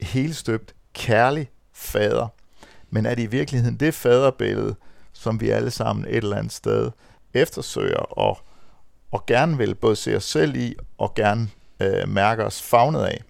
helstøbt, 0.00 0.74
kærlig 0.92 1.50
fader. 1.72 2.28
Men 2.90 3.06
er 3.06 3.14
det 3.14 3.22
i 3.22 3.26
virkeligheden 3.26 3.76
det 3.76 3.94
faderbillede, 3.94 4.74
som 5.12 5.40
vi 5.40 5.50
alle 5.50 5.70
sammen 5.70 6.04
et 6.04 6.16
eller 6.16 6.36
andet 6.36 6.52
sted 6.52 6.90
eftersøger 7.34 8.18
og, 8.18 8.38
og 9.10 9.26
gerne 9.26 9.58
vil 9.58 9.74
både 9.74 9.96
se 9.96 10.16
os 10.16 10.24
selv 10.24 10.56
i 10.56 10.74
og 10.98 11.14
gerne 11.14 11.48
øh, 11.80 12.08
mærke 12.08 12.44
os 12.44 12.62
fagnet 12.62 13.04
af? 13.04 13.22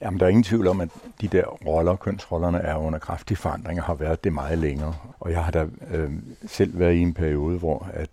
Jamen, 0.00 0.20
der 0.20 0.26
er 0.26 0.30
ingen 0.30 0.44
tvivl 0.44 0.66
om, 0.66 0.80
at 0.80 0.88
de 1.20 1.28
der 1.28 1.44
roller, 1.44 1.96
kønsrollerne, 1.96 2.58
er 2.58 2.76
under 2.76 2.98
kraftig 2.98 3.38
forandring 3.38 3.80
og 3.80 3.86
har 3.86 3.94
været 3.94 4.24
det 4.24 4.32
meget 4.32 4.58
længere. 4.58 4.94
Og 5.20 5.32
jeg 5.32 5.44
har 5.44 5.50
da 5.50 5.66
øh, 5.90 6.12
selv 6.46 6.78
været 6.78 6.94
i 6.94 7.00
en 7.00 7.14
periode, 7.14 7.58
hvor 7.58 7.90
at 7.92 8.10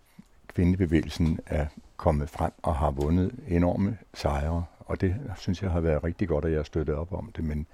kvindebevægelsen 0.47 1.39
er 1.45 1.65
kommet 1.97 2.29
frem 2.29 2.51
og 2.63 2.75
har 2.75 2.91
vundet 2.91 3.31
enorme 3.47 3.97
sejre. 4.13 4.65
Og 4.79 5.01
det 5.01 5.15
synes 5.37 5.63
jeg 5.63 5.71
har 5.71 5.79
været 5.79 6.03
rigtig 6.03 6.27
godt, 6.27 6.45
at 6.45 6.51
jeg 6.51 6.59
har 6.59 6.63
støttet 6.63 6.95
op 6.95 7.13
om 7.13 7.31
det. 7.35 7.43
Men 7.43 7.67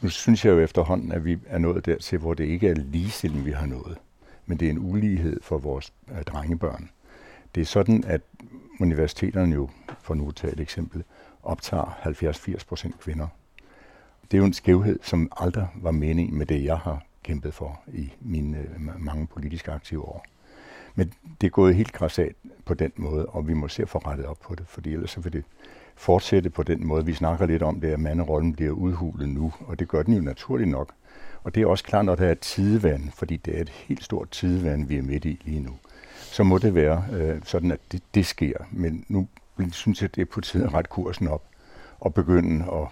nu 0.00 0.08
synes 0.08 0.44
jeg 0.44 0.50
jo 0.50 0.60
efterhånden, 0.60 1.12
at 1.12 1.24
vi 1.24 1.38
er 1.46 1.58
nået 1.58 1.86
dertil, 1.86 2.18
hvor 2.18 2.34
det 2.34 2.44
ikke 2.44 2.68
er 2.68 2.74
ligestilling, 2.74 3.44
vi 3.44 3.50
har 3.50 3.66
nået. 3.66 3.98
Men 4.46 4.60
det 4.60 4.66
er 4.66 4.70
en 4.70 4.78
ulighed 4.78 5.40
for 5.42 5.58
vores 5.58 5.92
øh, 6.10 6.22
drengebørn. 6.22 6.90
Det 7.54 7.60
er 7.60 7.64
sådan, 7.64 8.04
at 8.04 8.20
universiteterne 8.80 9.54
jo, 9.54 9.70
for 10.00 10.14
nu 10.14 10.28
at 10.28 10.34
tage 10.34 10.52
et 10.52 10.60
eksempel, 10.60 11.04
optager 11.42 11.98
70-80 12.04 12.66
procent 12.68 13.00
kvinder. 13.00 13.26
Det 14.30 14.36
er 14.36 14.38
jo 14.38 14.44
en 14.44 14.52
skævhed, 14.52 14.98
som 15.02 15.32
aldrig 15.36 15.68
var 15.74 15.90
meningen 15.90 16.38
med 16.38 16.46
det, 16.46 16.64
jeg 16.64 16.78
har 16.78 17.02
kæmpet 17.22 17.54
for 17.54 17.80
i 17.92 18.12
mine 18.20 18.58
øh, 18.58 19.04
mange 19.04 19.26
politiske 19.26 19.72
aktive 19.72 20.02
år. 20.02 20.24
Men 20.98 21.12
det 21.40 21.46
er 21.46 21.50
gået 21.50 21.74
helt 21.74 21.92
græsat 21.92 22.32
på 22.64 22.74
den 22.74 22.92
måde, 22.96 23.26
og 23.26 23.48
vi 23.48 23.54
må 23.54 23.68
se 23.68 23.82
at 23.82 23.88
få 23.88 23.98
rettet 23.98 24.26
op 24.26 24.38
på 24.40 24.54
det, 24.54 24.66
fordi 24.68 24.92
ellers 24.92 25.10
så 25.10 25.20
vil 25.20 25.32
det 25.32 25.44
fortsætte 25.96 26.50
på 26.50 26.62
den 26.62 26.86
måde. 26.86 27.06
Vi 27.06 27.14
snakker 27.14 27.46
lidt 27.46 27.62
om 27.62 27.80
det, 27.80 27.88
at 27.88 28.00
manderollen 28.00 28.52
bliver 28.52 28.72
udhulet 28.72 29.28
nu, 29.28 29.52
og 29.60 29.78
det 29.78 29.88
gør 29.88 30.02
den 30.02 30.14
jo 30.14 30.20
naturligt 30.20 30.70
nok. 30.70 30.92
Og 31.44 31.54
det 31.54 31.62
er 31.62 31.66
også 31.66 31.84
klart, 31.84 32.04
når 32.04 32.14
der 32.14 32.26
er 32.26 32.34
tidevand, 32.34 33.10
fordi 33.10 33.36
det 33.36 33.56
er 33.56 33.60
et 33.60 33.68
helt 33.68 34.04
stort 34.04 34.30
tidevand, 34.30 34.86
vi 34.86 34.96
er 34.96 35.02
midt 35.02 35.24
i 35.24 35.40
lige 35.44 35.60
nu, 35.60 35.70
så 36.16 36.44
må 36.44 36.58
det 36.58 36.74
være 36.74 37.04
øh, 37.12 37.40
sådan, 37.44 37.72
at 37.72 37.80
det, 37.92 38.02
det 38.14 38.26
sker. 38.26 38.56
Men 38.70 39.04
nu 39.08 39.28
synes 39.72 40.02
jeg, 40.02 40.14
det 40.14 40.20
er 40.22 40.26
på 40.32 40.40
tide 40.40 40.64
at 40.64 40.74
rette 40.74 40.88
kursen 40.88 41.28
op 41.28 41.44
og 42.00 42.14
begynde 42.14 42.64
at 42.72 42.88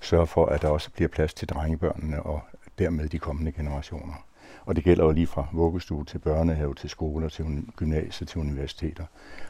sørge 0.00 0.26
for, 0.26 0.46
at 0.46 0.62
der 0.62 0.68
også 0.68 0.90
bliver 0.90 1.08
plads 1.08 1.34
til 1.34 1.48
drengebørnene 1.48 2.22
og 2.22 2.40
dermed 2.78 3.08
de 3.08 3.18
kommende 3.18 3.52
generationer. 3.52 4.25
Og 4.64 4.76
det 4.76 4.84
gælder 4.84 5.04
jo 5.04 5.10
lige 5.10 5.26
fra 5.26 5.46
vuggestue 5.52 6.04
til 6.04 6.18
børnehave, 6.18 6.74
til 6.74 6.90
skoler, 6.90 7.28
til 7.28 7.64
gymnasier, 7.76 8.26
til 8.26 8.40
universiteter, 8.40 9.04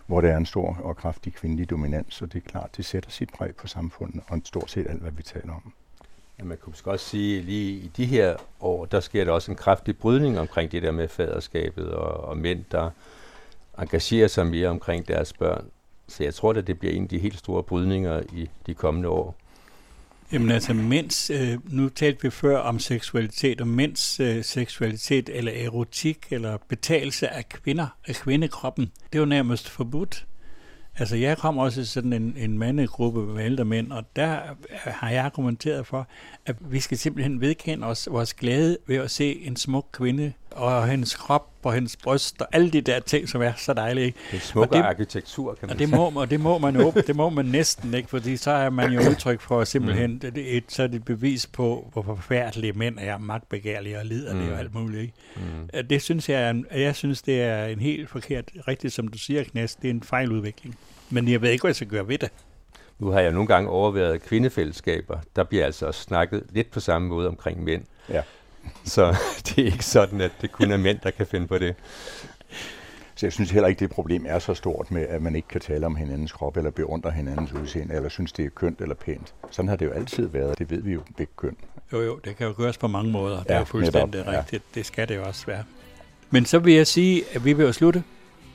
hvor 0.06 0.20
der 0.20 0.32
er 0.32 0.36
en 0.36 0.46
stor 0.46 0.78
og 0.82 0.96
kraftig 0.96 1.34
kvindelig 1.34 1.70
dominans, 1.70 2.22
og 2.22 2.32
det 2.32 2.44
er 2.44 2.50
klart, 2.50 2.76
det 2.76 2.84
sætter 2.84 3.10
sit 3.10 3.30
præg 3.30 3.56
på 3.56 3.66
samfundet 3.66 4.22
og 4.28 4.40
stort 4.44 4.70
set 4.70 4.86
alt, 4.88 5.00
hvad 5.00 5.12
vi 5.12 5.22
taler 5.22 5.52
om. 5.52 5.72
Ja, 6.38 6.44
man 6.44 6.56
kunne 6.56 6.70
måske 6.70 6.90
også 6.90 7.08
sige, 7.08 7.42
lige 7.42 7.72
i 7.72 7.90
de 7.96 8.06
her 8.06 8.36
år, 8.60 8.84
der 8.84 9.00
sker 9.00 9.24
der 9.24 9.32
også 9.32 9.50
en 9.50 9.56
kraftig 9.56 9.98
brydning 9.98 10.38
omkring 10.38 10.72
det 10.72 10.82
der 10.82 10.90
med 10.90 11.08
faderskabet 11.08 11.90
og, 11.90 12.24
og 12.24 12.36
mænd, 12.36 12.64
der 12.70 12.90
engagerer 13.78 14.28
sig 14.28 14.46
mere 14.46 14.68
omkring 14.68 15.08
deres 15.08 15.32
børn. 15.32 15.66
Så 16.08 16.24
jeg 16.24 16.34
tror, 16.34 16.52
at 16.52 16.66
det 16.66 16.78
bliver 16.78 16.94
en 16.94 17.02
af 17.02 17.08
de 17.08 17.18
helt 17.18 17.38
store 17.38 17.62
brydninger 17.62 18.22
i 18.32 18.50
de 18.66 18.74
kommende 18.74 19.08
år. 19.08 19.34
Jamen 20.32 20.50
altså, 20.50 20.74
mens, 20.74 21.30
øh, 21.30 21.58
nu 21.64 21.88
talte 21.88 22.22
vi 22.22 22.30
før 22.30 22.58
om 22.58 22.78
seksualitet, 22.78 23.60
og 23.60 23.68
mens 23.68 24.20
øh, 24.20 24.44
seksualitet, 24.44 25.28
eller 25.28 25.52
erotik, 25.64 26.26
eller 26.30 26.56
betagelse 26.68 27.28
af 27.28 27.48
kvinder, 27.48 27.86
af 28.06 28.14
kvindekroppen, 28.14 28.92
det 29.12 29.20
var 29.20 29.26
nærmest 29.26 29.68
forbudt. 29.68 30.26
Altså, 30.98 31.16
jeg 31.16 31.38
kom 31.38 31.58
også 31.58 31.80
i 31.80 31.84
sådan 31.84 32.12
en, 32.12 32.34
en 32.36 32.58
mandegruppe 32.58 33.26
med 33.26 33.44
ældre 33.44 33.64
mænd, 33.64 33.92
og 33.92 34.16
der 34.16 34.40
øh, 34.70 34.76
har 34.84 35.10
jeg 35.10 35.24
argumenteret 35.24 35.86
for, 35.86 36.08
at 36.46 36.56
vi 36.60 36.80
skal 36.80 36.98
simpelthen 36.98 37.40
vedkende 37.40 37.86
os 37.86 38.08
vores 38.10 38.34
glæde 38.34 38.78
ved 38.86 38.96
at 38.96 39.10
se 39.10 39.34
en 39.34 39.56
smuk 39.56 39.86
kvinde 39.92 40.32
og 40.56 40.88
hendes 40.88 41.14
krop 41.14 41.46
og 41.62 41.72
hendes 41.74 41.96
bryst 41.96 42.40
og 42.42 42.48
alle 42.52 42.70
de 42.70 42.80
der 42.80 43.00
ting, 43.00 43.28
som 43.28 43.42
er 43.42 43.52
så 43.56 43.72
dejlige. 43.74 44.06
Ikke? 44.06 44.18
Det 44.30 44.36
er 44.36 44.40
smukke 44.40 44.70
Og 44.70 44.76
det- 44.76 44.82
arkitektur, 44.84 45.54
kan 45.54 45.66
man 45.68 45.70
Og 45.70 45.78
det 45.78 45.88
må, 45.90 46.10
og 46.20 46.30
det 46.30 46.40
må 46.40 46.58
man 46.58 46.76
åbne, 46.86 47.02
det 47.02 47.16
må 47.16 47.30
man 47.30 47.44
næsten 47.44 47.94
ikke, 47.94 48.08
fordi 48.08 48.36
så 48.36 48.50
er 48.50 48.70
man 48.70 48.92
jo 48.92 49.00
udtryk 49.00 49.40
for 49.40 49.64
simpelthen, 49.64 50.10
Mm. 50.12 50.18
det 50.18 50.38
er 50.54 50.56
et, 50.56 50.64
så 50.68 50.82
er 50.82 50.86
det 50.86 50.96
et 50.96 51.04
bevis 51.04 51.46
på, 51.46 51.90
hvor 51.92 52.02
forfærdelige 52.02 52.72
mænd 52.72 52.96
er 53.00 53.18
magtbegærlige 53.18 53.98
og 53.98 54.04
lider 54.04 54.34
mm. 54.34 54.40
Mm. 54.40 54.52
og 54.52 54.58
alt 54.58 54.74
muligt. 54.74 55.02
Ikke? 55.02 55.14
Mm. 55.36 55.86
Det 55.88 56.02
synes 56.02 56.28
jeg, 56.28 56.42
er 56.42 56.50
en, 56.50 56.66
jeg 56.74 56.96
synes, 56.96 57.22
det 57.22 57.42
er 57.42 57.64
en 57.66 57.80
helt 57.80 58.10
forkert, 58.10 58.44
rigtigt 58.68 58.92
som 58.92 59.08
du 59.08 59.18
siger, 59.18 59.44
Knas, 59.44 59.74
det 59.74 59.90
er 59.90 59.94
en 59.94 60.02
fejludvikling. 60.02 60.76
Men 61.10 61.28
jeg 61.28 61.42
ved 61.42 61.50
ikke, 61.50 61.62
hvad 61.62 61.68
jeg 61.70 61.76
skal 61.76 61.88
gøre 61.88 62.08
ved 62.08 62.18
det. 62.18 62.28
Nu 62.98 63.10
har 63.10 63.20
jeg 63.20 63.32
nogle 63.32 63.46
gange 63.46 63.70
overvejet 63.70 64.22
kvindefællesskaber. 64.22 65.18
Der 65.36 65.44
bliver 65.44 65.64
altså 65.64 65.92
snakket 65.92 66.42
lidt 66.50 66.70
på 66.70 66.80
samme 66.80 67.08
måde 67.08 67.28
omkring 67.28 67.64
mænd. 67.64 67.82
Ja. 68.08 68.22
Så 68.84 69.16
det 69.46 69.58
er 69.58 69.64
ikke 69.72 69.84
sådan, 69.84 70.20
at 70.20 70.32
det 70.40 70.52
kun 70.52 70.70
er 70.72 70.76
mænd, 70.76 70.98
der 71.02 71.10
kan 71.10 71.26
finde 71.26 71.46
på 71.46 71.58
det. 71.58 71.74
Så 73.14 73.26
jeg 73.26 73.32
synes 73.32 73.50
heller 73.50 73.68
ikke, 73.68 73.80
det 73.80 73.90
problem 73.90 74.24
er 74.28 74.38
så 74.38 74.54
stort 74.54 74.90
med, 74.90 75.06
at 75.06 75.22
man 75.22 75.36
ikke 75.36 75.48
kan 75.48 75.60
tale 75.60 75.86
om 75.86 75.96
hinandens 75.96 76.32
krop, 76.32 76.56
eller 76.56 76.70
beundre 76.70 77.10
hinandens 77.10 77.52
udseende, 77.52 77.94
eller 77.94 78.08
synes, 78.08 78.32
det 78.32 78.44
er 78.44 78.48
kønt 78.50 78.80
eller 78.80 78.94
pænt. 78.94 79.34
Sådan 79.50 79.68
har 79.68 79.76
det 79.76 79.86
jo 79.86 79.90
altid 79.90 80.26
været. 80.28 80.58
Det 80.58 80.70
ved 80.70 80.82
vi 80.82 80.92
jo 80.92 81.00
begge 81.16 81.32
køn. 81.36 81.56
Jo, 81.92 82.02
jo, 82.02 82.18
det 82.24 82.36
kan 82.36 82.46
jo 82.46 82.54
gøres 82.56 82.78
på 82.78 82.86
mange 82.88 83.12
måder. 83.12 83.42
Det 83.42 83.50
er 83.50 83.54
Ja, 83.54 83.58
jo 83.58 83.64
fuldstændig 83.64 84.20
netop, 84.20 84.32
ja. 84.32 84.38
rigtigt. 84.38 84.62
Det 84.74 84.86
skal 84.86 85.08
det 85.08 85.16
jo 85.16 85.24
også 85.24 85.46
være. 85.46 85.64
Men 86.30 86.44
så 86.44 86.58
vil 86.58 86.74
jeg 86.74 86.86
sige, 86.86 87.22
at 87.34 87.44
vi 87.44 87.52
vil 87.52 87.66
jo 87.66 87.72
slutte. 87.72 88.02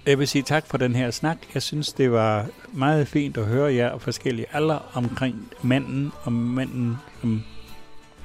Jeg 0.06 0.20
vil 0.20 0.28
sige 0.28 0.42
tak 0.42 0.68
for 0.68 0.78
den 0.78 0.96
her 0.96 1.12
snak. 1.12 1.38
Jeg 1.54 1.62
synes, 1.62 1.94
det 1.94 2.12
var 2.12 2.48
meget 2.74 3.08
fint 3.08 3.38
at 3.38 3.46
høre 3.46 3.74
jer 3.74 3.90
og 3.90 4.02
forskellige 4.02 4.46
aldre 4.54 4.80
omkring 4.94 5.52
manden, 5.64 6.12
og 6.24 6.34
manden, 6.34 6.98
som 7.22 7.42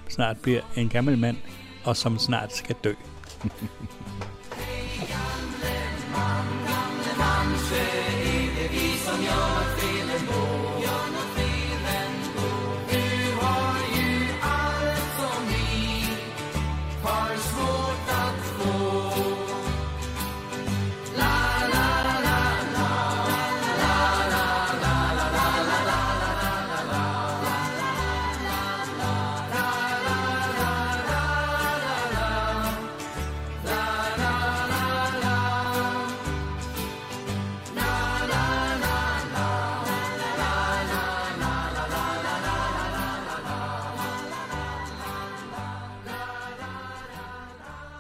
snart 0.08 0.36
bliver 0.42 0.60
en 0.76 0.88
gammel 0.88 1.18
mand, 1.18 1.36
og 1.86 1.96
som 1.96 2.18
snart 2.18 2.56
skal 2.56 2.76
dø. 2.84 2.94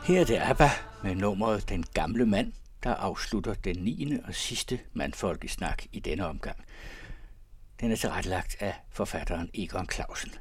Her 0.06 0.20
er 0.20 0.24
det 0.24 0.38
ABBA 0.40 0.68
med 1.02 1.14
nummeret 1.14 1.68
Den 1.68 1.84
Gamle 1.94 2.26
Mand, 2.26 2.52
der 2.82 2.94
afslutter 2.94 3.54
den 3.54 3.76
9. 3.76 4.18
og 4.24 4.34
sidste 4.34 4.80
mandfolkesnak 4.92 5.82
i 5.92 6.00
denne 6.00 6.26
omgang. 6.26 6.64
Den 7.80 7.92
er 7.92 7.96
tilrettelagt 7.96 8.56
af 8.60 8.74
forfatteren 8.90 9.50
Egon 9.54 9.88
Clausen. 9.90 10.32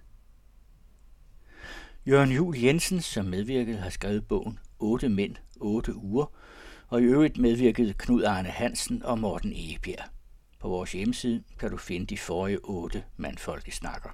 Jørgen 2.08 2.32
Jul 2.32 2.58
Jensen, 2.58 3.02
som 3.02 3.26
medvirkede, 3.26 3.78
har 3.78 3.90
skrevet 3.90 4.28
bogen 4.28 4.60
8 4.80 5.10
mænd, 5.10 5.36
8 5.60 5.96
uger, 5.96 6.26
og 6.88 7.02
i 7.02 7.04
øvrigt 7.04 7.38
medvirkede 7.38 7.94
Knud 7.94 8.24
Arne 8.24 8.50
Hansen 8.50 9.04
og 9.04 9.20
Morten 9.20 9.54
Egebjerg. 9.54 10.10
På 10.60 10.70
vores 10.70 10.92
hjemmeside 10.92 11.44
kan 11.60 11.72
du 11.72 11.78
finde 11.78 12.06
de 12.06 12.18
forrige 12.18 12.60
otte 12.64 13.04
mandfolkesnakker. 13.18 14.10